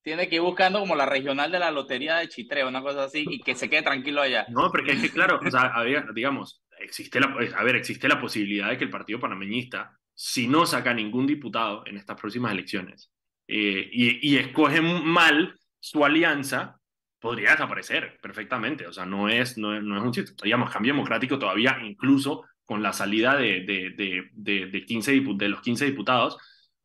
tiene 0.00 0.30
que 0.30 0.36
ir 0.36 0.40
buscando 0.40 0.80
como 0.80 0.96
la 0.96 1.04
regional 1.04 1.52
de 1.52 1.58
la 1.58 1.70
lotería 1.70 2.16
de 2.16 2.28
Chitre, 2.28 2.64
una 2.64 2.80
cosa 2.80 3.04
así, 3.04 3.22
y 3.28 3.40
que 3.40 3.54
se 3.54 3.68
quede 3.68 3.82
tranquilo 3.82 4.22
allá. 4.22 4.46
No, 4.48 4.70
porque 4.70 4.92
es 4.92 5.02
que, 5.02 5.10
claro, 5.10 5.38
o 5.44 5.50
sea, 5.50 5.74
digamos, 6.14 6.62
existe 6.78 7.20
la, 7.20 7.36
a 7.54 7.64
ver, 7.64 7.76
existe 7.76 8.08
la 8.08 8.18
posibilidad 8.18 8.70
de 8.70 8.78
que 8.78 8.84
el 8.84 8.90
Partido 8.90 9.20
Panameñista, 9.20 9.94
si 10.14 10.48
no 10.48 10.64
saca 10.64 10.94
ningún 10.94 11.26
diputado 11.26 11.82
en 11.84 11.98
estas 11.98 12.18
próximas 12.18 12.52
elecciones 12.52 13.12
eh, 13.46 13.90
y, 13.92 14.26
y 14.26 14.38
escoge 14.38 14.80
mal 14.80 15.54
su 15.78 16.02
alianza, 16.02 16.80
podría 17.18 17.50
desaparecer 17.50 18.18
perfectamente. 18.22 18.86
O 18.86 18.92
sea, 18.94 19.04
no 19.04 19.28
es, 19.28 19.58
no 19.58 19.76
es, 19.76 19.82
no 19.82 19.98
es 19.98 20.18
un, 20.18 20.34
digamos, 20.42 20.70
cambio 20.70 20.94
democrático 20.94 21.38
todavía, 21.38 21.78
incluso 21.84 22.46
con 22.64 22.82
la 22.82 22.94
salida 22.94 23.36
de, 23.36 23.64
de, 23.66 23.90
de, 23.90 24.30
de, 24.32 24.66
de 24.68 24.84
15 24.86 25.20
de 25.34 25.48
los 25.50 25.60
15 25.60 25.84
diputados, 25.84 26.38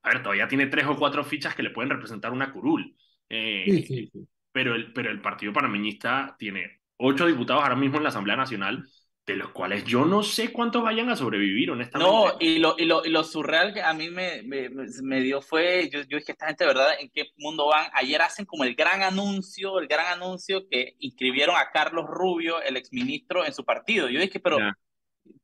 a 0.06 0.10
ver, 0.10 0.22
todavía 0.22 0.48
tiene 0.48 0.68
tres 0.68 0.86
o 0.86 0.96
cuatro 0.96 1.24
fichas 1.24 1.56
que 1.56 1.64
le 1.64 1.72
pueden 1.72 1.90
representar 1.90 2.32
una 2.32 2.52
curul. 2.52 2.96
Eh, 3.28 3.64
sí, 3.66 3.84
sí, 3.84 4.10
sí. 4.14 4.28
Pero, 4.52 4.76
el, 4.76 4.94
pero 4.94 5.10
el 5.10 5.20
Partido 5.20 5.52
Panameñista 5.52 6.36
tiene 6.38 6.82
ocho 6.98 7.26
diputados 7.26 7.64
ahora 7.64 7.76
mismo 7.76 7.98
en 7.98 8.04
la 8.04 8.10
Asamblea 8.10 8.36
Nacional, 8.36 8.88
de 9.26 9.36
los 9.36 9.50
cuales 9.50 9.84
yo 9.84 10.06
no 10.06 10.22
sé 10.22 10.52
cuántos 10.52 10.84
vayan 10.84 11.10
a 11.10 11.16
sobrevivir, 11.16 11.72
honestamente. 11.72 12.14
No, 12.14 12.36
y 12.40 12.60
lo, 12.60 12.76
y 12.78 12.86
lo, 12.86 13.04
y 13.04 13.10
lo 13.10 13.24
surreal 13.24 13.74
que 13.74 13.82
a 13.82 13.94
mí 13.94 14.12
me, 14.12 14.44
me, 14.44 14.70
me, 14.70 15.22
dio 15.22 15.42
fue, 15.42 15.90
yo, 15.92 16.02
yo 16.02 16.18
dije, 16.20 16.34
esta 16.34 16.46
gente, 16.46 16.68
¿verdad? 16.68 16.90
¿En 17.00 17.10
qué 17.10 17.32
mundo 17.38 17.66
van? 17.66 17.88
Ayer 17.94 18.22
hacen 18.22 18.46
como 18.46 18.64
el 18.64 18.76
gran 18.76 19.02
anuncio, 19.02 19.80
el 19.80 19.88
gran 19.88 20.06
anuncio 20.06 20.68
que 20.70 20.94
inscribieron 21.00 21.56
a 21.56 21.72
Carlos 21.74 22.06
Rubio, 22.08 22.62
el 22.62 22.78
exministro, 22.78 23.44
en 23.44 23.54
su 23.54 23.66
partido. 23.66 24.08
Yo 24.08 24.20
dije, 24.20 24.40
pero... 24.40 24.60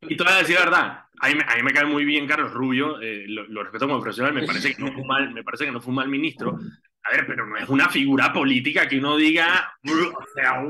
Y 0.01 0.17
te 0.17 0.23
voy 0.23 0.33
a 0.33 0.37
decir 0.37 0.55
la 0.55 0.65
verdad, 0.65 1.05
a 1.19 1.29
mí, 1.29 1.39
a 1.47 1.55
mí 1.55 1.63
me 1.63 1.73
cae 1.73 1.85
muy 1.85 2.03
bien 2.03 2.27
Carlos 2.27 2.51
Rubio, 2.51 2.99
eh, 2.99 3.25
lo, 3.27 3.63
respeto 3.63 3.87
como 3.87 4.01
profesional, 4.01 4.33
me 4.33 4.45
parece, 4.45 4.75
que 4.75 4.81
no 4.81 4.91
fue 4.91 5.03
mal, 5.05 5.31
me 5.31 5.43
parece 5.43 5.65
que 5.65 5.71
no 5.71 5.81
fue 5.81 5.93
mal 5.93 6.09
ministro. 6.09 6.57
A 7.03 7.11
ver, 7.11 7.25
pero 7.27 7.45
no 7.45 7.57
es 7.57 7.69
una 7.69 7.89
figura 7.89 8.33
política 8.33 8.87
que 8.87 8.97
uno 8.97 9.17
diga, 9.17 9.73
o 9.83 10.25
sea, 10.33 10.63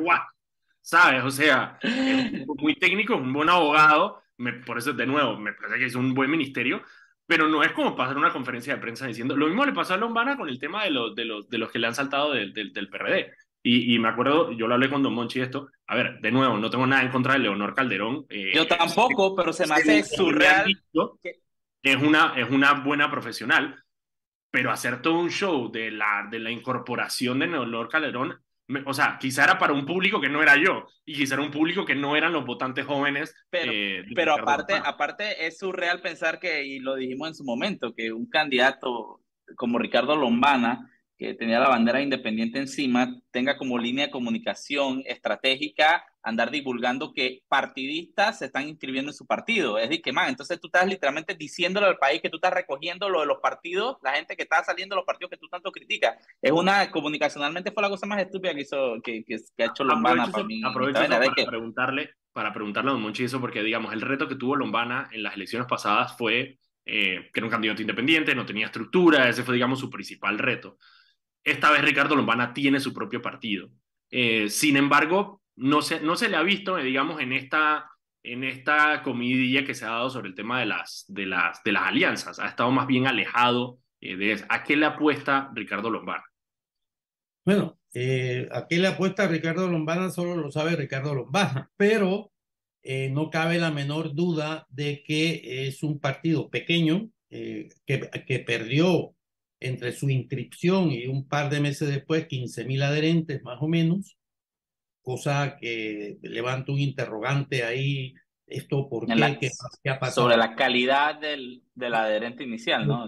¿sabes? 0.81 1.23
O 1.23 1.31
sea, 1.31 1.77
es 1.81 2.45
muy 2.47 2.75
técnico, 2.75 3.15
un 3.15 3.31
buen 3.31 3.49
abogado, 3.49 4.21
me, 4.37 4.53
por 4.53 4.77
eso 4.77 4.91
de 4.93 5.05
nuevo, 5.05 5.37
me 5.37 5.53
parece 5.53 5.79
que 5.79 5.85
es 5.85 5.95
un 5.95 6.13
buen 6.13 6.29
ministerio, 6.29 6.83
pero 7.25 7.47
no 7.47 7.63
es 7.63 7.71
como 7.71 7.95
pasar 7.95 8.17
una 8.17 8.33
conferencia 8.33 8.75
de 8.75 8.81
prensa 8.81 9.07
diciendo, 9.07 9.37
lo 9.37 9.47
mismo 9.47 9.65
le 9.65 9.71
pasó 9.71 9.93
a 9.93 9.97
Lombana 9.97 10.35
con 10.35 10.49
el 10.49 10.59
tema 10.59 10.83
de 10.83 10.91
los, 10.91 11.15
de 11.15 11.23
los, 11.23 11.49
de 11.49 11.57
los 11.57 11.71
que 11.71 11.79
le 11.79 11.87
han 11.87 11.95
saltado 11.95 12.33
del, 12.33 12.53
del, 12.53 12.73
del 12.73 12.89
PRD. 12.89 13.31
Y, 13.63 13.99
me 13.99 14.09
acuerdo, 14.09 14.51
yo 14.51 14.67
lo 14.67 14.73
hablé 14.73 14.89
con 14.89 15.03
Don 15.03 15.13
Monchi 15.13 15.39
esto. 15.39 15.69
A 15.85 15.95
ver, 15.95 16.19
de 16.19 16.31
nuevo, 16.31 16.57
no 16.57 16.69
tengo 16.71 16.87
nada 16.87 17.03
en 17.03 17.11
contra 17.11 17.33
de 17.33 17.39
Leonor 17.39 17.75
Calderón. 17.75 18.25
Eh, 18.29 18.51
yo 18.55 18.65
tampoco, 18.65 19.35
pero 19.35 19.53
se 19.53 19.67
me 19.67 19.75
hace 19.75 20.03
surreal. 20.03 20.75
Es 21.83 21.95
una, 21.97 22.33
es 22.35 22.49
una 22.49 22.73
buena 22.73 23.11
profesional, 23.11 23.83
pero 24.49 24.71
hacer 24.71 25.01
todo 25.01 25.19
un 25.19 25.29
show 25.29 25.71
de 25.71 25.91
la, 25.91 26.27
de 26.29 26.39
la 26.39 26.49
incorporación 26.49 27.39
de 27.39 27.47
Leonor 27.47 27.87
Calderón, 27.87 28.39
o 28.85 28.93
sea, 28.93 29.17
quizá 29.19 29.43
era 29.43 29.59
para 29.59 29.73
un 29.73 29.85
público 29.85 30.21
que 30.21 30.29
no 30.29 30.41
era 30.41 30.55
yo, 30.57 30.87
y 31.05 31.13
quizá 31.13 31.35
era 31.35 31.43
un 31.43 31.51
público 31.51 31.85
que 31.85 31.95
no 31.95 32.15
eran 32.15 32.33
los 32.33 32.45
votantes 32.45 32.85
jóvenes. 32.85 33.35
Pero, 33.49 33.71
eh, 33.71 34.05
pero 34.15 34.33
aparte, 34.33 34.73
aparte 34.73 35.45
es 35.45 35.59
surreal 35.59 36.01
pensar 36.01 36.39
que, 36.39 36.63
y 36.63 36.79
lo 36.79 36.95
dijimos 36.95 37.27
en 37.29 37.35
su 37.35 37.43
momento, 37.43 37.93
que 37.93 38.11
un 38.11 38.27
candidato 38.27 39.21
como 39.55 39.77
Ricardo 39.77 40.15
Lombana 40.15 40.90
que 41.21 41.35
tenía 41.35 41.59
la 41.59 41.69
bandera 41.69 42.01
independiente 42.01 42.57
encima, 42.57 43.15
tenga 43.29 43.55
como 43.55 43.77
línea 43.77 44.07
de 44.07 44.11
comunicación 44.11 45.03
estratégica 45.05 46.03
andar 46.23 46.49
divulgando 46.49 47.13
que 47.13 47.43
partidistas 47.47 48.39
se 48.39 48.45
están 48.45 48.67
inscribiendo 48.67 49.11
en 49.11 49.15
su 49.15 49.27
partido. 49.27 49.77
Es 49.77 49.87
decir, 49.87 50.01
que 50.01 50.11
man, 50.11 50.29
entonces 50.29 50.59
tú 50.59 50.65
estás 50.65 50.87
literalmente 50.87 51.35
diciéndole 51.35 51.85
al 51.85 51.99
país 51.99 52.23
que 52.23 52.31
tú 52.31 52.37
estás 52.37 52.55
recogiendo 52.55 53.07
lo 53.07 53.19
de 53.19 53.27
los 53.27 53.37
partidos, 53.37 53.97
la 54.01 54.13
gente 54.13 54.35
que 54.35 54.41
está 54.41 54.63
saliendo 54.63 54.95
de 54.95 55.01
los 55.01 55.05
partidos 55.05 55.29
que 55.29 55.37
tú 55.37 55.47
tanto 55.47 55.71
criticas. 55.71 56.17
Es 56.41 56.51
una, 56.51 56.89
comunicacionalmente 56.89 57.71
fue 57.71 57.83
la 57.83 57.89
cosa 57.89 58.07
más 58.07 58.19
estúpida 58.19 58.55
que 58.55 58.61
hizo, 58.61 58.95
que, 59.03 59.23
que, 59.23 59.35
ha 59.35 59.65
hecho 59.67 59.83
Lombana 59.83 60.25
para 60.31 60.43
mí. 60.43 60.63
Aprovecho 60.65 61.01
para, 61.07 61.19
preguntarle, 61.45 62.09
para 62.33 62.51
preguntarle 62.51 62.89
a 62.89 62.93
Don 62.93 63.01
Monchi 63.03 63.25
eso, 63.25 63.39
porque 63.39 63.61
digamos, 63.61 63.93
el 63.93 64.01
reto 64.01 64.27
que 64.27 64.37
tuvo 64.37 64.55
Lombana 64.55 65.07
en 65.11 65.21
las 65.21 65.35
elecciones 65.35 65.67
pasadas 65.67 66.17
fue 66.17 66.57
eh, 66.83 67.29
que 67.31 67.39
era 67.39 67.45
un 67.45 67.51
candidato 67.51 67.83
independiente, 67.83 68.33
no 68.33 68.43
tenía 68.43 68.65
estructura, 68.65 69.29
ese 69.29 69.43
fue, 69.43 69.53
digamos, 69.53 69.79
su 69.79 69.91
principal 69.91 70.39
reto. 70.39 70.79
Esta 71.43 71.71
vez 71.71 71.81
Ricardo 71.81 72.15
Lombana 72.15 72.53
tiene 72.53 72.79
su 72.79 72.93
propio 72.93 73.21
partido. 73.21 73.69
Eh, 74.11 74.49
sin 74.49 74.77
embargo, 74.77 75.41
no 75.55 75.81
se, 75.81 76.01
no 76.01 76.15
se 76.15 76.29
le 76.29 76.37
ha 76.37 76.43
visto, 76.43 76.77
eh, 76.77 76.83
digamos, 76.83 77.21
en 77.21 77.33
esta, 77.33 77.89
en 78.23 78.43
esta 78.43 79.01
comidilla 79.03 79.65
que 79.65 79.73
se 79.73 79.85
ha 79.85 79.91
dado 79.91 80.09
sobre 80.09 80.29
el 80.29 80.35
tema 80.35 80.59
de 80.59 80.67
las, 80.67 81.05
de 81.07 81.25
las, 81.25 81.63
de 81.63 81.71
las 81.71 81.83
alianzas. 81.83 82.39
Ha 82.39 82.47
estado 82.47 82.69
más 82.71 82.87
bien 82.87 83.07
alejado 83.07 83.79
eh, 84.01 84.15
de 84.17 84.33
eso. 84.33 84.45
¿A 84.49 84.63
qué 84.63 84.75
le 84.75 84.85
apuesta 84.85 85.51
Ricardo 85.55 85.89
Lombana? 85.89 86.23
Bueno, 87.43 87.79
a 87.89 88.67
qué 88.67 88.77
le 88.77 88.87
apuesta 88.87 89.27
Ricardo 89.27 89.67
Lombana 89.67 90.11
solo 90.11 90.35
lo 90.35 90.51
sabe 90.51 90.75
Ricardo 90.75 91.15
Lombana, 91.15 91.71
pero 91.77 92.31
no 92.83 93.29
cabe 93.29 93.57
la 93.57 93.71
menor 93.71 94.13
duda 94.13 94.65
de 94.69 95.03
que 95.03 95.67
es 95.67 95.81
un 95.81 95.99
partido 95.99 96.49
pequeño 96.49 97.09
que, 97.29 97.69
que 97.85 98.39
perdió 98.39 99.15
entre 99.61 99.93
su 99.93 100.09
inscripción 100.09 100.91
y 100.91 101.05
un 101.05 101.27
par 101.27 101.49
de 101.49 101.61
meses 101.61 101.87
después, 101.87 102.27
15 102.27 102.65
mil 102.65 102.81
adherentes 102.81 103.41
más 103.43 103.61
o 103.61 103.67
menos, 103.67 104.17
cosa 105.03 105.57
que 105.61 106.17
levanta 106.23 106.71
un 106.71 106.79
interrogante 106.79 107.63
ahí, 107.63 108.13
esto 108.47 108.89
por 108.89 109.07
qué, 109.07 109.37
qué, 109.83 109.89
ha 109.89 109.99
pasado. 109.99 110.23
Sobre 110.23 110.37
la 110.37 110.55
calidad 110.55 111.19
del, 111.19 111.63
del 111.73 111.93
adherente 111.93 112.43
inicial, 112.43 112.85
¿no? 112.87 113.07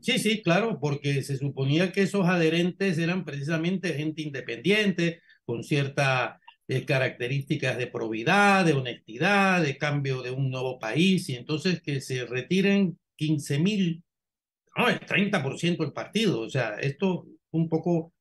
Sí, 0.00 0.18
sí, 0.18 0.40
claro, 0.40 0.78
porque 0.80 1.22
se 1.22 1.36
suponía 1.36 1.92
que 1.92 2.02
esos 2.02 2.26
adherentes 2.26 2.96
eran 2.96 3.24
precisamente 3.24 3.92
gente 3.94 4.22
independiente, 4.22 5.20
con 5.44 5.64
ciertas 5.64 6.38
eh, 6.68 6.84
características 6.84 7.76
de 7.76 7.88
probidad, 7.88 8.64
de 8.64 8.74
honestidad, 8.74 9.62
de 9.62 9.76
cambio 9.76 10.22
de 10.22 10.30
un 10.30 10.50
nuevo 10.50 10.78
país, 10.78 11.28
y 11.28 11.34
entonces 11.34 11.82
que 11.82 12.00
se 12.00 12.24
retiren 12.24 12.98
15 13.16 13.58
mil 13.58 14.02
no, 14.78 14.88
el 14.88 15.00
30% 15.00 15.78
del 15.78 15.92
partido. 15.92 16.40
O 16.40 16.48
sea, 16.48 16.76
esto 16.80 17.26
un 17.50 17.68
poco 17.68 18.12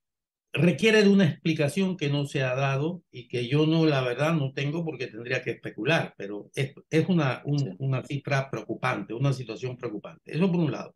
requiere 0.51 1.03
de 1.03 1.09
una 1.09 1.25
explicación 1.25 1.97
que 1.97 2.09
no 2.09 2.25
se 2.25 2.41
ha 2.43 2.55
dado 2.55 3.03
y 3.11 3.27
que 3.27 3.47
yo 3.47 3.67
no, 3.67 3.85
la 3.85 4.01
verdad, 4.01 4.33
no 4.33 4.53
tengo 4.53 4.83
porque 4.83 5.07
tendría 5.07 5.43
que 5.43 5.51
especular, 5.51 6.15
pero 6.17 6.49
es, 6.55 6.73
es 6.89 7.07
una, 7.09 7.43
una 7.45 8.03
cifra 8.03 8.49
preocupante, 8.49 9.13
una 9.13 9.33
situación 9.33 9.77
preocupante. 9.77 10.35
Eso 10.35 10.51
por 10.51 10.61
un 10.61 10.71
lado. 10.71 10.95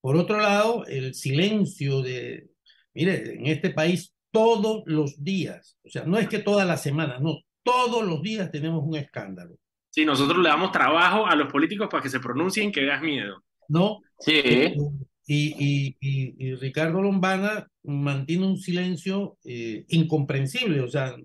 Por 0.00 0.16
otro 0.16 0.40
lado, 0.40 0.86
el 0.86 1.14
silencio 1.14 2.00
de, 2.02 2.48
mire, 2.94 3.34
en 3.34 3.46
este 3.46 3.70
país 3.70 4.14
todos 4.30 4.82
los 4.86 5.22
días, 5.24 5.78
o 5.84 5.90
sea, 5.90 6.04
no 6.04 6.18
es 6.18 6.28
que 6.28 6.38
todas 6.38 6.66
las 6.66 6.82
semanas, 6.82 7.20
no, 7.20 7.38
todos 7.64 8.06
los 8.06 8.22
días 8.22 8.52
tenemos 8.52 8.84
un 8.84 8.94
escándalo. 8.94 9.56
Sí, 9.90 10.04
nosotros 10.04 10.38
le 10.38 10.50
damos 10.50 10.70
trabajo 10.70 11.26
a 11.26 11.34
los 11.34 11.50
políticos 11.50 11.88
para 11.90 12.02
que 12.02 12.10
se 12.10 12.20
pronuncien 12.20 12.70
que 12.70 12.82
veas 12.82 13.02
miedo. 13.02 13.42
¿No? 13.68 14.00
Sí. 14.18 14.40
Eh, 14.44 14.76
y, 15.28 15.96
y, 16.00 16.54
Ricardo 16.54 17.02
Lombana 17.02 17.68
mantiene 17.82 18.46
un 18.46 18.58
silencio 18.58 19.36
eh, 19.44 19.84
incomprensible, 19.88 20.80
o 20.80 20.88
sea, 20.88 21.16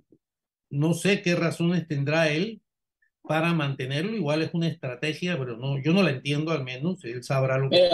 no 0.72 0.94
sé 0.94 1.22
qué 1.22 1.36
razones 1.36 1.88
tendrá 1.88 2.30
él 2.30 2.62
para 3.24 3.54
mantenerlo. 3.54 4.16
Igual 4.16 4.42
es 4.42 4.54
una 4.54 4.68
estrategia, 4.68 5.38
pero 5.38 5.58
no, 5.58 5.82
yo 5.82 5.94
no 5.94 6.02
la 6.02 6.12
entiendo 6.12 6.52
al 6.52 6.64
menos. 6.64 7.04
Él 7.04 7.24
sabrá 7.24 7.58
lo 7.58 7.70
que 7.70 7.78
eh, 7.78 7.90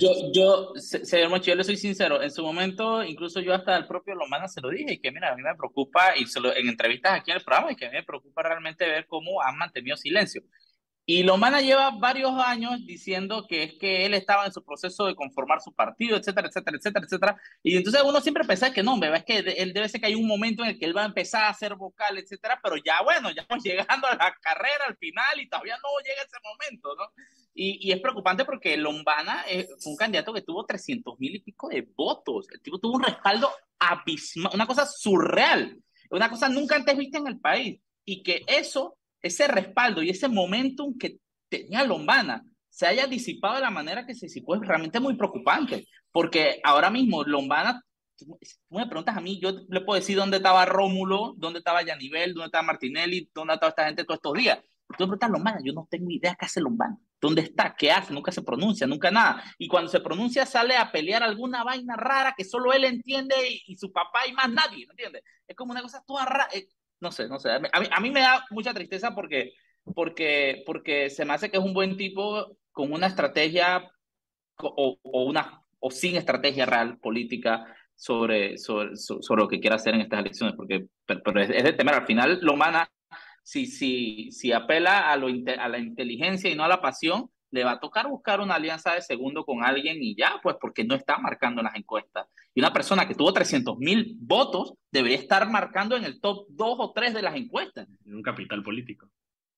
Yo, 0.00 0.32
yo, 0.32 0.72
señor 0.76 1.28
Mochi, 1.28 1.50
yo 1.50 1.56
le 1.56 1.64
soy 1.64 1.76
sincero. 1.76 2.22
En 2.22 2.30
su 2.30 2.42
momento, 2.42 3.02
incluso 3.04 3.40
yo 3.40 3.54
hasta 3.54 3.76
al 3.76 3.86
propio 3.86 4.14
Lomana 4.14 4.48
se 4.48 4.60
lo 4.60 4.70
dije, 4.70 4.94
y 4.94 4.98
que 4.98 5.12
mira, 5.12 5.32
a 5.32 5.36
mí 5.36 5.42
me 5.42 5.54
preocupa, 5.54 6.16
y 6.16 6.26
se 6.26 6.38
en 6.38 6.68
entrevistas 6.68 7.20
aquí 7.20 7.30
en 7.30 7.38
el 7.38 7.44
programa, 7.44 7.72
y 7.72 7.76
que 7.76 7.86
a 7.86 7.90
mí 7.90 7.96
me 7.96 8.04
preocupa 8.04 8.42
realmente 8.42 8.86
ver 8.86 9.06
cómo 9.06 9.42
han 9.42 9.58
mantenido 9.58 9.96
silencio. 9.96 10.42
Y 11.12 11.24
Lomana 11.24 11.60
lleva 11.60 11.90
varios 11.90 12.30
años 12.34 12.86
diciendo 12.86 13.44
que 13.48 13.64
es 13.64 13.74
que 13.74 14.06
él 14.06 14.14
estaba 14.14 14.46
en 14.46 14.52
su 14.52 14.62
proceso 14.62 15.06
de 15.06 15.16
conformar 15.16 15.60
su 15.60 15.72
partido, 15.72 16.16
etcétera, 16.16 16.46
etcétera, 16.46 16.76
etcétera, 16.76 17.04
etcétera. 17.04 17.36
Y 17.64 17.76
entonces 17.76 18.00
uno 18.04 18.20
siempre 18.20 18.44
pensaba 18.44 18.72
que 18.72 18.84
no, 18.84 18.96
es 19.02 19.24
que 19.24 19.38
él 19.38 19.72
debe 19.72 19.88
ser 19.88 20.00
que 20.00 20.06
hay 20.06 20.14
un 20.14 20.28
momento 20.28 20.62
en 20.62 20.68
el 20.68 20.78
que 20.78 20.84
él 20.84 20.96
va 20.96 21.02
a 21.02 21.06
empezar 21.06 21.46
a 21.46 21.54
ser 21.54 21.74
vocal, 21.74 22.16
etcétera, 22.16 22.60
pero 22.62 22.76
ya 22.76 23.02
bueno, 23.02 23.32
ya 23.32 23.42
estamos 23.42 23.64
llegando 23.64 24.06
a 24.06 24.14
la 24.14 24.32
carrera, 24.40 24.84
al 24.86 24.96
final, 24.98 25.40
y 25.40 25.48
todavía 25.48 25.76
no 25.78 25.88
llega 25.98 26.22
ese 26.22 26.36
momento, 26.44 26.94
¿no? 26.94 27.12
Y, 27.54 27.88
y 27.88 27.90
es 27.90 28.00
preocupante 28.00 28.44
porque 28.44 28.76
Lombana 28.76 29.44
fue 29.80 29.90
un 29.90 29.96
candidato 29.96 30.32
que 30.32 30.42
tuvo 30.42 30.64
300 30.64 31.18
mil 31.18 31.34
y 31.34 31.40
pico 31.40 31.70
de 31.70 31.88
votos. 31.96 32.46
El 32.52 32.60
tipo 32.60 32.78
tuvo 32.78 32.94
un 32.94 33.02
respaldo 33.02 33.50
abismal, 33.80 34.52
una 34.54 34.68
cosa 34.68 34.86
surreal, 34.86 35.76
una 36.08 36.30
cosa 36.30 36.48
nunca 36.48 36.76
antes 36.76 36.96
vista 36.96 37.18
en 37.18 37.26
el 37.26 37.40
país. 37.40 37.80
Y 38.04 38.22
que 38.22 38.44
eso 38.46 38.96
ese 39.22 39.48
respaldo 39.48 40.02
y 40.02 40.10
ese 40.10 40.28
momentum 40.28 40.96
que 40.98 41.18
tenía 41.48 41.84
Lombana 41.84 42.44
se 42.68 42.86
haya 42.86 43.06
disipado 43.06 43.56
de 43.56 43.60
la 43.60 43.70
manera 43.70 44.06
que 44.06 44.14
se 44.14 44.26
disipó 44.26 44.54
es 44.54 44.62
realmente 44.62 45.00
muy 45.00 45.16
preocupante, 45.16 45.86
porque 46.12 46.60
ahora 46.62 46.88
mismo 46.88 47.24
Lombana, 47.24 47.84
tú 48.16 48.38
me 48.70 48.86
preguntas 48.86 49.16
a 49.16 49.20
mí, 49.20 49.40
yo 49.40 49.52
le 49.68 49.80
puedo 49.80 49.98
decir 50.00 50.16
dónde 50.16 50.38
estaba 50.38 50.64
Rómulo, 50.64 51.34
dónde 51.36 51.58
estaba 51.58 51.82
Yanivel, 51.82 52.32
dónde 52.32 52.46
estaba 52.46 52.64
Martinelli, 52.64 53.28
dónde 53.34 53.54
estaba 53.54 53.70
esta 53.70 53.86
gente 53.86 54.04
todos 54.04 54.18
estos 54.18 54.34
días. 54.34 54.58
Tú 54.96 55.04
me 55.04 55.16
preguntas 55.16 55.30
Lombana, 55.30 55.58
yo 55.64 55.72
no 55.72 55.86
tengo 55.90 56.10
idea 56.10 56.36
qué 56.38 56.46
hace 56.46 56.60
Lombana, 56.60 56.96
dónde 57.20 57.42
está, 57.42 57.74
qué 57.76 57.92
hace, 57.92 58.12
nunca 58.12 58.32
se 58.32 58.42
pronuncia, 58.42 58.86
nunca 58.86 59.10
nada. 59.10 59.42
Y 59.58 59.68
cuando 59.68 59.90
se 59.90 60.00
pronuncia 60.00 60.46
sale 60.46 60.76
a 60.76 60.90
pelear 60.90 61.22
alguna 61.22 61.62
vaina 61.64 61.96
rara 61.96 62.34
que 62.36 62.44
solo 62.44 62.72
él 62.72 62.84
entiende 62.84 63.34
y, 63.66 63.76
su 63.76 63.92
papá 63.92 64.26
y 64.28 64.32
más 64.32 64.50
nadie. 64.50 64.86
Es 65.46 65.56
como 65.56 65.72
una 65.72 65.82
cosa 65.82 66.02
toda 66.06 66.24
rara. 66.24 66.48
No 67.00 67.10
sé, 67.10 67.28
no 67.28 67.38
sé. 67.38 67.50
A 67.50 67.58
mí, 67.58 67.68
a 67.90 68.00
mí 68.00 68.10
me 68.10 68.20
da 68.20 68.44
mucha 68.50 68.74
tristeza 68.74 69.14
porque, 69.14 69.52
porque, 69.94 70.62
porque 70.66 71.10
se 71.10 71.24
me 71.24 71.34
hace 71.34 71.50
que 71.50 71.56
es 71.56 71.62
un 71.62 71.74
buen 71.74 71.96
tipo 71.96 72.58
con 72.72 72.92
una 72.92 73.06
estrategia 73.06 73.90
o, 74.56 74.98
o 75.02 75.22
una, 75.24 75.62
o 75.78 75.90
sin 75.90 76.16
estrategia 76.16 76.66
real 76.66 76.98
política 76.98 77.66
sobre, 77.94 78.56
sobre, 78.58 78.96
sobre, 78.96 79.42
lo 79.42 79.48
que 79.48 79.60
quiera 79.60 79.76
hacer 79.76 79.94
en 79.94 80.02
estas 80.02 80.20
elecciones, 80.20 80.54
porque 80.56 80.86
pero, 81.04 81.40
es, 81.40 81.48
de 81.48 81.72
temer. 81.72 81.94
Al 81.94 82.06
final, 82.06 82.38
lo 82.42 82.56
mana, 82.56 82.90
si, 83.42 83.66
si, 83.66 84.30
si 84.32 84.52
apela 84.52 85.10
a, 85.10 85.16
lo, 85.16 85.26
a 85.26 85.68
la 85.68 85.78
inteligencia 85.78 86.50
y 86.50 86.54
no 86.54 86.64
a 86.64 86.68
la 86.68 86.80
pasión, 86.80 87.30
le 87.50 87.64
va 87.64 87.72
a 87.72 87.80
tocar 87.80 88.08
buscar 88.08 88.40
una 88.40 88.54
alianza 88.54 88.94
de 88.94 89.02
segundo 89.02 89.44
con 89.44 89.64
alguien 89.64 90.02
y 90.02 90.14
ya, 90.14 90.40
pues 90.42 90.56
porque 90.60 90.84
no 90.84 90.94
está 90.94 91.18
marcando 91.18 91.60
en 91.60 91.66
las 91.66 91.76
encuestas. 91.76 92.26
Y 92.54 92.60
una 92.60 92.72
persona 92.72 93.06
que 93.06 93.14
tuvo 93.14 93.32
300 93.32 93.78
mil 93.78 94.16
votos 94.20 94.74
debería 94.90 95.18
estar 95.18 95.48
marcando 95.48 95.96
en 95.96 96.04
el 96.04 96.20
top 96.20 96.46
2 96.50 96.76
o 96.78 96.92
3 96.92 97.14
de 97.14 97.22
las 97.22 97.36
encuestas. 97.36 97.88
En 98.06 98.14
un 98.14 98.22
capital 98.22 98.62
político. 98.62 99.10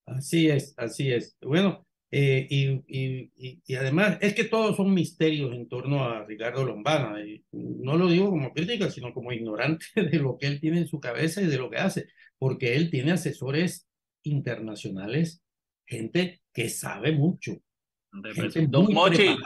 Así 0.06 0.48
es, 0.48 0.74
así 0.76 1.12
es. 1.12 1.36
Bueno, 1.40 1.86
eh, 2.14 2.46
y, 2.50 2.82
y, 2.86 3.62
y, 3.66 3.74
además 3.74 4.18
es 4.20 4.34
que 4.34 4.44
todos 4.44 4.76
son 4.76 4.92
misterios 4.92 5.54
en 5.54 5.66
torno 5.66 6.04
a 6.04 6.24
Ricardo 6.26 6.64
Lombana. 6.64 7.24
Y 7.24 7.44
no 7.52 7.96
lo 7.96 8.08
digo 8.08 8.30
como 8.30 8.52
crítica, 8.52 8.90
sino 8.90 9.14
como 9.14 9.32
ignorante 9.32 9.86
de 9.96 10.18
lo 10.18 10.36
que 10.36 10.46
él 10.46 10.60
tiene 10.60 10.78
en 10.78 10.86
su 10.86 11.00
cabeza 11.00 11.40
y 11.40 11.46
de 11.46 11.58
lo 11.58 11.70
que 11.70 11.78
hace, 11.78 12.08
porque 12.38 12.76
él 12.76 12.90
tiene 12.90 13.12
asesores 13.12 13.88
internacionales, 14.24 15.42
gente 15.86 16.42
que 16.52 16.68
sabe 16.68 17.12
mucho, 17.12 17.58
Don 18.68 18.92
Mochi, 18.92 19.36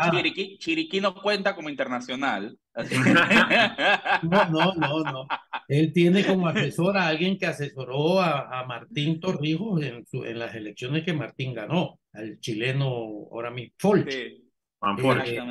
Chiriquí, 0.59 1.01
no 1.01 1.15
cuenta 1.15 1.55
como 1.55 1.69
internacional. 1.69 2.59
No, 4.23 4.49
no, 4.51 4.75
no, 4.75 5.01
no. 5.01 5.29
Él 5.69 5.93
tiene 5.93 6.27
como 6.27 6.49
asesor 6.49 6.97
a 6.97 7.09
alguien 7.09 7.39
que 7.39 7.47
asesoró 7.47 8.21
a, 8.21 8.65
Martín 8.67 9.21
Torrijos 9.21 9.83
en, 9.83 10.05
su, 10.07 10.25
en 10.25 10.39
las 10.39 10.55
elecciones 10.55 11.05
que 11.05 11.13
Martín 11.13 11.55
ganó, 11.55 12.01
al 12.13 12.39
chileno 12.41 12.87
ahora 13.31 13.51
mismo, 13.51 13.75
Folk. 13.79 14.11
Sí, 14.11 14.19
eh, 14.19 15.47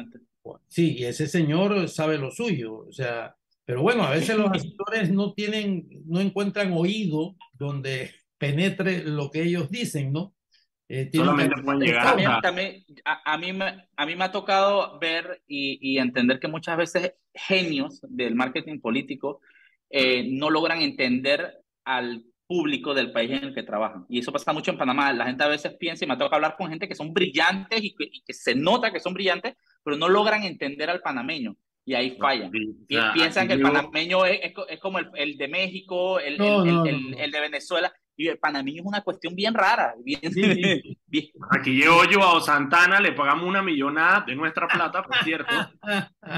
sí, 0.68 0.96
y 1.00 1.06
ese 1.06 1.28
señor 1.28 1.90
sabe 1.90 2.18
lo 2.18 2.32
suyo, 2.32 2.86
o 2.88 2.92
sea, 2.92 3.36
pero 3.66 3.82
bueno, 3.82 4.04
a 4.04 4.12
veces 4.12 4.38
los 4.38 4.52
asesores 4.52 5.12
no 5.12 5.34
tienen, 5.34 5.88
no 6.06 6.22
encuentran 6.22 6.72
oído 6.74 7.36
donde 7.54 8.12
penetre 8.38 9.04
lo 9.04 9.32
que 9.32 9.42
ellos 9.42 9.72
dicen, 9.72 10.12
¿no? 10.12 10.35
Eh, 10.88 11.10
Solamente 11.14 11.62
pueden 11.64 11.82
llegar. 11.82 12.06
a... 12.06 13.22
a, 13.26 13.38
mí 13.38 13.54
me, 13.54 13.88
a 13.96 14.06
mí 14.06 14.16
me 14.16 14.24
ha 14.24 14.32
tocado 14.32 15.00
ver 15.00 15.42
y, 15.48 15.80
y, 15.82 15.98
entender 15.98 16.40
que 16.40 16.48
muchas 16.48 16.78
veces 16.78 17.14
genios 17.34 18.02
del 18.04 18.36
marketing 18.36 18.80
político 18.80 19.42
eh, 19.90 20.28
no 20.30 20.50
logran 20.50 20.82
entender 20.82 21.60
al 21.86 22.24
público 22.48 22.94
del 22.94 23.12
país 23.12 23.32
en 23.32 23.46
el 23.46 23.56
que 23.56 23.64
trabajan. 23.64 24.06
Y 24.10 24.20
eso 24.20 24.32
pasa 24.32 24.54
mucho 24.54 24.72
en 24.72 24.78
Panamá. 24.78 25.12
La 25.12 25.26
gente 25.26 25.44
a 25.44 25.48
veces 25.48 25.74
piensa, 25.80 26.06
y 26.06 26.08
me 26.08 26.18
toca 26.18 26.36
hablar 26.36 26.56
con 26.56 26.70
gente 26.70 26.88
que 26.88 26.96
son 26.96 27.14
brillantes 27.14 27.84
y 27.84 27.96
que, 27.96 28.34
se 28.34 28.54
nota 28.54 28.92
que 28.92 29.00
son 29.00 29.16
brillantes, 29.16 29.56
pero 29.84 29.98
no 29.98 30.08
logran 30.08 30.44
entender 30.44 30.90
al 30.90 31.02
panameño. 31.02 31.56
Y 31.84 31.94
ahí 31.94 32.18
fallan. 32.20 32.52
Piensan 33.14 33.48
que 33.48 33.54
el 33.54 33.62
panameño 33.62 34.26
es, 34.26 34.40
es, 34.70 34.80
como 34.80 35.00
el, 35.00 35.10
el, 35.16 35.38
de 35.38 35.48
México, 35.48 36.20
el, 36.20 36.40
el, 36.42 37.16
el 37.18 37.32
de 37.32 37.40
Venezuela 37.40 37.92
y 38.18 38.34
para 38.36 38.64
mí 38.64 38.78
es 38.78 38.86
una 38.86 39.02
cuestión 39.02 39.36
bien 39.36 39.54
rara. 39.54 39.94
Bien, 40.06 41.32
Aquí 41.52 41.78
llegó 41.78 42.02
Joao 42.12 42.42
Santana, 42.42 43.00
le 43.00 43.14
pagamos 43.14 43.46
una 43.46 43.62
millonada 43.62 44.22
de 44.22 44.36
nuestra 44.36 44.68
plata, 44.68 45.04
por 45.04 45.16
cierto. 45.24 45.54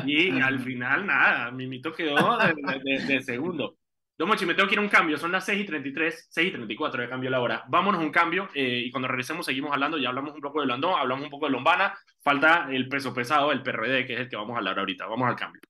Y 0.06 0.40
al 0.40 0.60
final, 0.60 1.06
nada, 1.06 1.52
Mimito 1.52 1.94
quedó 1.94 2.38
de, 2.38 3.04
de, 3.08 3.22
segundo. 3.22 3.78
Domochi, 4.18 4.46
me 4.46 4.56
tengo 4.56 4.68
que 4.68 4.76
ir 4.76 4.80
a 4.80 4.84
un 4.84 4.90
cambio, 4.90 5.18
son 5.18 5.32
las 5.32 5.46
6 5.46 5.62
y 5.62 5.66
33, 5.66 6.28
6 6.30 6.48
y 6.48 6.52
34, 6.52 7.04
ya 7.04 7.10
cambió 7.10 7.30
la 7.30 7.40
hora. 7.40 7.64
Vámonos 7.68 8.02
a 8.02 8.04
un 8.04 8.12
cambio 8.12 8.50
eh, 8.54 8.84
y 8.86 8.92
cuando 8.92 9.08
regresemos 9.08 9.46
seguimos 9.46 9.72
hablando, 9.72 9.98
ya 9.98 10.10
hablamos 10.10 10.34
un 10.34 10.42
poco 10.42 10.62
de 10.62 10.68
Landón, 10.68 11.00
hablamos 11.00 11.26
un 11.26 11.30
poco 11.30 11.46
de 11.46 11.52
Lombana, 11.52 11.96
falta 12.24 12.68
el 12.72 12.88
peso 12.90 13.14
pesado, 13.14 13.52
el 13.52 13.62
PRD, 13.62 14.06
que 14.06 14.14
es 14.14 14.20
el 14.22 14.30
que 14.30 14.36
vamos 14.36 14.56
a 14.56 14.58
hablar 14.58 14.80
ahorita. 14.80 15.06
Vamos 15.06 15.30
al 15.30 15.36
cambio. 15.36 15.62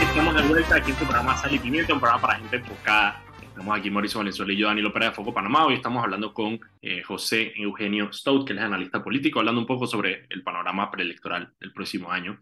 Estamos 0.00 0.34
de 0.34 0.42
vuelta 0.48 0.76
aquí 0.76 0.90
en 0.90 0.96
tu 0.96 1.04
programa 1.04 1.36
Sal 1.36 1.54
y 1.54 1.58
Pimienta, 1.58 1.92
un 1.92 2.00
programa 2.00 2.22
para 2.22 2.38
gente 2.38 2.56
enfocada 2.56 3.31
Estamos 3.52 3.78
aquí 3.78 3.90
Mauricio 3.90 4.18
Valenzuela 4.18 4.52
y 4.54 4.56
yo, 4.56 4.66
Danilo 4.68 4.94
Pérez 4.94 5.10
de 5.10 5.14
Foco 5.14 5.34
Panamá. 5.34 5.66
Hoy 5.66 5.74
estamos 5.74 6.02
hablando 6.02 6.32
con 6.32 6.58
eh, 6.80 7.02
José 7.02 7.52
Eugenio 7.54 8.10
Stout, 8.10 8.46
que 8.46 8.54
es 8.54 8.58
analista 8.58 9.04
político, 9.04 9.40
hablando 9.40 9.60
un 9.60 9.66
poco 9.66 9.86
sobre 9.86 10.26
el 10.30 10.42
panorama 10.42 10.90
preelectoral 10.90 11.52
del 11.60 11.70
próximo 11.70 12.10
año. 12.10 12.38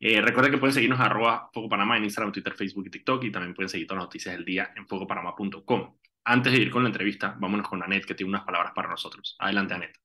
Eh, 0.00 0.20
recuerden 0.20 0.50
que 0.50 0.58
pueden 0.58 0.74
seguirnos 0.74 0.98
a 0.98 1.04
arroba 1.04 1.50
Foco 1.54 1.68
Panamá 1.68 1.98
en 1.98 2.04
Instagram, 2.04 2.32
Twitter, 2.32 2.52
Facebook 2.54 2.84
y 2.88 2.90
TikTok 2.90 3.22
y 3.24 3.30
también 3.30 3.54
pueden 3.54 3.68
seguir 3.68 3.86
todas 3.86 4.00
las 4.00 4.06
noticias 4.06 4.34
del 4.34 4.44
día 4.44 4.72
en 4.74 4.88
focopanamá.com. 4.88 5.94
Antes 6.24 6.52
de 6.52 6.58
ir 6.58 6.70
con 6.70 6.82
la 6.82 6.88
entrevista, 6.88 7.36
vámonos 7.38 7.68
con 7.68 7.80
Anet, 7.84 8.04
que 8.04 8.16
tiene 8.16 8.30
unas 8.30 8.42
palabras 8.42 8.72
para 8.74 8.88
nosotros. 8.88 9.36
Adelante, 9.38 9.74
Anet. 9.74 9.96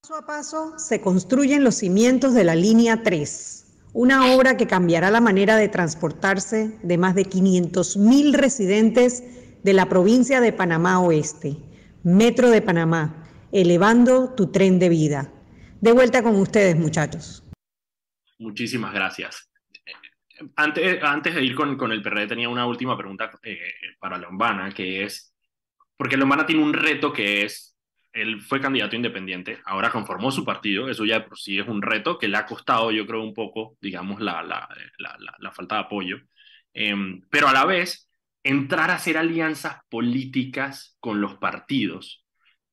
Paso 0.00 0.16
a 0.16 0.26
paso 0.26 0.78
se 0.78 0.98
construyen 1.02 1.62
los 1.62 1.74
cimientos 1.74 2.32
de 2.32 2.44
la 2.44 2.54
línea 2.54 3.02
3 3.02 3.63
una 3.94 4.34
obra 4.34 4.56
que 4.56 4.66
cambiará 4.66 5.10
la 5.10 5.20
manera 5.20 5.56
de 5.56 5.68
transportarse 5.68 6.76
de 6.82 6.98
más 6.98 7.14
de 7.14 7.22
500.000 7.22 8.34
residentes 8.34 9.22
de 9.62 9.72
la 9.72 9.88
provincia 9.88 10.40
de 10.40 10.52
Panamá 10.52 11.00
Oeste, 11.00 11.56
Metro 12.02 12.50
de 12.50 12.60
Panamá, 12.60 13.24
elevando 13.52 14.34
tu 14.34 14.50
tren 14.50 14.80
de 14.80 14.88
vida. 14.88 15.32
De 15.80 15.92
vuelta 15.92 16.22
con 16.24 16.34
ustedes, 16.36 16.76
muchachos. 16.76 17.44
Muchísimas 18.38 18.92
gracias. 18.92 19.48
Antes, 20.56 21.00
antes 21.02 21.34
de 21.36 21.44
ir 21.44 21.54
con, 21.54 21.76
con 21.76 21.92
el 21.92 22.02
PRD, 22.02 22.26
tenía 22.26 22.48
una 22.48 22.66
última 22.66 22.98
pregunta 22.98 23.30
eh, 23.44 23.58
para 24.00 24.18
Lombana, 24.18 24.72
que 24.74 25.04
es, 25.04 25.32
porque 25.96 26.16
Lombana 26.16 26.44
tiene 26.44 26.64
un 26.64 26.72
reto 26.72 27.12
que 27.12 27.44
es 27.44 27.73
él 28.14 28.40
fue 28.40 28.60
candidato 28.60 28.96
independiente, 28.96 29.58
ahora 29.64 29.90
conformó 29.90 30.30
su 30.30 30.44
partido, 30.44 30.88
eso 30.88 31.04
ya 31.04 31.26
por 31.26 31.38
sí 31.38 31.58
es 31.58 31.68
un 31.68 31.82
reto 31.82 32.18
que 32.18 32.28
le 32.28 32.36
ha 32.36 32.46
costado, 32.46 32.90
yo 32.92 33.06
creo, 33.06 33.22
un 33.22 33.34
poco, 33.34 33.76
digamos, 33.80 34.20
la, 34.20 34.42
la, 34.42 34.68
la, 35.38 35.52
falta 35.52 35.76
de 35.76 35.80
apoyo, 35.82 36.18
em, 36.72 37.20
pero 37.30 37.48
a 37.48 37.52
la 37.52 37.64
vez 37.66 38.08
entrar 38.42 38.90
a 38.90 38.96
hacer 38.96 39.18
alianzas 39.18 39.78
políticas 39.90 40.96
con 41.00 41.20
los 41.20 41.36
partidos 41.38 42.24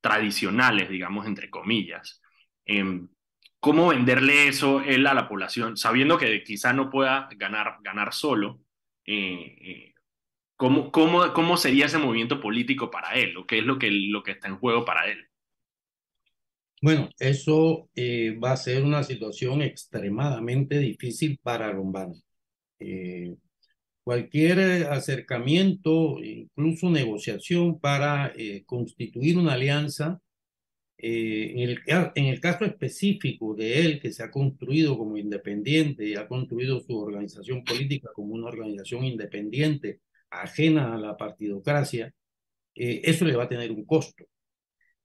tradicionales, 0.01 0.89
digamos, 0.89 1.25
entre 1.27 1.49
comillas. 1.49 2.21
Em, 2.65 3.09
¿Cómo 3.59 3.89
venderle 3.89 4.47
eso 4.47 4.81
él 4.81 5.05
a 5.07 5.13
la 5.13 5.27
población, 5.27 5.77
sabiendo 5.77 6.17
que 6.17 6.43
quizá 6.43 6.73
no 6.73 6.89
pueda 6.89 7.29
ganar, 7.37 7.77
ganar 7.83 8.13
solo? 8.13 8.59
Eh, 9.05 9.57
eh, 9.61 9.93
¿cómo, 10.55 10.91
cómo, 10.91 11.33
cómo 11.33 11.57
sería 11.57 11.85
ese 11.87 11.97
movimiento 11.99 12.41
político 12.41 12.91
para 12.91 13.13
él? 13.15 13.37
¿O 13.37 13.45
qué 13.47 13.59
es 13.59 13.65
lo 13.65 13.77
que, 13.79 13.91
lo 13.91 14.23
que 14.23 14.31
está 14.31 14.47
en 14.47 14.57
juego 14.57 14.85
para 14.85 15.07
él? 15.07 15.30
Bueno, 16.81 17.09
eso 17.19 17.89
eh, 17.95 18.35
va 18.43 18.53
a 18.53 18.57
ser 18.57 18.83
una 18.83 19.03
situación 19.03 19.61
extremadamente 19.61 20.79
difícil 20.79 21.39
para 21.43 21.71
Lombana. 21.71 22.15
Eh, 22.79 23.35
cualquier 24.03 24.87
acercamiento, 24.91 26.19
incluso 26.23 26.89
negociación 26.89 27.79
para 27.79 28.33
eh, 28.37 28.63
constituir 28.65 29.37
una 29.37 29.53
alianza, 29.53 30.21
eh, 30.97 31.53
en, 31.55 31.69
el, 31.71 31.79
en 32.15 32.25
el 32.27 32.39
caso 32.41 32.65
específico 32.65 33.55
de 33.55 33.81
él, 33.81 33.99
que 34.01 34.11
se 34.13 34.23
ha 34.23 34.31
construido 34.31 34.97
como 34.97 35.17
independiente 35.17 36.05
y 36.07 36.15
ha 36.15 36.27
construido 36.27 36.81
su 36.81 36.97
organización 36.97 37.63
política 37.63 38.09
como 38.15 38.33
una 38.35 38.47
organización 38.47 39.05
independiente, 39.05 40.01
ajena 40.31 40.95
a 40.95 40.97
la 40.97 41.17
partidocracia, 41.17 42.13
eh, 42.75 43.01
eso 43.05 43.25
le 43.25 43.35
va 43.35 43.45
a 43.45 43.49
tener 43.49 43.71
un 43.71 43.85
costo. 43.85 44.25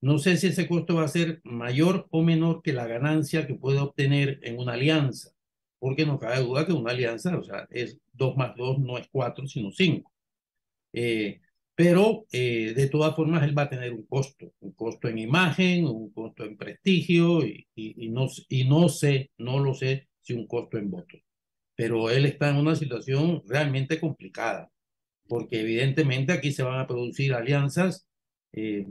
No 0.00 0.18
sé 0.18 0.37
si 0.37 0.48
ese 0.48 0.68
costo 0.68 0.96
va 0.96 1.04
a 1.04 1.09
ser 1.09 1.40
mayor 1.44 2.06
o 2.11 2.22
menor 2.22 2.62
que 2.62 2.72
la 2.72 2.87
ganancia 2.87 3.46
que 3.46 3.54
puede 3.54 3.78
obtener 3.80 4.40
en 4.42 4.59
una 4.59 4.74
alianza, 4.74 5.30
porque 5.78 6.06
no 6.06 6.18
cabe 6.18 6.42
duda 6.42 6.66
que 6.66 6.72
una 6.72 6.92
alianza, 6.92 7.37
o 7.38 7.42
sea, 7.42 7.66
es 7.70 7.98
2 8.12 8.37
más 8.37 8.54
2 8.56 8.78
no 8.78 8.98
es 8.98 9.09
4, 9.11 9.46
sino 9.46 9.70
5. 9.72 10.12
Eh, 10.92 11.40
pero 11.74 12.26
eh, 12.32 12.72
de 12.74 12.88
todas 12.88 13.14
formas 13.14 13.42
él 13.44 13.56
va 13.56 13.62
a 13.64 13.68
tener 13.70 13.92
un 13.92 14.06
costo, 14.06 14.52
un 14.61 14.72
costo 14.72 15.09
en 15.09 15.18
imagen, 15.18 15.87
un 15.87 16.11
costo 16.12 16.44
en 16.44 16.56
prestigio 16.56 17.46
y, 17.46 17.66
y, 17.74 18.09
no, 18.09 18.28
y 18.48 18.64
no 18.64 18.88
sé, 18.88 19.30
no 19.38 19.59
lo 19.61 19.74
sé 19.74 20.09
si 20.22 20.32
un 20.35 20.46
costo 20.46 20.78
en 20.78 20.90
votos. 20.90 21.20
Pero 21.74 22.11
él 22.11 22.26
está 22.26 22.50
en 22.50 22.56
una 22.56 22.76
situación 22.76 23.42
realmente 23.46 24.00
complicada, 24.00 24.70
porque 25.28 25.61
evidentemente 25.61 26.32
aquí 26.32 26.52
se 26.52 26.62
van 26.62 26.80
a 26.80 26.87
producir 26.87 27.35
alianzas 27.35 28.06
eh, 28.52 28.87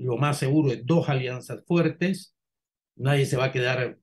lo 0.00 0.16
más 0.16 0.38
seguro 0.38 0.72
es 0.72 0.84
dos 0.86 1.08
alianzas 1.08 1.64
fuertes. 1.66 2.34
Nadie 2.96 3.26
se 3.26 3.36
va 3.36 3.46
a 3.46 3.52
quedar, 3.52 3.98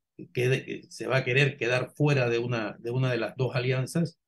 se 0.90 1.08
va 1.08 1.18
a 1.18 1.24
querer 1.24 1.58
quedar 1.58 1.92
fuera 1.96 2.30
de 2.30 2.40
una 2.40 2.78
de, 2.80 2.92
una 2.92 3.12
de 3.12 3.18
las 3.18 3.36
dos 3.36 3.56
alianzas, 3.56 4.20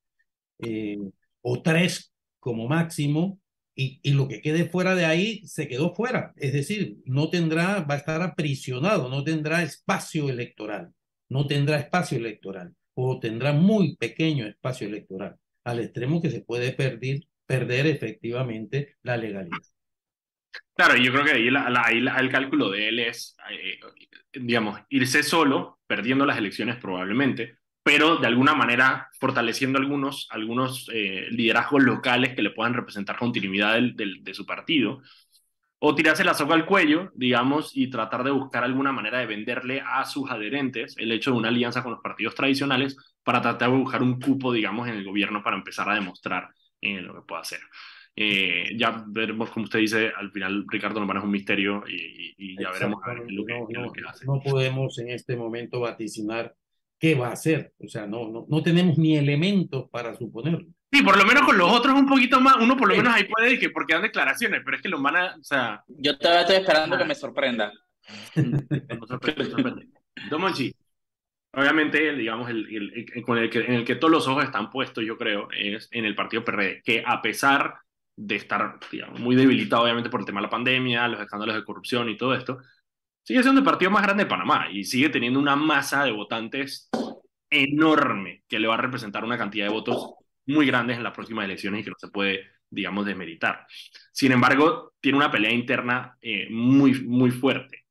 eh, 0.60 0.98
o 1.42 1.62
tres 1.62 2.12
como 2.38 2.68
máximo, 2.68 3.40
y, 3.74 4.00
y, 4.02 4.12
lo 4.12 4.28
que 4.28 4.40
quede 4.42 4.68
fuera 4.68 4.94
de 4.94 5.06
ahí 5.06 5.42
se 5.46 5.68
quedó 5.68 5.94
fuera. 5.94 6.32
Es 6.36 6.52
decir, 6.52 6.98
no 7.04 7.30
tendrá, 7.30 7.80
va 7.82 7.94
a 7.94 7.98
estar 7.98 8.20
aprisionado, 8.22 9.08
no 9.08 9.24
tendrá 9.24 9.62
espacio 9.62 10.28
electoral, 10.28 10.92
no 11.28 11.46
tendrá 11.46 11.78
espacio 11.78 12.18
electoral, 12.18 12.74
o 12.94 13.20
tendrá 13.20 13.52
muy 13.52 13.96
pequeño 13.96 14.46
espacio 14.46 14.86
electoral, 14.86 15.36
al 15.64 15.80
extremo 15.80 16.20
que 16.20 16.30
se 16.30 16.42
puede 16.42 16.72
perder, 16.72 17.20
perder 17.46 17.86
efectivamente 17.86 18.96
la 19.02 19.16
legalidad. 19.16 19.58
Claro, 20.74 20.96
yo 20.96 21.12
creo 21.12 21.24
que 21.24 21.32
ahí, 21.32 21.98
el 21.98 22.30
cálculo 22.30 22.70
de 22.70 22.88
él 22.88 22.98
es, 23.00 23.36
eh, 23.50 23.78
digamos, 24.32 24.80
irse 24.88 25.22
solo, 25.22 25.78
perdiendo 25.86 26.24
las 26.24 26.38
elecciones 26.38 26.76
probablemente, 26.76 27.58
pero 27.82 28.16
de 28.16 28.26
alguna 28.26 28.54
manera 28.54 29.08
fortaleciendo 29.20 29.78
algunos, 29.78 30.26
algunos 30.30 30.88
eh, 30.92 31.26
liderazgos 31.30 31.82
locales 31.82 32.34
que 32.34 32.42
le 32.42 32.50
puedan 32.50 32.74
representar 32.74 33.18
continuidad 33.18 33.78
de 33.80 34.34
su 34.34 34.46
partido, 34.46 35.02
o 35.78 35.94
tirarse 35.94 36.24
la 36.24 36.34
soga 36.34 36.54
al 36.54 36.66
cuello, 36.66 37.10
digamos, 37.14 37.76
y 37.76 37.88
tratar 37.88 38.22
de 38.24 38.30
buscar 38.30 38.64
alguna 38.64 38.92
manera 38.92 39.18
de 39.18 39.26
venderle 39.26 39.82
a 39.84 40.04
sus 40.04 40.30
adherentes 40.30 40.94
el 40.98 41.10
hecho 41.12 41.32
de 41.32 41.38
una 41.38 41.48
alianza 41.48 41.82
con 41.82 41.92
los 41.92 42.02
partidos 42.02 42.34
tradicionales 42.34 42.96
para 43.22 43.40
tratar 43.40 43.70
de 43.70 43.76
buscar 43.76 44.02
un 44.02 44.20
cupo, 44.20 44.52
digamos, 44.52 44.88
en 44.88 44.96
el 44.96 45.04
gobierno 45.04 45.42
para 45.42 45.56
empezar 45.56 45.88
a 45.88 45.94
demostrar 45.94 46.50
eh, 46.82 47.00
lo 47.00 47.14
que 47.14 47.22
puede 47.26 47.40
hacer. 47.42 47.60
Eh, 48.16 48.76
ya 48.76 49.04
veremos, 49.06 49.50
como 49.50 49.64
usted 49.64 49.78
dice, 49.78 50.12
al 50.16 50.30
final 50.30 50.64
Ricardo 50.68 51.00
Lombardo 51.00 51.20
es 51.20 51.24
un 51.24 51.30
misterio 51.30 51.84
y, 51.88 52.56
ya 52.60 52.70
veremos 52.70 53.00
lo 53.28 53.44
que, 53.46 53.54
no, 53.54 54.08
hace. 54.08 54.26
No 54.26 54.40
podemos 54.42 54.98
en 54.98 55.10
este 55.10 55.36
momento 55.36 55.80
vaticinar 55.80 56.54
qué 56.98 57.14
va 57.14 57.28
a 57.28 57.32
hacer, 57.32 57.72
o 57.78 57.88
sea, 57.88 58.06
no, 58.06 58.28
no, 58.28 58.46
no 58.48 58.62
tenemos 58.62 58.98
ni 58.98 59.16
elementos 59.16 59.88
para 59.90 60.14
suponerlo. 60.16 60.66
Sí, 60.92 61.02
por 61.02 61.16
lo 61.16 61.24
menos 61.24 61.44
con 61.44 61.56
los 61.56 61.70
otros 61.70 61.94
un 61.94 62.06
poquito 62.06 62.40
más, 62.40 62.56
uno 62.56 62.76
por 62.76 62.88
lo 62.88 62.96
menos 62.96 63.14
ahí 63.14 63.24
puede 63.24 63.46
decir 63.46 63.60
que 63.60 63.70
porque 63.70 63.94
dan 63.94 64.02
declaraciones, 64.02 64.60
pero 64.64 64.76
es 64.76 64.82
que 64.82 64.88
lo 64.88 65.00
van 65.00 65.16
a, 65.16 65.36
o 65.36 65.44
sea... 65.44 65.84
Yo 65.86 66.18
todavía 66.18 66.42
estoy 66.42 66.56
esperando 66.56 66.98
que 66.98 67.04
me 67.04 67.14
sorprenda. 67.14 67.72
sorprende, 69.06 69.44
sorprende. 69.46 70.74
obviamente, 71.52 72.14
digamos, 72.16 72.50
el, 72.50 72.66
el, 73.14 73.22
con 73.22 73.38
el 73.38 73.48
que, 73.48 73.60
en 73.60 73.74
el 73.74 73.84
que 73.84 73.94
todos 73.94 74.10
los 74.10 74.26
ojos 74.26 74.44
están 74.44 74.68
puestos, 74.68 75.04
yo 75.04 75.16
creo, 75.16 75.48
es 75.56 75.88
en 75.92 76.04
el 76.04 76.16
partido 76.16 76.44
PRD, 76.44 76.82
que 76.84 77.04
a 77.06 77.22
pesar 77.22 77.78
de 78.22 78.36
estar 78.36 78.78
muy 79.18 79.34
debilitado, 79.34 79.84
obviamente, 79.84 80.10
por 80.10 80.20
el 80.20 80.26
tema 80.26 80.40
de 80.40 80.46
la 80.46 80.50
pandemia, 80.50 81.08
los 81.08 81.20
escándalos 81.20 81.54
de 81.54 81.64
corrupción 81.64 82.08
y 82.10 82.18
todo 82.18 82.34
esto, 82.34 82.58
sigue 83.22 83.42
siendo 83.42 83.60
el 83.60 83.64
partido 83.64 83.90
más 83.90 84.02
grande 84.02 84.24
de 84.24 84.30
Panamá 84.30 84.68
y 84.70 84.84
sigue 84.84 85.08
teniendo 85.08 85.40
una 85.40 85.56
masa 85.56 86.04
de 86.04 86.12
votantes 86.12 86.90
enorme 87.48 88.42
que 88.46 88.58
le 88.58 88.68
va 88.68 88.74
a 88.74 88.76
representar 88.76 89.24
una 89.24 89.38
cantidad 89.38 89.66
de 89.66 89.72
votos 89.72 90.14
muy 90.46 90.66
grandes 90.66 90.98
en 90.98 91.02
las 91.02 91.14
próximas 91.14 91.46
elecciones 91.46 91.80
y 91.80 91.84
que 91.84 91.90
no 91.90 91.96
se 91.98 92.08
puede, 92.08 92.46
digamos, 92.68 93.06
desmeritar. 93.06 93.66
Sin 94.12 94.32
embargo, 94.32 94.92
tiene 95.00 95.16
una 95.16 95.30
pelea 95.30 95.52
interna 95.52 96.18
eh, 96.20 96.46
muy, 96.50 97.00
muy 97.02 97.30
fuerte. 97.30 97.86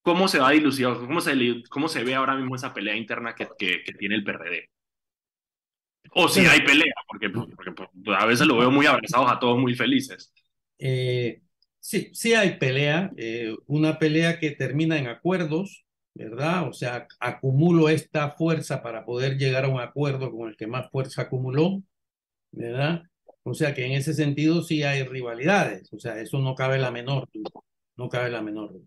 ¿Cómo 0.00 0.26
se 0.26 0.38
va 0.38 0.48
a 0.48 0.52
dilucidar? 0.52 0.96
¿Cómo 0.96 1.20
se, 1.20 1.62
¿Cómo 1.68 1.88
se 1.88 2.02
ve 2.02 2.14
ahora 2.14 2.34
mismo 2.34 2.56
esa 2.56 2.72
pelea 2.72 2.96
interna 2.96 3.34
que, 3.34 3.46
que, 3.58 3.82
que 3.84 3.92
tiene 3.92 4.14
el 4.14 4.24
PRD? 4.24 4.70
O 6.12 6.28
si 6.28 6.40
hay 6.40 6.60
pelea, 6.62 6.92
porque, 7.06 7.30
porque, 7.30 7.72
pues, 7.72 7.88
a 8.18 8.26
veces 8.26 8.46
lo 8.46 8.58
veo 8.58 8.70
muy 8.70 8.86
abrazados 8.86 9.30
a 9.30 9.38
todos 9.38 9.58
muy 9.58 9.74
felices. 9.74 10.32
Eh, 10.78 11.42
sí, 11.78 12.10
sí 12.12 12.34
hay 12.34 12.58
pelea, 12.58 13.10
eh, 13.16 13.54
una 13.66 13.98
pelea 13.98 14.38
que 14.38 14.50
termina 14.50 14.98
en 14.98 15.06
acuerdos, 15.06 15.84
¿verdad? 16.14 16.68
O 16.68 16.72
sea, 16.72 17.06
acumulo 17.20 17.88
esta 17.88 18.30
fuerza 18.32 18.82
para 18.82 19.04
poder 19.04 19.38
llegar 19.38 19.64
a 19.64 19.68
un 19.68 19.80
acuerdo 19.80 20.32
con 20.32 20.48
el 20.48 20.56
que 20.56 20.66
más 20.66 20.90
fuerza 20.90 21.22
acumuló, 21.22 21.82
¿verdad? 22.50 23.04
O 23.42 23.54
sea 23.54 23.74
que 23.74 23.86
en 23.86 23.92
ese 23.92 24.14
sentido 24.14 24.62
sí 24.62 24.82
hay 24.82 25.04
rivalidades, 25.04 25.92
o 25.92 25.98
sea, 25.98 26.20
eso 26.20 26.38
no 26.40 26.54
cabe 26.54 26.78
la 26.78 26.90
menor 26.90 27.28
no 28.00 28.08
cabe 28.08 28.30
la 28.30 28.40
menor 28.40 28.80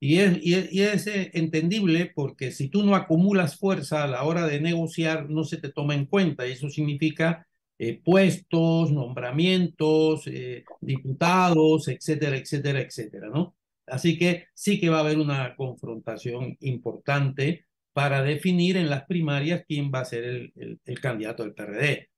duda. 0.00 0.38
Y 0.40 0.54
es, 0.54 0.72
y 0.72 0.82
es, 0.82 1.06
eh, 1.06 1.30
entendible 1.34 2.12
porque 2.14 2.52
si 2.52 2.68
tú 2.68 2.84
no 2.84 2.94
acumulas 2.94 3.56
fuerza 3.58 4.04
a 4.04 4.08
la 4.08 4.24
hora 4.24 4.46
de 4.46 4.60
negociar, 4.60 5.28
no 5.30 5.44
se 5.44 5.58
te 5.58 5.70
toma 5.70 5.94
en 5.94 6.06
cuenta. 6.06 6.46
Y 6.46 6.52
eso 6.52 6.70
significa 6.70 7.46
eh, 7.78 8.00
puestos, 8.02 8.92
nombramientos, 8.92 10.26
eh, 10.26 10.64
diputados, 10.80 11.88
etcétera, 11.88 12.36
etcétera, 12.36 12.80
etcétera, 12.80 13.28
¿no? 13.28 13.56
Así 13.86 14.18
que 14.18 14.46
sí 14.54 14.78
que 14.80 14.88
va 14.88 14.98
a 14.98 15.00
haber 15.00 15.18
una 15.18 15.56
confrontación 15.56 16.56
importante 16.60 17.66
para 17.92 18.22
definir 18.22 18.76
en 18.76 18.88
las 18.90 19.04
primarias 19.06 19.64
quién 19.66 19.90
va 19.92 20.00
a 20.00 20.04
ser 20.04 20.24
el, 20.24 20.80
el 20.84 21.00
candidato 21.00 21.42
del 21.42 21.54
PRD. 21.54 22.10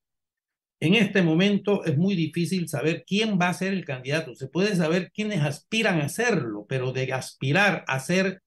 En 0.82 0.94
este 0.94 1.22
momento 1.22 1.84
es 1.84 1.96
muy 1.96 2.16
difícil 2.16 2.68
saber 2.68 3.04
quién 3.06 3.38
va 3.40 3.50
a 3.50 3.54
ser 3.54 3.72
el 3.72 3.84
candidato. 3.84 4.34
Se 4.34 4.48
puede 4.48 4.74
saber 4.74 5.12
quiénes 5.12 5.40
aspiran 5.40 6.00
a 6.00 6.08
serlo, 6.08 6.66
pero 6.68 6.92
de 6.92 7.12
aspirar 7.12 7.84
a 7.86 8.00
ser 8.00 8.42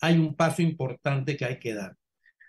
hay 0.00 0.18
un 0.18 0.34
paso 0.34 0.62
importante 0.62 1.36
que 1.36 1.44
hay 1.44 1.60
que 1.60 1.74
dar. 1.74 1.96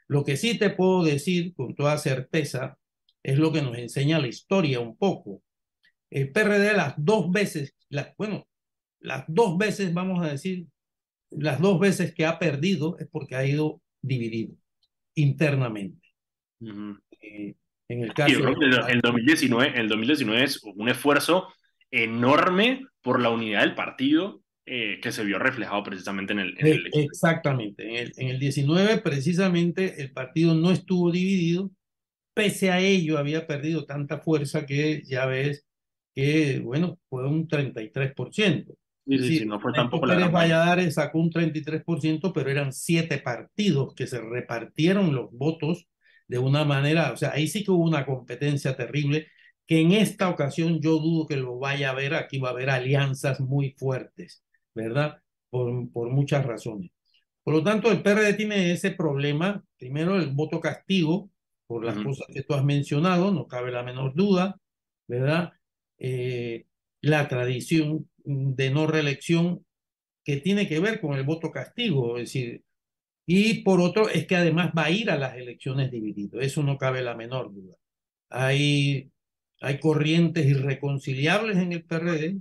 Lo 0.07 0.23
que 0.23 0.37
sí 0.37 0.57
te 0.57 0.71
puedo 0.71 1.03
decir 1.03 1.53
con 1.53 1.75
toda 1.75 1.99
certeza 1.99 2.79
es 3.21 3.37
lo 3.37 3.51
que 3.51 3.61
nos 3.61 3.77
enseña 3.77 4.17
la 4.17 4.27
historia 4.27 4.79
un 4.79 4.97
poco. 4.97 5.43
El 6.09 6.31
PRD 6.31 6.73
las 6.73 6.95
dos 6.97 7.29
veces, 7.29 7.75
bueno, 8.17 8.47
las 8.99 9.23
dos 9.27 9.55
veces, 9.59 9.93
vamos 9.93 10.25
a 10.25 10.31
decir, 10.31 10.65
las 11.29 11.61
dos 11.61 11.79
veces 11.79 12.11
que 12.11 12.25
ha 12.25 12.39
perdido 12.39 12.97
es 12.97 13.07
porque 13.07 13.35
ha 13.35 13.45
ido 13.45 13.83
dividido 14.01 14.55
internamente. 15.13 16.07
En 17.89 18.03
el 18.03 18.13
caso. 18.13 18.33
el, 18.35 19.01
2019, 19.01 19.79
el 19.79 19.87
2019 19.87 20.43
es 20.43 20.61
un 20.63 20.89
esfuerzo 20.89 21.47
enorme 21.89 22.85
por 23.01 23.21
la 23.21 23.29
unidad 23.29 23.61
del 23.61 23.75
partido 23.75 24.41
eh, 24.65 24.99
que 25.01 25.13
se 25.13 25.23
vio 25.23 25.39
reflejado 25.39 25.83
precisamente 25.83 26.33
en 26.33 26.39
el. 26.39 26.57
Exactamente. 26.93 27.87
En 27.87 27.95
el, 27.95 28.13
en 28.17 28.27
el 28.27 28.39
19, 28.39 28.97
precisamente, 28.97 30.01
el 30.01 30.11
partido 30.11 30.53
no 30.53 30.71
estuvo 30.71 31.11
dividido. 31.11 31.71
Pese 32.33 32.71
a 32.71 32.79
ello, 32.79 33.17
había 33.17 33.47
perdido 33.47 33.85
tanta 33.85 34.19
fuerza 34.19 34.65
que 34.65 35.01
ya 35.05 35.25
ves 35.25 35.65
que, 36.13 36.59
bueno, 36.59 36.99
fue 37.09 37.27
un 37.27 37.47
33%. 37.47 38.75
Sí, 39.07 39.19
sí, 39.19 39.45
no 39.45 39.59
fue 39.61 39.71
tampoco 39.71 40.05
la 40.05 40.27
Valladares 40.27 40.95
sacó 40.95 41.19
un 41.19 41.31
33%, 41.31 42.33
pero 42.33 42.49
eran 42.49 42.73
siete 42.73 43.19
partidos 43.19 43.93
que 43.95 44.05
se 44.05 44.19
repartieron 44.19 45.15
los 45.15 45.31
votos 45.31 45.87
de 46.27 46.39
una 46.39 46.65
manera, 46.65 47.11
o 47.13 47.17
sea, 47.17 47.31
ahí 47.33 47.47
sí 47.47 47.63
que 47.63 47.71
hubo 47.71 47.83
una 47.85 48.05
competencia 48.05 48.75
terrible, 48.75 49.27
que 49.65 49.81
en 49.81 49.91
esta 49.93 50.29
ocasión 50.29 50.79
yo 50.81 50.97
dudo 50.99 51.27
que 51.27 51.37
lo 51.37 51.59
vaya 51.59 51.91
a 51.91 51.93
ver, 51.93 52.15
aquí 52.15 52.39
va 52.39 52.49
a 52.49 52.51
haber 52.51 52.69
alianzas 52.69 53.39
muy 53.39 53.71
fuertes, 53.77 54.43
¿verdad? 54.73 55.21
Por, 55.49 55.91
por 55.91 56.09
muchas 56.09 56.45
razones. 56.45 56.91
Por 57.43 57.53
lo 57.55 57.63
tanto, 57.63 57.91
el 57.91 58.01
PRD 58.01 58.33
tiene 58.33 58.71
ese 58.71 58.91
problema, 58.91 59.63
primero 59.77 60.17
el 60.17 60.27
voto 60.31 60.59
castigo, 60.59 61.29
por 61.67 61.85
las 61.85 61.97
cosas 61.97 62.27
que 62.33 62.43
tú 62.43 62.53
has 62.53 62.63
mencionado, 62.63 63.31
no 63.31 63.47
cabe 63.47 63.71
la 63.71 63.83
menor 63.83 64.13
duda, 64.15 64.59
¿verdad? 65.07 65.53
Eh, 65.97 66.65
la 67.01 67.27
tradición 67.27 68.09
de 68.23 68.69
no 68.69 68.87
reelección 68.87 69.65
que 70.23 70.37
tiene 70.37 70.67
que 70.67 70.79
ver 70.79 70.99
con 70.99 71.17
el 71.17 71.23
voto 71.23 71.51
castigo, 71.51 72.17
es 72.17 72.25
decir, 72.25 72.63
y 73.29 73.61
por 73.61 73.81
otro, 73.81 74.07
es 74.07 74.25
que 74.25 74.37
además 74.37 74.71
va 74.75 74.85
a 74.85 74.89
ir 74.89 75.11
a 75.11 75.17
las 75.17 75.35
elecciones 75.35 75.91
dividido. 75.91 76.39
Eso 76.39 76.63
no 76.63 76.77
cabe 76.77 77.01
la 77.01 77.13
menor 77.13 77.53
duda. 77.53 77.75
hay, 78.29 79.11
hay 79.59 79.79
corrientes 79.79 80.45
irreconciliables 80.45 81.57
en 81.57 81.73
el 81.73 81.83
PRD. 81.83 82.39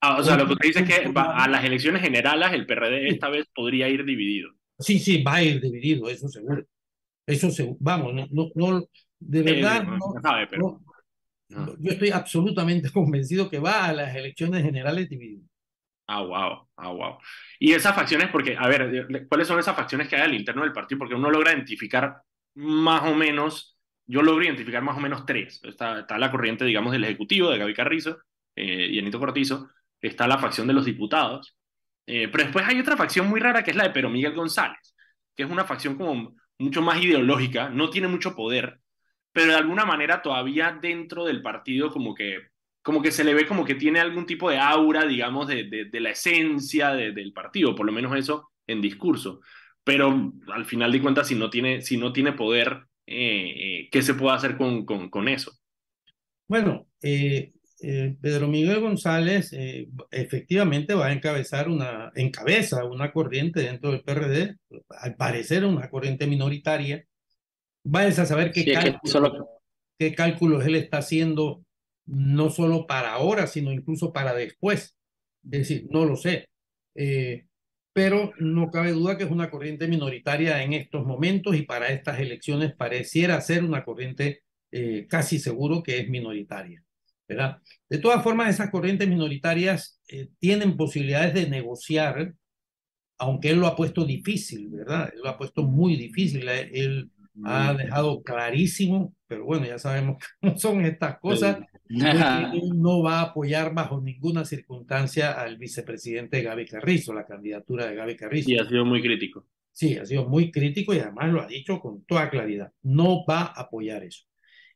Ah, 0.00 0.16
o 0.18 0.24
sea, 0.24 0.38
lo 0.38 0.46
que 0.46 0.54
usted 0.54 0.68
dice 0.68 0.80
es 0.80 0.88
que 0.88 1.12
a 1.14 1.48
las 1.48 1.64
elecciones 1.64 2.00
generales 2.00 2.50
el 2.54 2.66
PRD 2.66 3.08
esta 3.08 3.28
vez 3.28 3.46
podría 3.54 3.90
ir 3.90 4.06
dividido. 4.06 4.50
Sí, 4.78 4.98
sí, 4.98 5.22
va 5.22 5.34
a 5.36 5.42
ir 5.44 5.60
dividido, 5.60 6.08
eso 6.08 6.26
seguro. 6.28 6.64
Eso 7.26 7.50
seguro. 7.50 7.76
Vamos, 7.80 8.14
no, 8.14 8.50
no, 8.54 8.88
de 9.20 9.42
verdad, 9.42 9.84
no, 9.84 9.98
sabe, 10.22 10.46
pero... 10.48 10.80
yo 11.78 11.92
estoy 11.92 12.08
absolutamente 12.08 12.90
convencido 12.90 13.50
que 13.50 13.58
va 13.58 13.84
a 13.84 13.92
las 13.92 14.16
elecciones 14.16 14.62
generales 14.62 15.10
dividido. 15.10 15.46
Ah, 16.06 16.22
wow, 16.22 16.68
ah, 16.76 16.88
wow. 16.92 17.18
Y 17.58 17.72
esas 17.72 17.94
facciones, 17.94 18.28
porque, 18.30 18.56
a 18.58 18.68
ver, 18.68 19.06
¿cuáles 19.28 19.48
son 19.48 19.58
esas 19.58 19.76
facciones 19.76 20.08
que 20.08 20.16
hay 20.16 20.22
al 20.22 20.34
interno 20.34 20.62
del 20.62 20.72
partido? 20.72 20.98
Porque 20.98 21.14
uno 21.14 21.30
logra 21.30 21.52
identificar 21.52 22.22
más 22.54 23.02
o 23.04 23.14
menos, 23.14 23.78
yo 24.06 24.22
logro 24.22 24.44
identificar 24.44 24.82
más 24.82 24.96
o 24.96 25.00
menos 25.00 25.24
tres. 25.24 25.60
Está, 25.62 26.00
está 26.00 26.18
la 26.18 26.30
corriente, 26.30 26.64
digamos, 26.64 26.92
del 26.92 27.04
Ejecutivo, 27.04 27.50
de 27.50 27.58
Gaby 27.58 27.74
Carrizo 27.74 28.18
eh, 28.56 28.88
y 28.90 28.98
Anito 28.98 29.18
Cortizo, 29.18 29.70
está 30.00 30.26
la 30.26 30.38
facción 30.38 30.66
de 30.66 30.74
los 30.74 30.84
diputados, 30.84 31.56
eh, 32.06 32.28
pero 32.28 32.44
después 32.44 32.66
hay 32.66 32.80
otra 32.80 32.96
facción 32.96 33.28
muy 33.28 33.40
rara 33.40 33.62
que 33.62 33.70
es 33.70 33.76
la 33.76 33.84
de 33.84 33.90
Pero 33.90 34.10
Miguel 34.10 34.34
González, 34.34 34.94
que 35.36 35.44
es 35.44 35.50
una 35.50 35.64
facción 35.64 35.96
como 35.96 36.34
mucho 36.58 36.82
más 36.82 37.02
ideológica, 37.02 37.68
no 37.70 37.90
tiene 37.90 38.08
mucho 38.08 38.34
poder, 38.34 38.80
pero 39.32 39.52
de 39.52 39.58
alguna 39.58 39.84
manera 39.84 40.22
todavía 40.22 40.78
dentro 40.80 41.24
del 41.24 41.42
partido 41.42 41.90
como 41.90 42.14
que 42.14 42.51
como 42.82 43.00
que 43.00 43.12
se 43.12 43.24
le 43.24 43.34
ve 43.34 43.46
como 43.46 43.64
que 43.64 43.76
tiene 43.76 44.00
algún 44.00 44.26
tipo 44.26 44.50
de 44.50 44.58
aura, 44.58 45.06
digamos, 45.06 45.46
de, 45.46 45.88
de, 45.90 46.00
la 46.00 46.10
esencia 46.10 46.90
del 46.90 47.32
partido, 47.32 47.74
por 47.74 47.86
lo 47.86 47.92
menos 47.92 48.16
eso 48.16 48.50
en 48.66 48.80
discurso. 48.80 49.40
Pero 49.84 50.32
al 50.52 50.66
final 50.66 50.90
de 50.90 51.00
cuentas, 51.00 51.28
si 51.28 51.36
no 51.36 51.48
tiene, 51.48 51.80
si 51.82 51.96
no 51.96 52.12
tiene 52.12 52.32
poder, 52.32 52.86
eh, 53.06 53.54
eh, 53.56 53.88
¿qué 53.90 54.02
se 54.02 54.14
puede 54.14 54.34
hacer 54.34 54.56
con, 54.56 54.84
con, 54.84 55.10
con 55.10 55.28
eso? 55.28 55.52
Bueno, 56.48 56.88
eh, 57.02 57.52
Pedro 58.20 58.46
Miguel 58.46 58.80
González 58.80 59.52
efectivamente 60.10 60.94
va 60.94 61.06
a 61.06 61.12
encabezar 61.12 61.68
una, 61.68 62.12
encabeza 62.14 62.84
una 62.84 63.12
corriente 63.12 63.60
dentro 63.60 63.90
del 63.90 64.02
PRD, 64.02 64.56
al 64.88 65.16
parecer 65.16 65.64
una 65.64 65.88
corriente 65.90 66.28
minoritaria. 66.28 67.04
Vayas 67.84 68.20
a 68.20 68.26
saber 68.26 68.52
qué, 68.52 68.64
qué 69.98 70.14
cálculos 70.14 70.64
él 70.64 70.76
está 70.76 70.98
haciendo 70.98 71.64
no 72.06 72.50
solo 72.50 72.86
para 72.86 73.12
ahora, 73.12 73.46
sino 73.46 73.72
incluso 73.72 74.12
para 74.12 74.34
después. 74.34 74.96
Es 75.44 75.50
decir, 75.50 75.86
no 75.90 76.04
lo 76.04 76.16
sé. 76.16 76.48
Eh, 76.94 77.46
pero 77.92 78.32
no 78.38 78.70
cabe 78.70 78.92
duda 78.92 79.18
que 79.18 79.24
es 79.24 79.30
una 79.30 79.50
corriente 79.50 79.86
minoritaria 79.86 80.62
en 80.62 80.72
estos 80.72 81.04
momentos 81.04 81.56
y 81.56 81.62
para 81.62 81.88
estas 81.88 82.20
elecciones 82.20 82.74
pareciera 82.74 83.40
ser 83.40 83.64
una 83.64 83.84
corriente 83.84 84.42
eh, 84.70 85.06
casi 85.08 85.38
seguro 85.38 85.82
que 85.82 85.98
es 86.00 86.08
minoritaria. 86.08 86.82
¿verdad? 87.28 87.58
De 87.88 87.98
todas 87.98 88.22
formas, 88.22 88.50
esas 88.50 88.70
corrientes 88.70 89.08
minoritarias 89.08 90.00
eh, 90.08 90.28
tienen 90.38 90.76
posibilidades 90.76 91.34
de 91.34 91.48
negociar, 91.48 92.34
aunque 93.18 93.50
él 93.50 93.58
lo 93.58 93.66
ha 93.66 93.76
puesto 93.76 94.04
difícil, 94.04 94.68
¿verdad? 94.70 95.10
Él 95.14 95.20
lo 95.22 95.30
ha 95.30 95.38
puesto 95.38 95.62
muy 95.62 95.96
difícil. 95.96 96.48
Él 96.48 97.10
ha 97.44 97.74
dejado 97.74 98.22
clarísimo, 98.22 99.14
pero 99.26 99.44
bueno, 99.44 99.66
ya 99.66 99.78
sabemos 99.78 100.22
cómo 100.40 100.58
son 100.58 100.84
estas 100.84 101.18
cosas, 101.20 101.58
no 101.92 103.02
va 103.02 103.20
a 103.20 103.22
apoyar 103.22 103.74
bajo 103.74 104.00
ninguna 104.00 104.44
circunstancia 104.44 105.32
al 105.32 105.56
vicepresidente 105.56 106.42
Gaby 106.42 106.66
Carrizo, 106.66 107.12
la 107.12 107.26
candidatura 107.26 107.86
de 107.86 107.96
Gaby 107.96 108.16
Carrizo. 108.16 108.50
Y 108.50 108.58
ha 108.58 108.64
sido 108.64 108.84
muy 108.84 109.02
crítico. 109.02 109.46
Sí, 109.72 109.96
ha 109.96 110.04
sido 110.04 110.28
muy 110.28 110.50
crítico 110.50 110.94
y 110.94 110.98
además 110.98 111.32
lo 111.32 111.42
ha 111.42 111.46
dicho 111.46 111.80
con 111.80 112.04
toda 112.04 112.30
claridad. 112.30 112.72
No 112.82 113.24
va 113.24 113.42
a 113.42 113.62
apoyar 113.62 114.04
eso. 114.04 114.24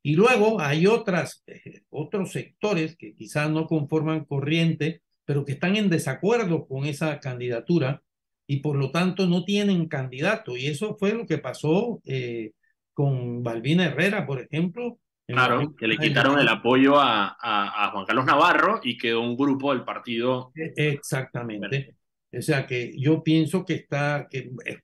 Y 0.03 0.15
luego 0.15 0.61
hay 0.61 0.87
otras, 0.87 1.43
eh, 1.47 1.83
otros 1.91 2.33
sectores 2.33 2.97
que 2.97 3.15
quizás 3.15 3.51
no 3.51 3.67
conforman 3.67 4.25
corriente, 4.25 5.03
pero 5.25 5.45
que 5.45 5.53
están 5.53 5.77
en 5.77 5.91
desacuerdo 5.91 6.67
con 6.67 6.87
esa 6.87 7.19
candidatura 7.21 8.03
y 8.47 8.61
por 8.61 8.77
lo 8.77 8.91
tanto 8.91 9.27
no 9.27 9.45
tienen 9.45 9.89
candidato. 9.89 10.57
Y 10.57 10.67
eso 10.67 10.97
fue 10.97 11.13
lo 11.13 11.27
que 11.27 11.39
pasó 11.39 12.01
eh, 12.05 12.53
con 12.95 13.43
Balbina 13.43 13.87
Herrera, 13.87 14.27
por 14.27 14.41
ejemplo, 14.41 14.99
Claro, 15.27 15.75
que 15.77 15.89
le 15.89 15.99
quitaron 15.99 16.39
el 16.39 16.49
apoyo 16.49 17.01
a, 17.01 17.37
a, 17.41 17.91
Juan 17.91 18.07
Carlos 18.07 18.27
Navarro 18.27 18.81
y 18.85 18.97
quedó 18.97 19.23
un 19.23 19.37
grupo 19.37 19.73
del 19.73 19.85
partido. 19.85 20.53
E, 20.55 20.73
exactamente. 20.77 21.97
O 22.33 22.41
sea 22.41 22.67
que 22.67 22.93
yo 22.97 23.25
pienso 23.25 23.65
que 23.65 23.75
está, 23.75 24.29
que, 24.31 24.51
eh, 24.65 24.79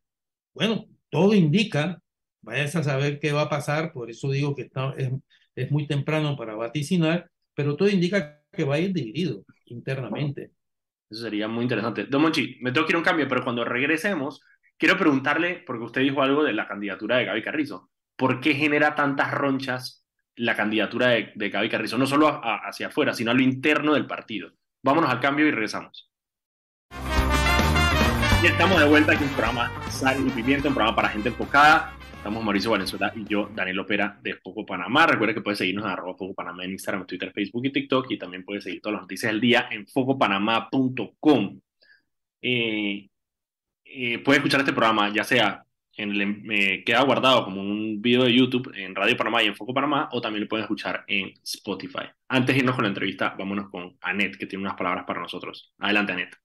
bueno, 0.52 0.86
todo 1.10 1.34
indica, 1.34 2.00
vayas 2.40 2.74
a 2.74 2.82
saber 2.82 3.20
qué 3.20 3.32
va 3.32 3.42
a 3.42 3.48
pasar, 3.48 3.92
por 3.92 4.10
eso 4.10 4.30
digo 4.30 4.56
que 4.56 4.62
está, 4.62 4.92
es, 4.96 5.12
es 5.54 5.70
muy 5.70 5.86
temprano 5.86 6.36
para 6.36 6.56
vaticinar, 6.56 7.30
pero 7.54 7.76
todo 7.76 7.88
indica 7.88 8.42
que 8.50 8.64
va 8.64 8.76
a 8.76 8.80
ir 8.80 8.92
dividido 8.92 9.44
internamente. 9.66 10.50
Eso 11.08 11.22
sería 11.22 11.46
muy 11.46 11.62
interesante. 11.62 12.06
Don 12.06 12.22
Monchi, 12.22 12.58
me 12.60 12.72
tengo 12.72 12.86
que 12.86 12.92
ir 12.92 12.96
a 12.96 12.98
un 12.98 13.04
cambio, 13.04 13.28
pero 13.28 13.44
cuando 13.44 13.64
regresemos, 13.64 14.40
quiero 14.76 14.96
preguntarle, 14.96 15.62
porque 15.66 15.84
usted 15.84 16.00
dijo 16.00 16.22
algo 16.22 16.42
de 16.42 16.52
la 16.52 16.66
candidatura 16.66 17.18
de 17.18 17.26
Gaby 17.26 17.42
Carrizo, 17.42 17.90
¿por 18.16 18.40
qué 18.40 18.54
genera 18.54 18.94
tantas 18.94 19.30
ronchas 19.30 20.01
la 20.36 20.56
candidatura 20.56 21.08
de, 21.08 21.32
de 21.34 21.50
Gaby 21.50 21.68
Carrizo, 21.68 21.98
no 21.98 22.06
solo 22.06 22.40
hacia 22.42 22.88
afuera, 22.88 23.14
sino 23.14 23.30
a 23.30 23.34
lo 23.34 23.42
interno 23.42 23.94
del 23.94 24.06
partido. 24.06 24.52
Vámonos 24.82 25.10
al 25.10 25.20
cambio 25.20 25.46
y 25.46 25.50
regresamos. 25.50 26.10
Y 28.42 28.46
estamos 28.46 28.78
de 28.80 28.86
vuelta 28.86 29.12
aquí 29.12 29.22
en 29.22 29.28
el 29.28 29.36
programa 29.36 29.70
Sal 29.88 30.26
y 30.26 30.30
Pimienta, 30.30 30.66
un 30.66 30.74
programa 30.74 30.96
para 30.96 31.08
gente 31.10 31.28
enfocada. 31.28 31.96
Estamos 32.16 32.42
Mauricio 32.42 32.72
Valenzuela 32.72 33.12
y 33.14 33.24
yo, 33.24 33.48
Daniel 33.54 33.78
Opera 33.80 34.18
de 34.20 34.34
Foco 34.34 34.66
Panamá. 34.66 35.06
Recuerda 35.06 35.34
que 35.34 35.42
puedes 35.42 35.58
seguirnos 35.58 35.84
en 35.84 35.90
arroba 35.92 36.16
Foco 36.16 36.34
Panamá 36.34 36.64
en 36.64 36.72
Instagram, 36.72 37.06
Twitter, 37.06 37.32
Facebook 37.32 37.66
y 37.66 37.72
TikTok. 37.72 38.10
Y 38.10 38.18
también 38.18 38.44
puedes 38.44 38.64
seguir 38.64 38.80
todas 38.80 38.94
las 38.94 39.02
noticias 39.02 39.30
del 39.30 39.40
día 39.40 39.68
en 39.70 39.86
focopanamá.com. 39.86 41.60
Eh, 42.40 43.08
eh, 43.84 44.18
puedes 44.18 44.38
escuchar 44.38 44.60
este 44.60 44.72
programa 44.72 45.08
ya 45.12 45.22
sea 45.22 45.64
me 45.98 46.84
queda 46.84 47.02
guardado 47.02 47.44
como 47.44 47.60
un 47.60 48.00
video 48.00 48.24
de 48.24 48.34
YouTube 48.34 48.72
en 48.74 48.94
Radio 48.94 49.16
Panamá 49.16 49.42
y 49.42 49.46
en 49.46 49.56
Foco 49.56 49.74
Panamá, 49.74 50.08
o 50.12 50.20
también 50.20 50.44
lo 50.44 50.48
pueden 50.48 50.64
escuchar 50.64 51.04
en 51.06 51.34
Spotify. 51.42 52.06
Antes 52.28 52.54
de 52.54 52.60
irnos 52.60 52.74
con 52.74 52.84
la 52.84 52.88
entrevista, 52.88 53.34
vámonos 53.38 53.70
con 53.70 53.96
Anet, 54.00 54.36
que 54.36 54.46
tiene 54.46 54.64
unas 54.64 54.76
palabras 54.76 55.04
para 55.06 55.20
nosotros. 55.20 55.72
Adelante, 55.78 56.12
Anet. 56.12 56.36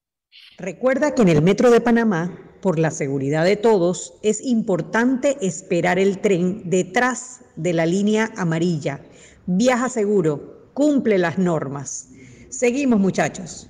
Recuerda 0.58 1.16
que 1.16 1.22
en 1.22 1.30
el 1.30 1.42
Metro 1.42 1.72
de 1.72 1.82
Panamá, 1.82 2.38
por 2.62 2.78
la 2.78 2.92
seguridad 2.92 3.46
de 3.46 3.56
todos, 3.56 4.20
es 4.24 4.42
importante 4.44 5.38
esperar 5.42 6.00
el 6.00 6.20
tren 6.20 6.70
detrás 6.70 7.46
de 7.56 7.74
la 7.74 7.86
línea 7.86 8.32
amarilla. 8.36 9.02
Viaja 9.46 9.88
seguro, 9.88 10.72
cumple 10.74 11.18
las 11.18 11.38
normas. 11.38 12.12
Seguimos, 12.50 13.00
muchachos. 13.00 13.70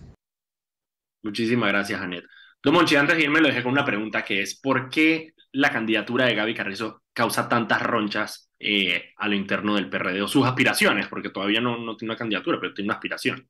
Muchísimas 1.24 1.70
gracias, 1.70 2.02
Anet. 2.02 2.24
Don 2.64 2.74
Monchi, 2.74 2.96
antes 2.96 3.18
de 3.18 3.24
irme 3.24 3.40
lo 3.40 3.48
dejé 3.48 3.62
con 3.62 3.72
una 3.72 3.86
pregunta 3.86 4.26
que 4.26 4.42
es, 4.42 4.60
¿por 4.60 4.90
qué 4.90 5.34
la 5.52 5.72
candidatura 5.72 6.26
de 6.26 6.36
Gaby 6.36 6.54
Carrizo 6.54 7.04
causa 7.14 7.50
tantas 7.50 7.82
ronchas 7.82 8.52
eh, 8.60 9.14
a 9.18 9.28
lo 9.28 9.36
interno 9.36 9.76
del 9.76 9.90
PRD 9.90 10.22
o 10.22 10.28
sus 10.28 10.46
aspiraciones, 10.46 11.08
porque 11.08 11.30
todavía 11.30 11.62
no, 11.62 11.78
no 11.78 11.96
tiene 11.96 12.12
una 12.12 12.18
candidatura, 12.18 12.60
pero 12.60 12.74
tiene 12.74 12.88
una 12.88 12.96
aspiración. 12.96 13.48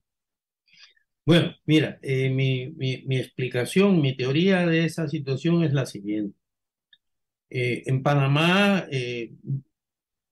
Bueno, 1.26 1.54
mira, 1.66 2.00
eh, 2.02 2.30
mi, 2.30 2.70
mi, 2.72 3.18
explicación, 3.18 4.00
mi 4.02 4.16
teoría 4.16 4.66
de 4.66 4.86
esa 4.86 5.08
situación 5.10 5.64
es 5.64 5.74
la 5.74 5.86
siguiente. 5.86 6.38
Eh, 7.50 7.84
en 7.86 8.04
Panamá, 8.04 8.86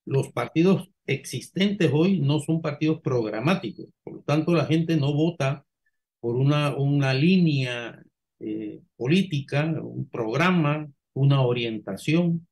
los 0.06 0.32
partidos 0.32 0.90
existentes 1.06 1.90
hoy 1.94 2.20
no 2.20 2.40
son 2.40 2.62
partidos 2.62 3.02
programáticos, 3.02 3.88
por 4.04 4.16
lo 4.16 4.22
tanto 4.22 4.54
la 4.54 4.66
gente 4.66 4.98
no 4.98 5.14
vota 5.14 5.66
por 6.20 6.36
una, 6.36 6.76
una 6.76 7.14
línea 7.14 8.02
política, 8.98 9.66
un 9.82 10.10
programa 10.10 10.90
una 11.16 11.42
orientación, 11.42 12.48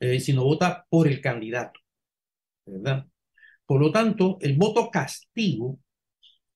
eh, 0.00 0.20
sino 0.20 0.44
vota 0.44 0.86
por 0.88 1.08
el 1.08 1.20
candidato, 1.20 1.80
¿verdad? 2.66 3.06
Por 3.66 3.80
lo 3.80 3.92
tanto, 3.92 4.38
el 4.40 4.56
voto 4.56 4.90
castigo 4.90 5.80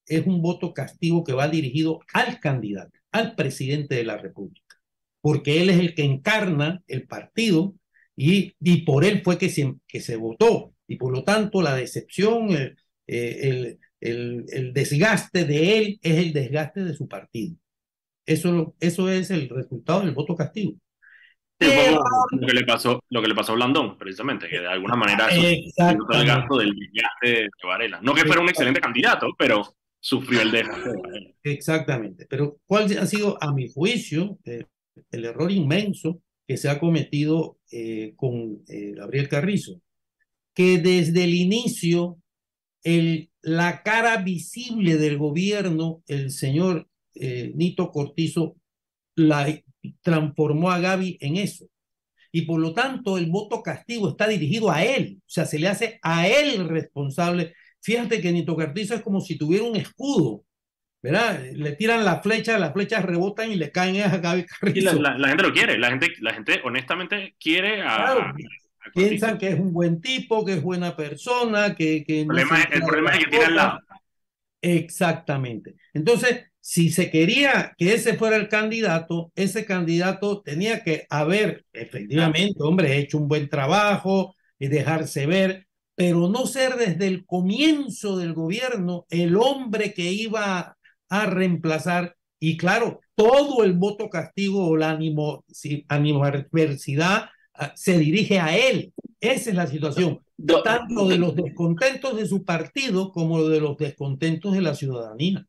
es 0.07 0.27
un 0.27 0.43
voto 0.43 0.73
castigo 0.75 1.25
que 1.25 1.33
va 1.33 1.49
dirigido 1.49 2.01
al 2.15 2.41
candidato, 2.41 2.99
al 3.13 3.35
presidente 3.35 3.97
de 3.97 4.05
la 4.05 4.17
República, 4.17 4.77
porque 5.21 5.61
él 5.63 5.71
es 5.71 5.79
el 5.79 5.95
que 5.95 6.05
encarna 6.05 6.83
el 6.87 7.07
partido 7.07 7.75
y, 8.17 8.55
y 8.61 8.83
por 8.83 9.05
él 9.05 9.23
fue 9.25 9.39
que 9.39 9.51
se, 9.51 9.75
que 9.87 10.01
se 10.01 10.17
votó. 10.17 10.75
Y 10.87 10.97
por 10.97 11.13
lo 11.13 11.25
tanto, 11.25 11.63
la 11.63 11.77
decepción, 11.77 12.51
el, 12.51 12.77
eh, 13.07 13.79
el, 14.01 14.47
el, 14.51 14.73
desgaste 14.73 15.45
de 15.45 15.79
él 15.79 16.01
es 16.03 16.19
el 16.19 16.33
desgaste 16.33 16.85
de 16.85 16.95
su 16.95 17.09
partido. 17.09 17.57
Eso, 18.27 18.77
eso 18.81 19.09
es 19.11 19.31
el 19.31 19.49
resultado 19.49 20.01
del 20.01 20.15
voto 20.15 20.37
castigo 20.37 20.77
lo 21.61 22.47
que 22.47 22.55
le 22.55 22.65
pasó, 22.65 23.05
lo 23.11 23.21
que 23.21 23.29
le 23.29 23.35
pasó 23.35 23.53
a 23.53 23.55
Blandón, 23.57 23.99
precisamente, 23.99 24.49
que 24.49 24.61
de 24.61 24.69
alguna 24.69 24.97
manera 24.97 25.29
sufrió 25.29 26.21
el 26.21 26.27
gasto 26.27 26.59
del 26.59 26.75
desgaste 26.75 27.29
de 27.29 27.51
Varela. 27.63 28.01
No 28.03 28.15
que 28.15 28.25
fuera 28.25 28.41
un 28.41 28.49
excelente 28.49 28.81
candidato, 28.81 29.29
pero 29.39 29.77
sufrió 29.99 30.41
el 30.41 30.51
desgaste 30.51 30.91
de 30.91 30.97
Varela. 30.97 31.31
Exactamente. 31.43 32.27
Pero 32.29 32.59
¿cuál 32.67 32.85
ha 32.99 33.07
sido, 33.07 33.37
a 33.43 33.53
mi 33.53 33.71
juicio, 33.71 34.39
eh, 34.45 34.65
el 35.11 35.25
error 35.25 35.53
inmenso 35.53 36.23
que 36.47 36.57
se 36.57 36.69
ha 36.69 36.81
cometido 36.81 37.59
eh, 37.71 38.15
con 38.17 38.63
eh, 38.69 38.93
Gabriel 38.97 39.29
Carrizo? 39.29 39.81
que 40.53 40.79
desde 40.79 41.25
el 41.25 41.33
inicio 41.33 42.19
el, 42.83 43.31
la 43.41 43.85
cara 43.85 44.17
visible 44.17 44.97
del 44.97 45.17
gobierno, 45.17 46.03
el 46.09 46.33
señor 46.33 46.89
Nito 47.15 47.93
Cortizo, 47.93 48.57
la 49.15 49.49
transformó 50.03 50.71
a 50.71 50.79
Gaby 50.79 51.19
en 51.21 51.37
eso. 51.37 51.67
Y 52.33 52.43
por 52.43 52.61
lo 52.61 52.73
tanto, 52.73 53.19
el 53.19 53.27
voto 53.27 53.63
castigo 53.63 54.11
está 54.11 54.29
dirigido 54.29 54.71
a 54.71 54.85
él, 54.85 55.19
o 55.19 55.31
sea, 55.31 55.47
se 55.47 55.59
le 55.59 55.69
hace 55.69 55.99
a 56.03 56.29
él 56.29 56.69
responsable. 56.69 57.55
Fíjate 57.83 58.21
que 58.21 58.31
Nito 58.31 58.55
Cortizo 58.55 58.95
es 58.95 59.03
como 59.03 59.21
si 59.21 59.37
tuviera 59.37 59.65
un 59.65 59.75
escudo, 59.75 60.45
¿verdad? 61.03 61.43
Le 61.53 61.73
tiran 61.73 62.05
la 62.05 62.21
flecha, 62.21 62.59
las 62.59 62.73
flechas 62.73 63.05
rebotan 63.05 63.51
y 63.51 63.57
le 63.57 63.73
caen 63.73 64.03
a 64.03 64.17
Gaby 64.19 64.47
Carrizo. 64.47 65.01
la, 65.01 65.29
gente 65.29 65.43
lo 65.43 65.53
quiere, 65.53 65.79
la 65.79 65.89
gente, 65.89 66.09
la 66.21 66.35
gente 66.35 66.61
honestamente 66.65 67.35
quiere 67.39 67.83
a, 67.83 68.33
Piensan 68.95 69.39
que 69.39 69.49
es 69.49 69.61
un 69.61 69.73
buen 69.73 70.01
tipo, 70.01 70.45
que 70.45 70.55
es 70.55 70.63
buena 70.63 70.97
persona, 70.97 71.75
que... 71.75 72.03
que 72.05 72.23
el, 72.23 72.27
problema, 72.27 72.63
el 72.63 72.83
problema 72.83 73.11
es 73.13 73.19
que 73.19 73.31
tiene 73.31 73.45
al 73.45 73.57
lado. 73.57 73.81
Exactamente. 74.63 75.77
Entonces, 75.95 76.50
si 76.61 76.91
se 76.91 77.11
quería 77.11 77.75
que 77.79 77.95
ese 77.95 78.17
fuera 78.17 78.37
el 78.37 78.49
candidato, 78.49 79.33
ese 79.35 79.65
candidato 79.65 80.43
tenía 80.43 80.83
que 80.83 81.07
haber, 81.11 81.65
efectivamente, 81.73 82.63
hombre, 82.63 82.99
hecho 82.99 83.19
un 83.19 83.29
buen 83.29 83.49
trabajo 83.49 84.35
y 84.59 84.69
dejarse 84.69 85.27
ver, 85.27 85.67
pero 85.95 86.29
no 86.29 86.47
ser 86.47 86.77
desde 86.77 87.07
el 87.07 87.25
comienzo 87.27 88.17
del 88.17 88.35
gobierno 88.35 89.07
el 89.11 89.37
hombre 89.37 89.93
que 89.95 90.13
iba 90.13 90.77
a 91.09 91.27
reemplazar. 91.27 92.17
Y 92.39 92.57
claro, 92.57 93.01
todo 93.15 93.65
el 93.65 93.75
voto 93.75 94.09
castigo 94.09 94.67
o 94.67 94.77
la 94.77 94.91
ánimo, 94.91 95.45
adversidad 95.89 97.31
Ah, 97.61 97.73
se 97.77 97.99
dirige 97.99 98.41
a 98.41 98.57
él. 98.57 98.95
Esa 99.21 99.51
es 99.51 99.57
la 99.57 99.67
situación, 99.67 100.21
tanto 100.65 101.07
de 101.07 101.19
los 101.19 101.37
descontentos 101.37 102.17
de 102.17 102.27
su 102.27 102.43
partido 102.43 103.13
como 103.13 103.45
de 103.45 103.61
los 103.61 103.77
descontentos 103.77 104.55
de 104.55 104.63
la 104.63 104.75
ciudadanía. 104.75 105.47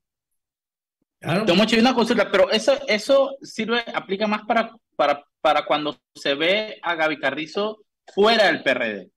Claro. 1.22 1.46
una 1.54 1.94
consulta, 1.94 2.32
pero 2.32 2.50
eso, 2.50 2.74
eso 2.88 3.38
sirve, 3.42 3.84
aplica 3.94 4.26
más 4.26 4.42
para, 4.48 4.76
para, 4.96 5.24
para 5.40 5.66
cuando 5.66 5.96
se 6.16 6.34
ve 6.34 6.80
a 6.82 6.96
Gaby 6.96 7.20
Carrizo 7.20 7.84
fuera 8.12 8.48
del 8.48 8.64
PRD. 8.64 9.12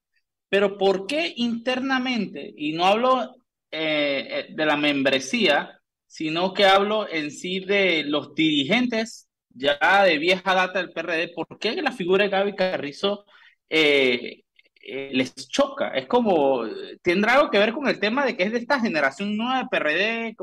Pero 0.47 0.77
¿por 0.77 1.07
qué 1.07 1.33
internamente, 1.35 2.53
y 2.55 2.73
no 2.73 2.85
hablo 2.85 3.35
eh, 3.71 4.27
eh, 4.29 4.47
de 4.51 4.65
la 4.67 4.77
membresía, 4.77 5.81
sino 6.05 6.53
que 6.53 6.65
hablo 6.65 7.09
en 7.09 7.31
sí 7.31 7.59
de 7.59 8.03
los 8.03 8.35
dirigentes 8.35 9.27
ya 9.49 10.03
de 10.03 10.19
vieja 10.19 10.53
data 10.53 10.79
del 10.79 10.91
PRD, 10.91 11.33
¿por 11.33 11.57
qué 11.57 11.81
la 11.81 11.91
figura 11.91 12.25
de 12.25 12.29
Gaby 12.29 12.55
Carrizo 12.55 13.25
eh, 13.67 14.43
eh, 14.87 15.09
les 15.13 15.33
choca? 15.47 15.89
Es 15.89 16.05
como, 16.05 16.63
¿tendrá 17.01 17.33
algo 17.33 17.49
que 17.49 17.57
ver 17.57 17.73
con 17.73 17.87
el 17.87 17.99
tema 17.99 18.23
de 18.23 18.37
que 18.37 18.43
es 18.43 18.51
de 18.51 18.59
esta 18.59 18.79
generación 18.79 19.35
nueva 19.35 19.63
de 19.63 19.67
PRD? 19.71 20.35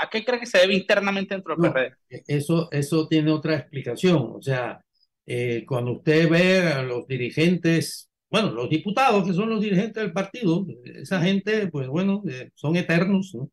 ¿A 0.00 0.10
qué 0.10 0.24
cree 0.24 0.40
que 0.40 0.46
se 0.46 0.58
debe 0.58 0.74
internamente 0.74 1.34
dentro 1.34 1.54
del 1.54 1.70
PRD? 1.70 1.94
Eso, 2.26 2.68
eso 2.72 3.06
tiene 3.06 3.30
otra 3.30 3.54
explicación. 3.54 4.32
O 4.34 4.42
sea, 4.42 4.80
eh, 5.26 5.64
cuando 5.66 5.92
usted 5.92 6.28
ve 6.28 6.58
a 6.72 6.82
los 6.82 7.06
dirigentes, 7.06 8.10
bueno, 8.28 8.50
los 8.50 8.68
diputados 8.68 9.24
que 9.24 9.32
son 9.32 9.48
los 9.48 9.60
dirigentes 9.60 10.02
del 10.02 10.12
partido, 10.12 10.66
esa 10.84 11.20
gente, 11.20 11.68
pues 11.68 11.86
bueno, 11.86 12.22
son 12.54 12.76
eternos, 12.76 13.32
¿no? 13.34 13.48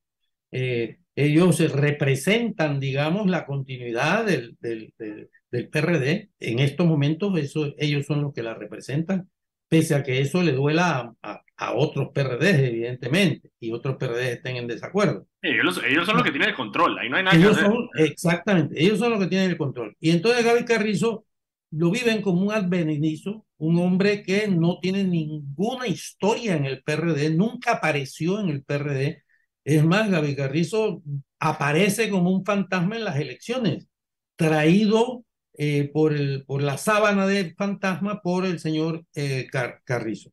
ellos 1.15 1.71
representan, 1.71 2.79
digamos, 2.79 3.27
la 3.29 3.45
continuidad 3.45 4.25
del, 4.25 4.57
del, 4.59 4.93
del, 4.97 5.69
PRD. 5.69 6.31
En 6.39 6.59
estos 6.59 6.87
momentos 6.87 7.37
eso, 7.37 7.73
ellos 7.77 8.05
son 8.05 8.21
los 8.23 8.33
que 8.33 8.43
la 8.43 8.53
representan, 8.55 9.29
pese 9.71 9.95
a 9.95 10.03
que 10.03 10.19
eso 10.19 10.43
le 10.43 10.51
duela 10.51 11.13
a, 11.23 11.41
a, 11.55 11.73
otros 11.73 12.09
PRDs, 12.13 12.59
evidentemente, 12.59 13.51
y 13.57 13.71
otros 13.71 13.95
PRDs 13.95 14.27
estén 14.27 14.57
en 14.57 14.67
desacuerdo. 14.67 15.25
ellos, 15.41 15.81
ellos, 15.87 16.05
son 16.05 16.17
los 16.17 16.25
que 16.25 16.31
tienen 16.31 16.49
el 16.49 16.55
control, 16.55 16.99
ahí 16.99 17.09
no 17.09 17.15
hay 17.15 17.23
nada 17.23 17.39
que 17.39 17.45
hacer. 17.45 17.71
exactamente, 17.95 18.83
ellos 18.83 18.99
son 18.99 19.11
los 19.11 19.19
que 19.21 19.27
tienen 19.27 19.49
el 19.49 19.57
control. 19.57 19.95
Y 20.01 20.09
entonces 20.09 20.43
Gaby 20.43 20.65
Carrizo 20.65 21.23
lo 21.71 21.89
viven 21.89 22.21
como 22.21 22.41
un 22.41 22.51
advenedizo, 22.51 23.45
un 23.59 23.79
hombre 23.79 24.23
que 24.23 24.49
no 24.49 24.79
tiene 24.81 25.05
ninguna 25.05 25.87
historia 25.87 26.57
en 26.57 26.65
el 26.65 26.83
PRD, 26.83 27.29
nunca 27.29 27.71
apareció 27.71 28.41
en 28.41 28.49
el 28.49 28.65
PRD, 28.65 29.23
es 29.63 29.85
más, 29.85 30.11
Gaby 30.11 30.35
Carrizo 30.35 31.01
aparece 31.39 32.09
como 32.09 32.29
un 32.29 32.43
fantasma 32.43 32.97
en 32.97 33.05
las 33.05 33.15
elecciones, 33.15 33.87
traído 34.35 35.23
eh, 35.57 35.89
por, 35.93 36.13
el, 36.13 36.43
por 36.45 36.61
la 36.61 36.77
sábana 36.77 37.27
de 37.27 37.53
fantasma 37.55 38.21
por 38.21 38.45
el 38.45 38.59
señor 38.59 39.05
eh, 39.15 39.47
Carrizo, 39.83 40.31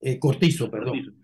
eh, 0.00 0.18
Cortizo, 0.18 0.70
perdón. 0.70 1.14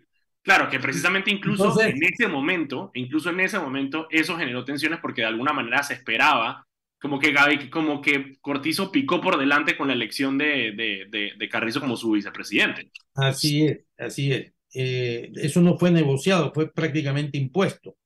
Claro, 0.42 0.68
que 0.68 0.78
precisamente 0.78 1.30
incluso 1.30 1.80
en 1.80 2.02
ese 2.02 2.28
momento, 2.28 2.90
incluso 2.94 3.30
en 3.30 3.40
ese 3.40 3.58
momento, 3.58 4.06
eso 4.10 4.36
generó 4.36 4.64
tensiones 4.64 4.98
porque 5.00 5.22
de 5.22 5.28
alguna 5.28 5.52
manera 5.52 5.82
se 5.82 5.94
esperaba 5.94 6.66
como 7.00 7.18
que 7.18 7.32
Gaby, 7.32 7.68
como 7.70 8.00
que 8.00 8.36
Cortizo 8.40 8.90
picó 8.90 9.20
por 9.20 9.38
delante 9.38 9.76
con 9.76 9.88
la 9.88 9.94
elección 9.94 10.38
de, 10.38 10.72
de, 10.72 11.32
de 11.38 11.48
Carrizo 11.48 11.80
como 11.80 11.96
su 11.96 12.10
vicepresidente. 12.12 12.90
Así 13.14 13.66
es, 13.66 13.80
así 13.98 14.32
es. 14.32 14.52
Eh, 14.74 15.30
eso 15.36 15.60
no 15.60 15.78
fue 15.78 15.90
negociado, 15.90 16.52
fue 16.52 16.72
prácticamente 16.72 17.38
impuesto. 17.38 17.96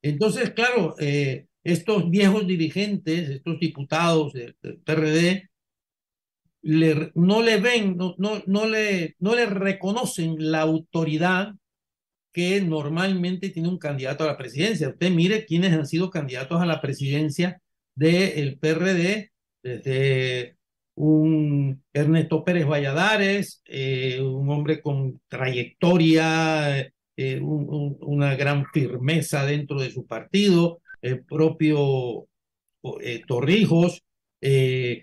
Entonces, 0.00 0.50
claro, 0.50 0.94
eh, 1.00 1.46
estos 1.64 2.10
viejos 2.10 2.46
dirigentes, 2.46 3.28
estos 3.28 3.58
diputados 3.60 4.32
del, 4.32 4.56
PRD, 4.84 5.48
no 6.62 7.42
le 7.42 7.56
ven, 7.58 7.96
no, 7.96 8.66
le, 8.66 9.16
no 9.18 9.34
reconocen 9.34 10.36
la 10.38 10.60
autoridad 10.60 11.54
que 12.32 12.60
normalmente 12.62 13.50
tiene 13.50 13.68
un 13.68 13.78
candidato 13.78 14.24
a 14.24 14.28
la 14.28 14.38
presidencia. 14.38 14.88
Usted 14.88 15.10
mire 15.10 15.44
quiénes 15.44 15.72
han 15.72 15.86
sido 15.86 16.10
candidatos 16.10 16.60
a 16.60 16.66
la 16.66 16.80
presidencia 16.80 17.60
del 17.94 18.58
PRD 18.58 19.32
desde 19.62 20.56
un 20.94 21.82
Ernesto 21.92 22.44
Pérez 22.44 22.66
Valladares, 22.66 23.62
eh, 23.66 24.20
un 24.20 24.48
hombre 24.50 24.80
con 24.80 25.20
trayectoria, 25.28 26.92
eh, 27.16 27.40
una 27.40 28.34
gran 28.36 28.66
firmeza 28.72 29.46
dentro 29.46 29.80
de 29.80 29.90
su 29.90 30.06
partido, 30.06 30.81
el 31.02 31.24
propio 31.24 32.26
eh, 33.00 33.22
Torrijos, 33.26 34.02
que 34.40 35.02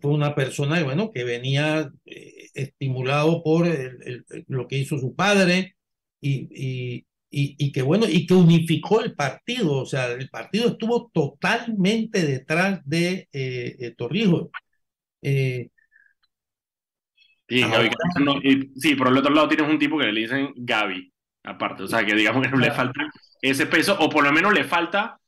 fue 0.00 0.10
una 0.10 0.34
persona 0.34 0.82
bueno, 0.82 1.10
que 1.12 1.24
venía 1.24 1.90
estimulado 2.04 3.42
por 3.42 3.66
lo 4.48 4.68
que 4.68 4.78
hizo 4.78 4.98
su 4.98 5.14
padre 5.14 5.76
y, 6.20 7.04
y, 7.34 7.72
que 7.72 7.82
bueno, 7.82 8.06
y 8.08 8.26
que 8.26 8.34
unificó 8.34 9.00
el 9.00 9.14
partido, 9.14 9.72
o 9.82 9.86
sea, 9.86 10.12
el 10.12 10.28
partido 10.28 10.68
estuvo 10.68 11.10
totalmente 11.12 12.24
detrás 12.24 12.80
de 12.84 13.28
eh, 13.32 13.94
Torrijos. 13.96 14.48
Eh, 15.22 15.70
sí, 17.48 18.94
por 18.94 19.08
el 19.08 19.18
otro 19.18 19.34
lado 19.34 19.48
tienes 19.48 19.68
un 19.68 19.78
tipo 19.78 19.98
que 19.98 20.12
le 20.12 20.20
dicen 20.20 20.52
Gaby, 20.56 21.12
aparte, 21.42 21.82
o 21.82 21.88
sea, 21.88 22.04
que 22.04 22.14
digamos 22.14 22.46
que 22.46 22.56
le 22.56 22.70
falta 22.70 23.00
ese 23.50 23.66
peso, 23.66 23.96
o 23.98 24.08
por 24.08 24.24
lo 24.24 24.32
menos 24.32 24.52
le 24.52 24.64
falta, 24.64 25.18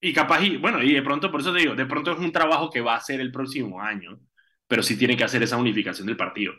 y 0.00 0.12
capaz, 0.12 0.42
y 0.42 0.56
bueno, 0.56 0.82
y 0.82 0.92
de 0.92 1.02
pronto, 1.02 1.30
por 1.30 1.40
eso 1.40 1.52
te 1.52 1.60
digo, 1.60 1.74
de 1.74 1.86
pronto 1.86 2.12
es 2.12 2.18
un 2.18 2.32
trabajo 2.32 2.70
que 2.70 2.80
va 2.80 2.94
a 2.94 2.98
hacer 2.98 3.20
el 3.20 3.32
próximo 3.32 3.80
año, 3.80 4.18
pero 4.66 4.82
sí 4.82 4.96
tiene 4.96 5.16
que 5.16 5.24
hacer 5.24 5.42
esa 5.42 5.56
unificación 5.56 6.06
del 6.06 6.16
partido 6.16 6.54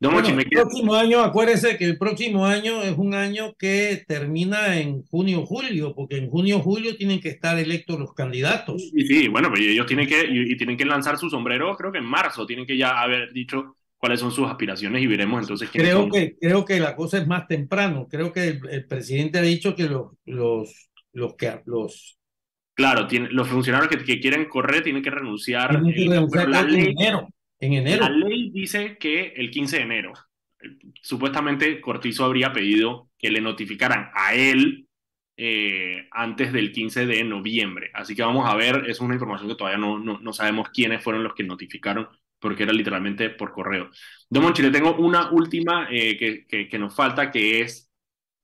el 0.00 0.48
próximo 0.48 0.94
año, 0.94 1.20
acuérdese 1.20 1.76
que 1.76 1.84
el 1.84 1.98
próximo 1.98 2.46
año 2.46 2.82
es 2.82 2.96
un 2.96 3.14
año 3.14 3.54
que 3.58 4.02
termina 4.08 4.78
en 4.80 5.02
junio-julio, 5.02 5.94
porque 5.94 6.16
en 6.16 6.30
junio-julio 6.30 6.96
tienen 6.96 7.20
que 7.20 7.28
estar 7.28 7.58
electos 7.58 7.98
los 7.98 8.14
candidatos. 8.14 8.80
Sí, 8.94 9.06
sí, 9.06 9.28
bueno, 9.28 9.50
pues 9.50 9.60
ellos 9.60 9.86
tienen 9.86 10.08
que, 10.08 10.26
y, 10.26 10.56
tienen 10.56 10.78
que 10.78 10.86
lanzar 10.86 11.18
su 11.18 11.28
sombrero, 11.28 11.76
creo 11.76 11.92
que 11.92 11.98
en 11.98 12.06
marzo, 12.06 12.46
tienen 12.46 12.66
que 12.66 12.78
ya 12.78 12.98
haber 12.98 13.30
dicho 13.32 13.76
cuáles 14.00 14.18
son 14.18 14.32
sus 14.32 14.48
aspiraciones 14.48 15.02
y 15.02 15.06
veremos 15.06 15.42
entonces 15.42 15.68
creo 15.70 16.08
que 16.08 16.36
Creo 16.40 16.64
que 16.64 16.80
la 16.80 16.96
cosa 16.96 17.18
es 17.18 17.26
más 17.26 17.46
temprano, 17.46 18.08
creo 18.10 18.32
que 18.32 18.48
el, 18.48 18.86
presidente 18.86 19.38
ha 19.38 19.42
dicho 19.42 19.76
que 19.76 19.84
los, 19.84 20.12
los, 20.24 20.90
los 21.12 21.34
que 21.36 21.60
los 21.66 22.16
Claro, 22.72 23.06
tiene, 23.06 23.28
los 23.30 23.46
funcionarios 23.46 23.90
que, 23.90 24.02
que, 24.02 24.20
quieren 24.20 24.46
correr 24.46 24.82
tienen 24.82 25.02
que 25.02 25.10
renunciar. 25.10 25.68
Tienen 25.70 25.92
que 25.92 26.08
renunciar 26.08 26.70
en 26.70 26.80
enero. 26.80 27.28
En 27.58 27.74
enero. 27.74 28.04
La 28.04 28.08
ley 28.08 28.50
dice 28.50 28.96
que 28.98 29.34
el 29.36 29.50
15 29.50 29.76
de 29.76 29.82
enero. 29.82 30.12
Supuestamente 31.02 31.78
Cortizo 31.82 32.24
habría 32.24 32.54
pedido 32.54 33.10
que 33.18 33.30
le 33.30 33.42
notificaran 33.42 34.10
a 34.14 34.34
él 34.34 34.86
eh, 35.36 36.06
antes 36.10 36.52
del 36.52 36.72
15 36.72 37.06
de 37.06 37.24
noviembre. 37.24 37.90
Así 37.94 38.14
que 38.14 38.22
vamos 38.22 38.46
a 38.48 38.54
ver, 38.56 38.84
es 38.88 39.00
una 39.00 39.14
información 39.14 39.48
que 39.48 39.56
todavía 39.56 39.78
no, 39.78 39.98
no, 39.98 40.32
sabemos 40.32 40.68
quiénes 40.70 41.02
fueron 41.02 41.24
los 41.24 41.34
que 41.34 41.44
notificaron, 41.44 42.08
porque 42.40 42.64
era 42.64 42.72
literalmente 42.72 43.30
por 43.30 43.52
correo. 43.52 43.90
Don 44.28 44.42
Monchi, 44.42 44.62
le 44.62 44.70
tengo 44.70 44.96
una 44.96 45.30
última 45.30 45.88
eh, 45.90 46.16
que, 46.16 46.68
que, 46.68 46.78
nos 46.78 46.94
falta, 46.94 47.30
que 47.30 47.60
es, 47.60 47.90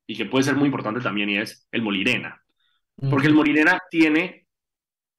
y 0.06 0.16
que 0.16 0.26
puede 0.26 0.44
ser 0.44 0.54
muy 0.56 0.66
importante 0.66 1.00
también, 1.00 1.30
y 1.30 1.38
es 1.38 1.66
el 1.72 1.82
Molirena. 1.82 2.42
Porque 3.10 3.26
el 3.26 3.34
Molirena 3.34 3.80
tiene 3.90 4.46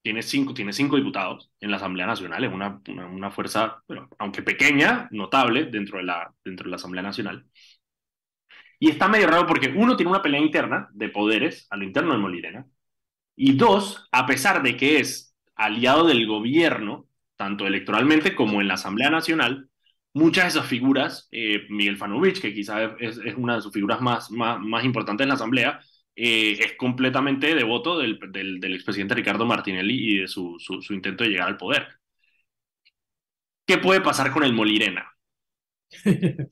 tiene 0.02 0.22
cinco, 0.22 0.54
tiene 0.54 0.72
cinco 0.72 0.96
diputados 0.96 1.50
en 1.60 1.70
la 1.70 1.76
Asamblea 1.76 2.06
Nacional, 2.06 2.44
es 2.44 2.52
una, 2.52 2.80
una, 3.10 3.30
fuerza, 3.30 3.82
aunque 4.18 4.42
pequeña, 4.42 5.08
notable 5.10 5.66
dentro 5.66 5.98
de, 5.98 6.04
la, 6.04 6.32
dentro 6.44 6.64
de 6.64 6.70
la 6.70 6.76
Asamblea 6.76 7.02
Nacional. 7.02 7.44
Y 8.78 8.90
está 8.90 9.08
medio 9.08 9.26
raro 9.26 9.46
porque 9.46 9.68
uno 9.76 9.96
tiene 9.96 10.10
una 10.10 10.22
pelea 10.22 10.40
interna 10.40 10.88
de 10.92 11.08
poderes 11.08 11.66
a 11.70 11.76
lo 11.76 11.84
interno 11.84 12.12
de 12.12 12.18
Molirena. 12.18 12.66
Y 13.36 13.54
dos, 13.54 14.08
a 14.12 14.26
pesar 14.26 14.62
de 14.62 14.76
que 14.76 15.00
es 15.00 15.36
aliado 15.56 16.06
del 16.06 16.26
gobierno, 16.26 17.07
tanto 17.38 17.66
electoralmente 17.66 18.34
como 18.34 18.60
en 18.60 18.68
la 18.68 18.74
Asamblea 18.74 19.10
Nacional, 19.10 19.70
muchas 20.12 20.44
de 20.44 20.48
esas 20.50 20.68
figuras, 20.68 21.28
eh, 21.30 21.66
Miguel 21.70 21.96
Fanovich, 21.96 22.40
que 22.40 22.52
quizás 22.52 22.92
es, 22.98 23.18
una 23.36 23.56
de 23.56 23.62
sus 23.62 23.72
figuras 23.72 24.00
más, 24.00 24.30
más, 24.30 24.84
importantes 24.84 25.24
en 25.24 25.28
la 25.28 25.36
Asamblea, 25.36 25.80
eh, 26.16 26.58
es 26.60 26.74
completamente 26.76 27.54
devoto 27.54 27.98
del, 27.98 28.18
del, 28.32 28.74
expresidente 28.74 29.14
Ricardo 29.14 29.46
Martinelli 29.46 30.14
y 30.14 30.18
de 30.18 30.28
su, 30.28 30.56
su, 30.58 30.92
intento 30.92 31.24
de 31.24 31.30
llegar 31.30 31.48
al 31.48 31.56
poder. 31.56 31.86
¿Qué 33.66 33.78
puede 33.78 34.00
pasar 34.00 34.32
con 34.32 34.42
el 34.42 34.52
Molirena? 34.52 35.12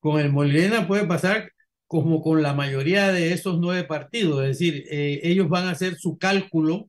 con 0.00 0.20
el 0.20 0.30
Molirena 0.30 0.86
puede 0.86 1.06
pasar 1.06 1.52
como 1.86 2.22
con 2.22 2.42
la 2.42 2.54
mayoría 2.54 3.08
de 3.12 3.32
esos 3.32 3.58
nueve 3.58 3.84
partidos, 3.84 4.42
es 4.42 4.58
decir, 4.58 4.84
eh, 4.90 5.20
ellos 5.24 5.48
van 5.48 5.66
a 5.66 5.70
hacer 5.70 5.96
su 5.96 6.18
cálculo. 6.18 6.88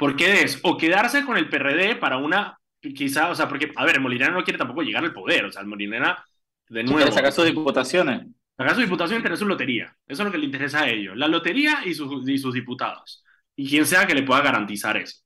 ¿Por 0.00 0.16
qué 0.16 0.44
es? 0.44 0.58
O 0.62 0.78
quedarse 0.78 1.26
con 1.26 1.36
el 1.36 1.50
PRD 1.50 1.94
para 1.96 2.16
una, 2.16 2.58
quizá, 2.80 3.28
o 3.28 3.34
sea, 3.34 3.46
porque, 3.50 3.70
a 3.76 3.84
ver, 3.84 3.96
el 3.96 4.00
Molirena 4.00 4.30
no 4.30 4.42
quiere 4.42 4.56
tampoco 4.56 4.80
llegar 4.80 5.04
al 5.04 5.12
poder, 5.12 5.44
o 5.44 5.52
sea, 5.52 5.60
el 5.60 5.68
Molirena, 5.68 6.24
de 6.70 6.82
nuevo... 6.84 7.12
sacar 7.12 7.30
sus 7.30 7.44
diputaciones. 7.44 8.26
Sacar 8.56 8.74
sus 8.76 8.84
diputaciones 8.84 9.22
tener 9.22 9.36
su 9.36 9.44
lotería, 9.44 9.94
eso 10.06 10.22
es 10.22 10.26
lo 10.26 10.32
que 10.32 10.38
le 10.38 10.46
interesa 10.46 10.84
a 10.84 10.88
ellos, 10.88 11.14
la 11.18 11.28
lotería 11.28 11.80
y 11.84 11.92
sus, 11.92 12.26
y 12.26 12.38
sus 12.38 12.54
diputados, 12.54 13.22
y 13.54 13.68
quien 13.68 13.84
sea 13.84 14.06
que 14.06 14.14
le 14.14 14.22
pueda 14.22 14.40
garantizar 14.40 14.96
eso. 14.96 15.18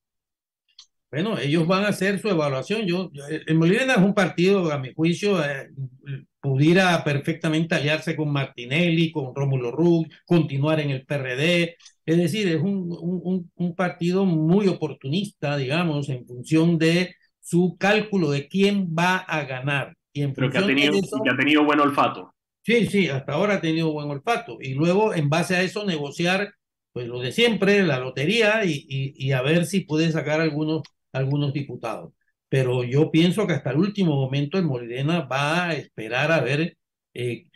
Bueno, 1.08 1.38
ellos 1.38 1.68
van 1.68 1.84
a 1.84 1.90
hacer 1.90 2.18
su 2.18 2.28
evaluación. 2.28 2.84
Yo, 2.84 3.12
el 3.28 3.54
Molina 3.54 3.92
es 3.92 3.98
un 3.98 4.12
partido, 4.12 4.72
a 4.72 4.78
mi 4.78 4.92
juicio, 4.92 5.40
eh, 5.44 5.70
pudiera 6.40 7.04
perfectamente 7.04 7.76
aliarse 7.76 8.16
con 8.16 8.32
Martinelli, 8.32 9.12
con 9.12 9.32
Rómulo 9.32 9.70
Rug, 9.70 10.08
continuar 10.26 10.80
en 10.80 10.90
el 10.90 11.06
PRD. 11.06 11.76
Es 12.06 12.16
decir, 12.16 12.48
es 12.48 12.62
un, 12.62 12.94
un, 13.00 13.50
un, 13.54 13.74
partido 13.74 14.24
muy 14.24 14.68
oportunista, 14.68 15.56
digamos, 15.56 16.08
en 16.08 16.26
función 16.26 16.78
de 16.78 17.14
su 17.40 17.76
cálculo 17.78 18.30
de 18.30 18.48
quién 18.48 18.94
va 18.96 19.16
a 19.16 19.44
ganar. 19.44 19.96
Y 20.12 20.22
en 20.22 20.34
Pero 20.34 20.50
que 20.50 20.58
ha, 20.58 20.66
tenido, 20.66 20.92
que 20.92 21.30
ha 21.30 21.36
tenido 21.36 21.64
buen 21.64 21.80
olfato. 21.80 22.34
Sí, 22.62 22.86
sí, 22.86 23.08
hasta 23.08 23.32
ahora 23.32 23.54
ha 23.54 23.60
tenido 23.60 23.92
buen 23.92 24.10
olfato. 24.10 24.58
Y 24.60 24.74
luego, 24.74 25.14
en 25.14 25.28
base 25.28 25.56
a 25.56 25.62
eso, 25.62 25.84
negociar 25.84 26.52
pues 26.92 27.08
lo 27.08 27.18
de 27.20 27.32
siempre, 27.32 27.82
la 27.82 27.98
lotería, 27.98 28.64
y, 28.64 28.86
y, 28.88 29.14
y 29.16 29.32
a 29.32 29.42
ver 29.42 29.66
si 29.66 29.80
puede 29.80 30.12
sacar 30.12 30.40
algunos 30.40 30.82
algunos 31.14 31.52
diputados. 31.52 32.12
Pero 32.48 32.84
yo 32.84 33.10
pienso 33.10 33.46
que 33.46 33.54
hasta 33.54 33.70
el 33.70 33.78
último 33.78 34.16
momento 34.16 34.58
el 34.58 34.64
Molirena 34.64 35.22
va 35.22 35.68
a 35.68 35.74
esperar 35.74 36.30
a 36.32 36.40
ver 36.40 36.76
eh, 37.14 37.46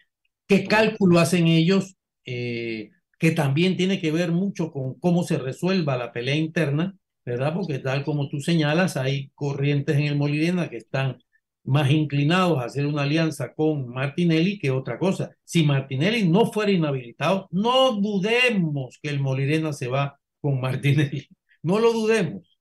qué 0.46 0.64
cálculo 0.64 1.18
hacen 1.18 1.46
ellos, 1.46 1.96
eh, 2.24 2.90
que 3.18 3.32
también 3.32 3.76
tiene 3.76 4.00
que 4.00 4.12
ver 4.12 4.32
mucho 4.32 4.70
con 4.70 4.98
cómo 4.98 5.24
se 5.24 5.38
resuelva 5.38 5.96
la 5.96 6.12
pelea 6.12 6.36
interna, 6.36 6.96
¿verdad? 7.24 7.52
Porque 7.54 7.78
tal 7.80 8.04
como 8.04 8.28
tú 8.28 8.40
señalas, 8.40 8.96
hay 8.96 9.30
corrientes 9.34 9.96
en 9.96 10.04
el 10.04 10.16
Molirena 10.16 10.70
que 10.70 10.76
están 10.76 11.18
más 11.64 11.90
inclinados 11.90 12.58
a 12.58 12.64
hacer 12.64 12.86
una 12.86 13.02
alianza 13.02 13.52
con 13.54 13.88
Martinelli 13.88 14.58
que 14.58 14.70
otra 14.70 14.98
cosa. 14.98 15.30
Si 15.44 15.64
Martinelli 15.64 16.26
no 16.26 16.50
fuera 16.50 16.72
inhabilitado, 16.72 17.48
no 17.50 17.92
dudemos 17.92 18.98
que 19.02 19.10
el 19.10 19.20
Molirena 19.20 19.72
se 19.72 19.88
va 19.88 20.18
con 20.40 20.60
Martinelli. 20.60 21.28
No 21.60 21.80
lo 21.80 21.92
dudemos. 21.92 22.56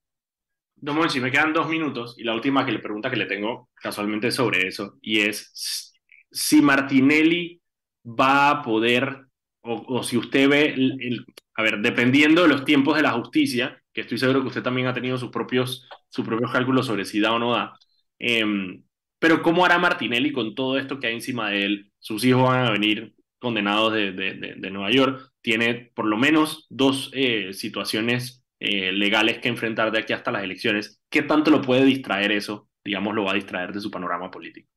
Don 0.75 1.07
si 1.11 1.19
me 1.19 1.31
quedan 1.31 1.53
dos 1.53 1.69
minutos 1.69 2.15
y 2.17 2.23
la 2.23 2.33
última 2.33 2.65
que 2.65 2.71
le 2.71 2.79
pregunta 2.79 3.11
que 3.11 3.15
le 3.15 3.27
tengo 3.27 3.69
casualmente 3.75 4.31
sobre 4.31 4.67
eso 4.67 4.97
y 5.01 5.19
es 5.19 5.93
si 6.31 6.63
Martinelli 6.63 7.61
va 8.03 8.49
a 8.49 8.61
poder 8.63 9.26
o, 9.67 10.03
si 10.03 10.17
usted 10.17 10.49
ve, 10.49 10.73
el, 10.73 11.25
a 11.55 11.63
ver, 11.63 11.79
dependiendo 11.81 12.43
de 12.43 12.47
los 12.47 12.65
tiempos 12.65 12.95
de 12.95 13.03
la 13.03 13.11
justicia, 13.11 13.81
que 13.93 14.01
estoy 14.01 14.17
seguro 14.17 14.41
que 14.41 14.47
usted 14.47 14.63
también 14.63 14.87
ha 14.87 14.93
tenido 14.93 15.17
sus 15.17 15.29
propios, 15.29 15.87
sus 16.09 16.25
propios 16.25 16.51
cálculos 16.51 16.85
sobre 16.85 17.05
si 17.05 17.19
da 17.19 17.33
o 17.33 17.39
no 17.39 17.51
da, 17.53 17.73
em, 18.19 18.83
pero 19.19 19.41
¿cómo 19.41 19.65
hará 19.65 19.77
Martinelli 19.79 20.31
con 20.31 20.55
todo 20.55 20.77
esto 20.77 20.99
que 20.99 21.07
hay 21.07 21.15
encima 21.15 21.49
de 21.49 21.65
él? 21.65 21.91
Sus 21.99 22.23
hijos 22.23 22.43
van 22.43 22.67
a 22.67 22.71
venir 22.71 23.15
condenados 23.39 23.93
de, 23.93 24.11
de, 24.11 24.55
de, 24.57 24.71
Nueva 24.71 24.91
York, 24.91 25.31
tiene 25.41 25.91
por 25.95 26.05
lo 26.05 26.17
menos 26.17 26.65
dos 26.69 27.11
eh, 27.13 27.53
situaciones 27.53 28.43
eh, 28.59 28.91
legales 28.91 29.39
que 29.39 29.49
enfrentar 29.49 29.91
de 29.91 29.99
aquí 29.99 30.13
hasta 30.13 30.31
las 30.31 30.43
elecciones, 30.43 31.01
¿qué 31.09 31.21
tanto 31.21 31.51
lo 31.51 31.61
puede 31.61 31.85
distraer 31.85 32.31
eso? 32.31 32.69
Digamos, 32.83 33.13
lo 33.13 33.23
va 33.25 33.31
a 33.31 33.35
distraer 33.35 33.71
de 33.73 33.81
su 33.81 33.91
panorama 33.91 34.31
político. 34.31 34.69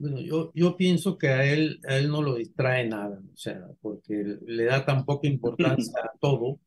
Bueno, 0.00 0.18
yo, 0.20 0.50
yo 0.54 0.76
pienso 0.78 1.18
que 1.18 1.28
a 1.28 1.44
él, 1.44 1.78
a 1.86 1.96
él 1.98 2.08
no 2.08 2.22
lo 2.22 2.36
distrae 2.36 2.88
nada, 2.88 3.20
o 3.20 3.36
sea, 3.36 3.60
porque 3.82 4.38
le 4.46 4.64
da 4.64 4.86
tan 4.86 5.04
poca 5.04 5.28
importancia 5.28 6.00
a 6.02 6.16
todo, 6.18 6.58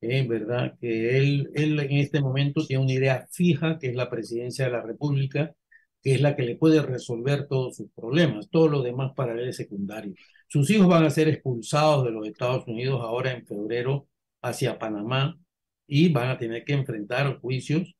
eh, 0.00 0.26
¿verdad? 0.26 0.76
Que 0.80 1.18
él, 1.18 1.50
él 1.54 1.78
en 1.78 1.92
este 1.98 2.20
momento 2.20 2.66
tiene 2.66 2.82
una 2.82 2.92
idea 2.92 3.28
fija, 3.30 3.78
que 3.78 3.88
es 3.90 3.94
la 3.94 4.10
presidencia 4.10 4.64
de 4.64 4.72
la 4.72 4.82
República, 4.82 5.54
que 6.02 6.14
es 6.14 6.20
la 6.20 6.34
que 6.34 6.42
le 6.42 6.56
puede 6.56 6.82
resolver 6.82 7.46
todos 7.48 7.76
sus 7.76 7.90
problemas. 7.92 8.50
Todo 8.50 8.68
lo 8.68 8.82
demás 8.82 9.12
para 9.14 9.34
él 9.34 9.48
es 9.48 9.56
secundario. 9.56 10.14
Sus 10.48 10.68
hijos 10.70 10.88
van 10.88 11.04
a 11.04 11.10
ser 11.10 11.28
expulsados 11.28 12.04
de 12.04 12.10
los 12.10 12.26
Estados 12.26 12.66
Unidos 12.66 13.00
ahora 13.02 13.32
en 13.32 13.46
febrero 13.46 14.08
hacia 14.42 14.78
Panamá 14.80 15.38
y 15.86 16.10
van 16.12 16.30
a 16.30 16.38
tener 16.38 16.64
que 16.64 16.72
enfrentar 16.74 17.38
juicios. 17.40 17.94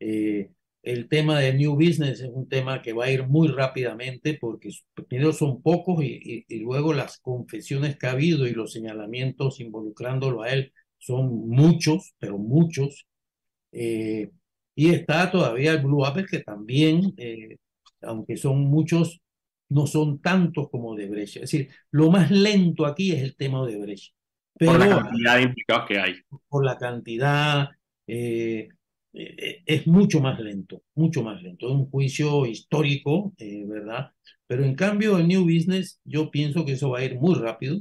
Eh, 0.00 0.50
el 0.86 1.08
tema 1.08 1.40
de 1.40 1.52
New 1.52 1.74
Business 1.74 2.20
es 2.20 2.30
un 2.32 2.48
tema 2.48 2.80
que 2.80 2.92
va 2.92 3.06
a 3.06 3.10
ir 3.10 3.26
muy 3.26 3.48
rápidamente 3.48 4.34
porque 4.40 4.70
primero 5.08 5.32
son 5.32 5.60
pocos 5.60 6.02
y, 6.02 6.44
y, 6.48 6.60
luego 6.60 6.94
las 6.94 7.18
confesiones 7.18 7.98
que 7.98 8.06
ha 8.06 8.12
habido 8.12 8.46
y 8.46 8.52
los 8.52 8.72
señalamientos 8.72 9.60
involucrándolo 9.60 10.42
a 10.42 10.50
él 10.50 10.72
son 10.98 11.48
muchos, 11.48 12.14
pero 12.18 12.38
muchos. 12.38 13.06
Eh, 13.72 14.30
y 14.74 14.90
está 14.90 15.30
todavía 15.30 15.72
el 15.72 15.82
Blue 15.82 16.06
Apple 16.06 16.26
que 16.30 16.40
también, 16.40 17.14
eh, 17.16 17.56
aunque 18.02 18.36
son 18.36 18.60
muchos, 18.60 19.20
no 19.68 19.86
son 19.86 20.20
tantos 20.20 20.70
como 20.70 20.94
de 20.94 21.08
Brecha. 21.08 21.40
Es 21.40 21.50
decir, 21.50 21.68
lo 21.90 22.10
más 22.10 22.30
lento 22.30 22.86
aquí 22.86 23.12
es 23.12 23.22
el 23.22 23.36
tema 23.36 23.66
de 23.66 23.76
Brecha 23.76 24.12
por 24.58 24.78
la 24.78 24.88
cantidad 24.88 25.36
de 25.36 25.42
implicados 25.42 25.88
que 25.88 25.98
hay. 25.98 26.14
Por 26.48 26.64
la 26.64 26.78
cantidad, 26.78 27.68
eh, 28.06 28.68
es 29.16 29.86
mucho 29.86 30.20
más 30.20 30.38
lento, 30.40 30.82
mucho 30.94 31.22
más 31.22 31.42
lento. 31.42 31.66
Es 31.66 31.72
un 31.72 31.90
juicio 31.90 32.46
histórico, 32.46 33.32
eh, 33.38 33.64
¿verdad? 33.66 34.12
Pero 34.46 34.64
en 34.64 34.74
cambio, 34.74 35.18
el 35.18 35.26
New 35.26 35.42
Business, 35.44 36.00
yo 36.04 36.30
pienso 36.30 36.64
que 36.64 36.72
eso 36.72 36.90
va 36.90 36.98
a 37.00 37.04
ir 37.04 37.18
muy 37.18 37.34
rápido. 37.34 37.80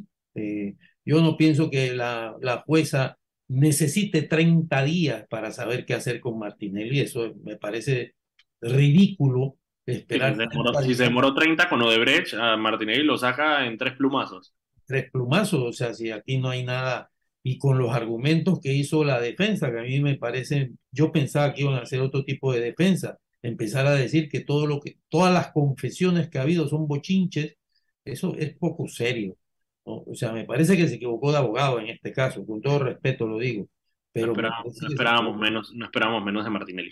yo 1.06 1.22
no 1.22 1.38
pienso 1.38 1.70
que 1.70 1.94
la, 1.94 2.36
la 2.42 2.64
jueza 2.66 3.18
necesite 3.48 4.24
30 4.24 4.84
días 4.84 5.26
para 5.30 5.52
saber 5.52 5.86
qué 5.86 5.94
hacer 5.94 6.20
con 6.20 6.40
Martinelli. 6.40 7.00
Eso 7.00 7.34
me 7.44 7.58
parece 7.58 8.16
ridículo. 8.62 9.58
Esperar 9.86 10.36
si, 10.84 10.96
se 10.96 11.04
demoró, 11.04 11.36
30 11.36 11.70
con 11.70 11.82
Odebrecht, 11.84 12.34
a 12.34 12.58
Martinelli 12.58 13.04
lo 13.04 13.18
saca 13.18 13.68
en 13.68 13.78
tres 13.78 13.94
plumazos 13.94 14.56
tres 14.86 15.12
plumazos, 15.12 15.62
o 15.62 15.74
sea, 15.74 15.94
si 15.94 16.12
aquí 16.12 16.38
no 16.38 16.50
hay 16.50 16.64
nada, 16.64 17.12
y 17.48 17.60
con 17.60 17.78
los 17.78 17.94
argumentos 17.94 18.60
que 18.60 18.74
hizo 18.74 19.04
la 19.04 19.22
defensa, 19.22 19.72
que 19.72 19.80
a 19.80 19.84
mí 19.84 20.00
me 20.02 20.18
parece, 20.18 20.72
yo 20.92 21.12
pensaba 21.12 21.54
que 21.54 21.62
iban 21.62 21.76
a 21.76 21.84
hacer 21.84 22.02
otro 22.02 22.26
tipo 22.26 22.52
de 22.52 22.60
defensa, 22.60 23.20
empezar 23.44 23.86
a 23.86 23.94
decir 23.94 24.30
que 24.30 24.40
todo 24.40 24.66
lo 24.66 24.80
que, 24.80 24.98
todas 25.10 25.32
las 25.32 25.52
confesiones 25.52 26.28
que 26.28 26.40
ha 26.40 26.42
habido 26.42 26.68
son 26.68 26.88
bochinches, 26.88 27.56
eso 28.04 28.34
es 28.36 28.58
poco 28.58 28.88
serio. 28.88 29.38
O 29.84 30.16
sea, 30.16 30.32
me 30.32 30.46
parece 30.46 30.76
que 30.76 30.88
se 30.88 30.96
equivocó 30.96 31.32
de 31.32 31.38
abogado 31.38 31.80
en 31.80 31.90
este 31.90 32.12
caso, 32.12 32.44
con 32.48 32.64
todo 32.64 32.80
respeto 32.80 33.28
lo 33.28 33.38
digo. 33.38 33.68
Pero 34.12 34.34
no 34.34 34.90
esperábamos, 34.90 35.38
menos, 35.38 35.72
no 35.76 35.86
esperábamos 35.86 36.26
menos 36.26 36.46
de 36.46 36.50
Martinelli. 36.50 36.90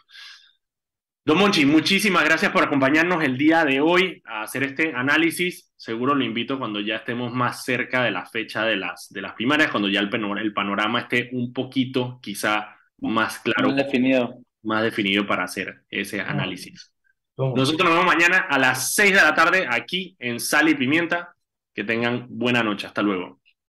Don 1.26 1.38
Monchi, 1.38 1.65
muchísimas 1.65 2.26
gracias 2.26 2.51
por 2.51 2.63
acompañarnos 2.63 3.24
el 3.24 3.38
día 3.38 3.63
de 3.63 3.80
hoy 3.80 4.21
a 4.26 4.41
hacer 4.41 4.63
este 4.63 4.93
análisis. 4.93 5.71
Seguro 5.78 6.15
lo 6.15 6.26
invito 6.26 6.59
cuando 6.59 6.82
ya 6.82 6.97
estemos 6.97 7.32
más 7.32 7.63
cerca 7.63 8.03
de 8.03 8.11
la 8.11 8.26
fecha 8.26 8.65
de 8.65 8.76
las, 8.76 9.07
de 9.09 9.21
las 9.21 9.32
primarias, 9.32 9.71
cuando 9.71 9.88
ya 9.88 10.01
el, 10.01 10.09
el 10.39 10.53
panorama 10.53 10.99
esté 10.99 11.30
un 11.32 11.53
poquito 11.53 12.19
quizá 12.21 12.76
más 12.97 13.39
claro. 13.39 13.69
Más 13.69 13.78
definido. 13.78 14.38
Más 14.63 14.84
definido 14.84 15.26
para 15.26 15.45
hacer 15.45 15.84
ese 15.89 16.19
análisis. 16.19 16.91
Nosotros 17.38 17.89
nos 17.89 17.99
vemos 17.99 18.13
mañana 18.13 18.39
a 18.49 18.59
las 18.59 18.93
6 18.93 19.13
de 19.13 19.21
la 19.21 19.34
tarde 19.34 19.65
aquí 19.69 20.17
en 20.19 20.41
Sal 20.41 20.67
y 20.67 20.76
Pimienta. 20.76 21.34
Que 21.74 21.86
tengan 21.86 22.28
buena 22.30 22.63
noche. 22.63 22.86
Hasta 22.86 23.01
luego. 23.01 23.39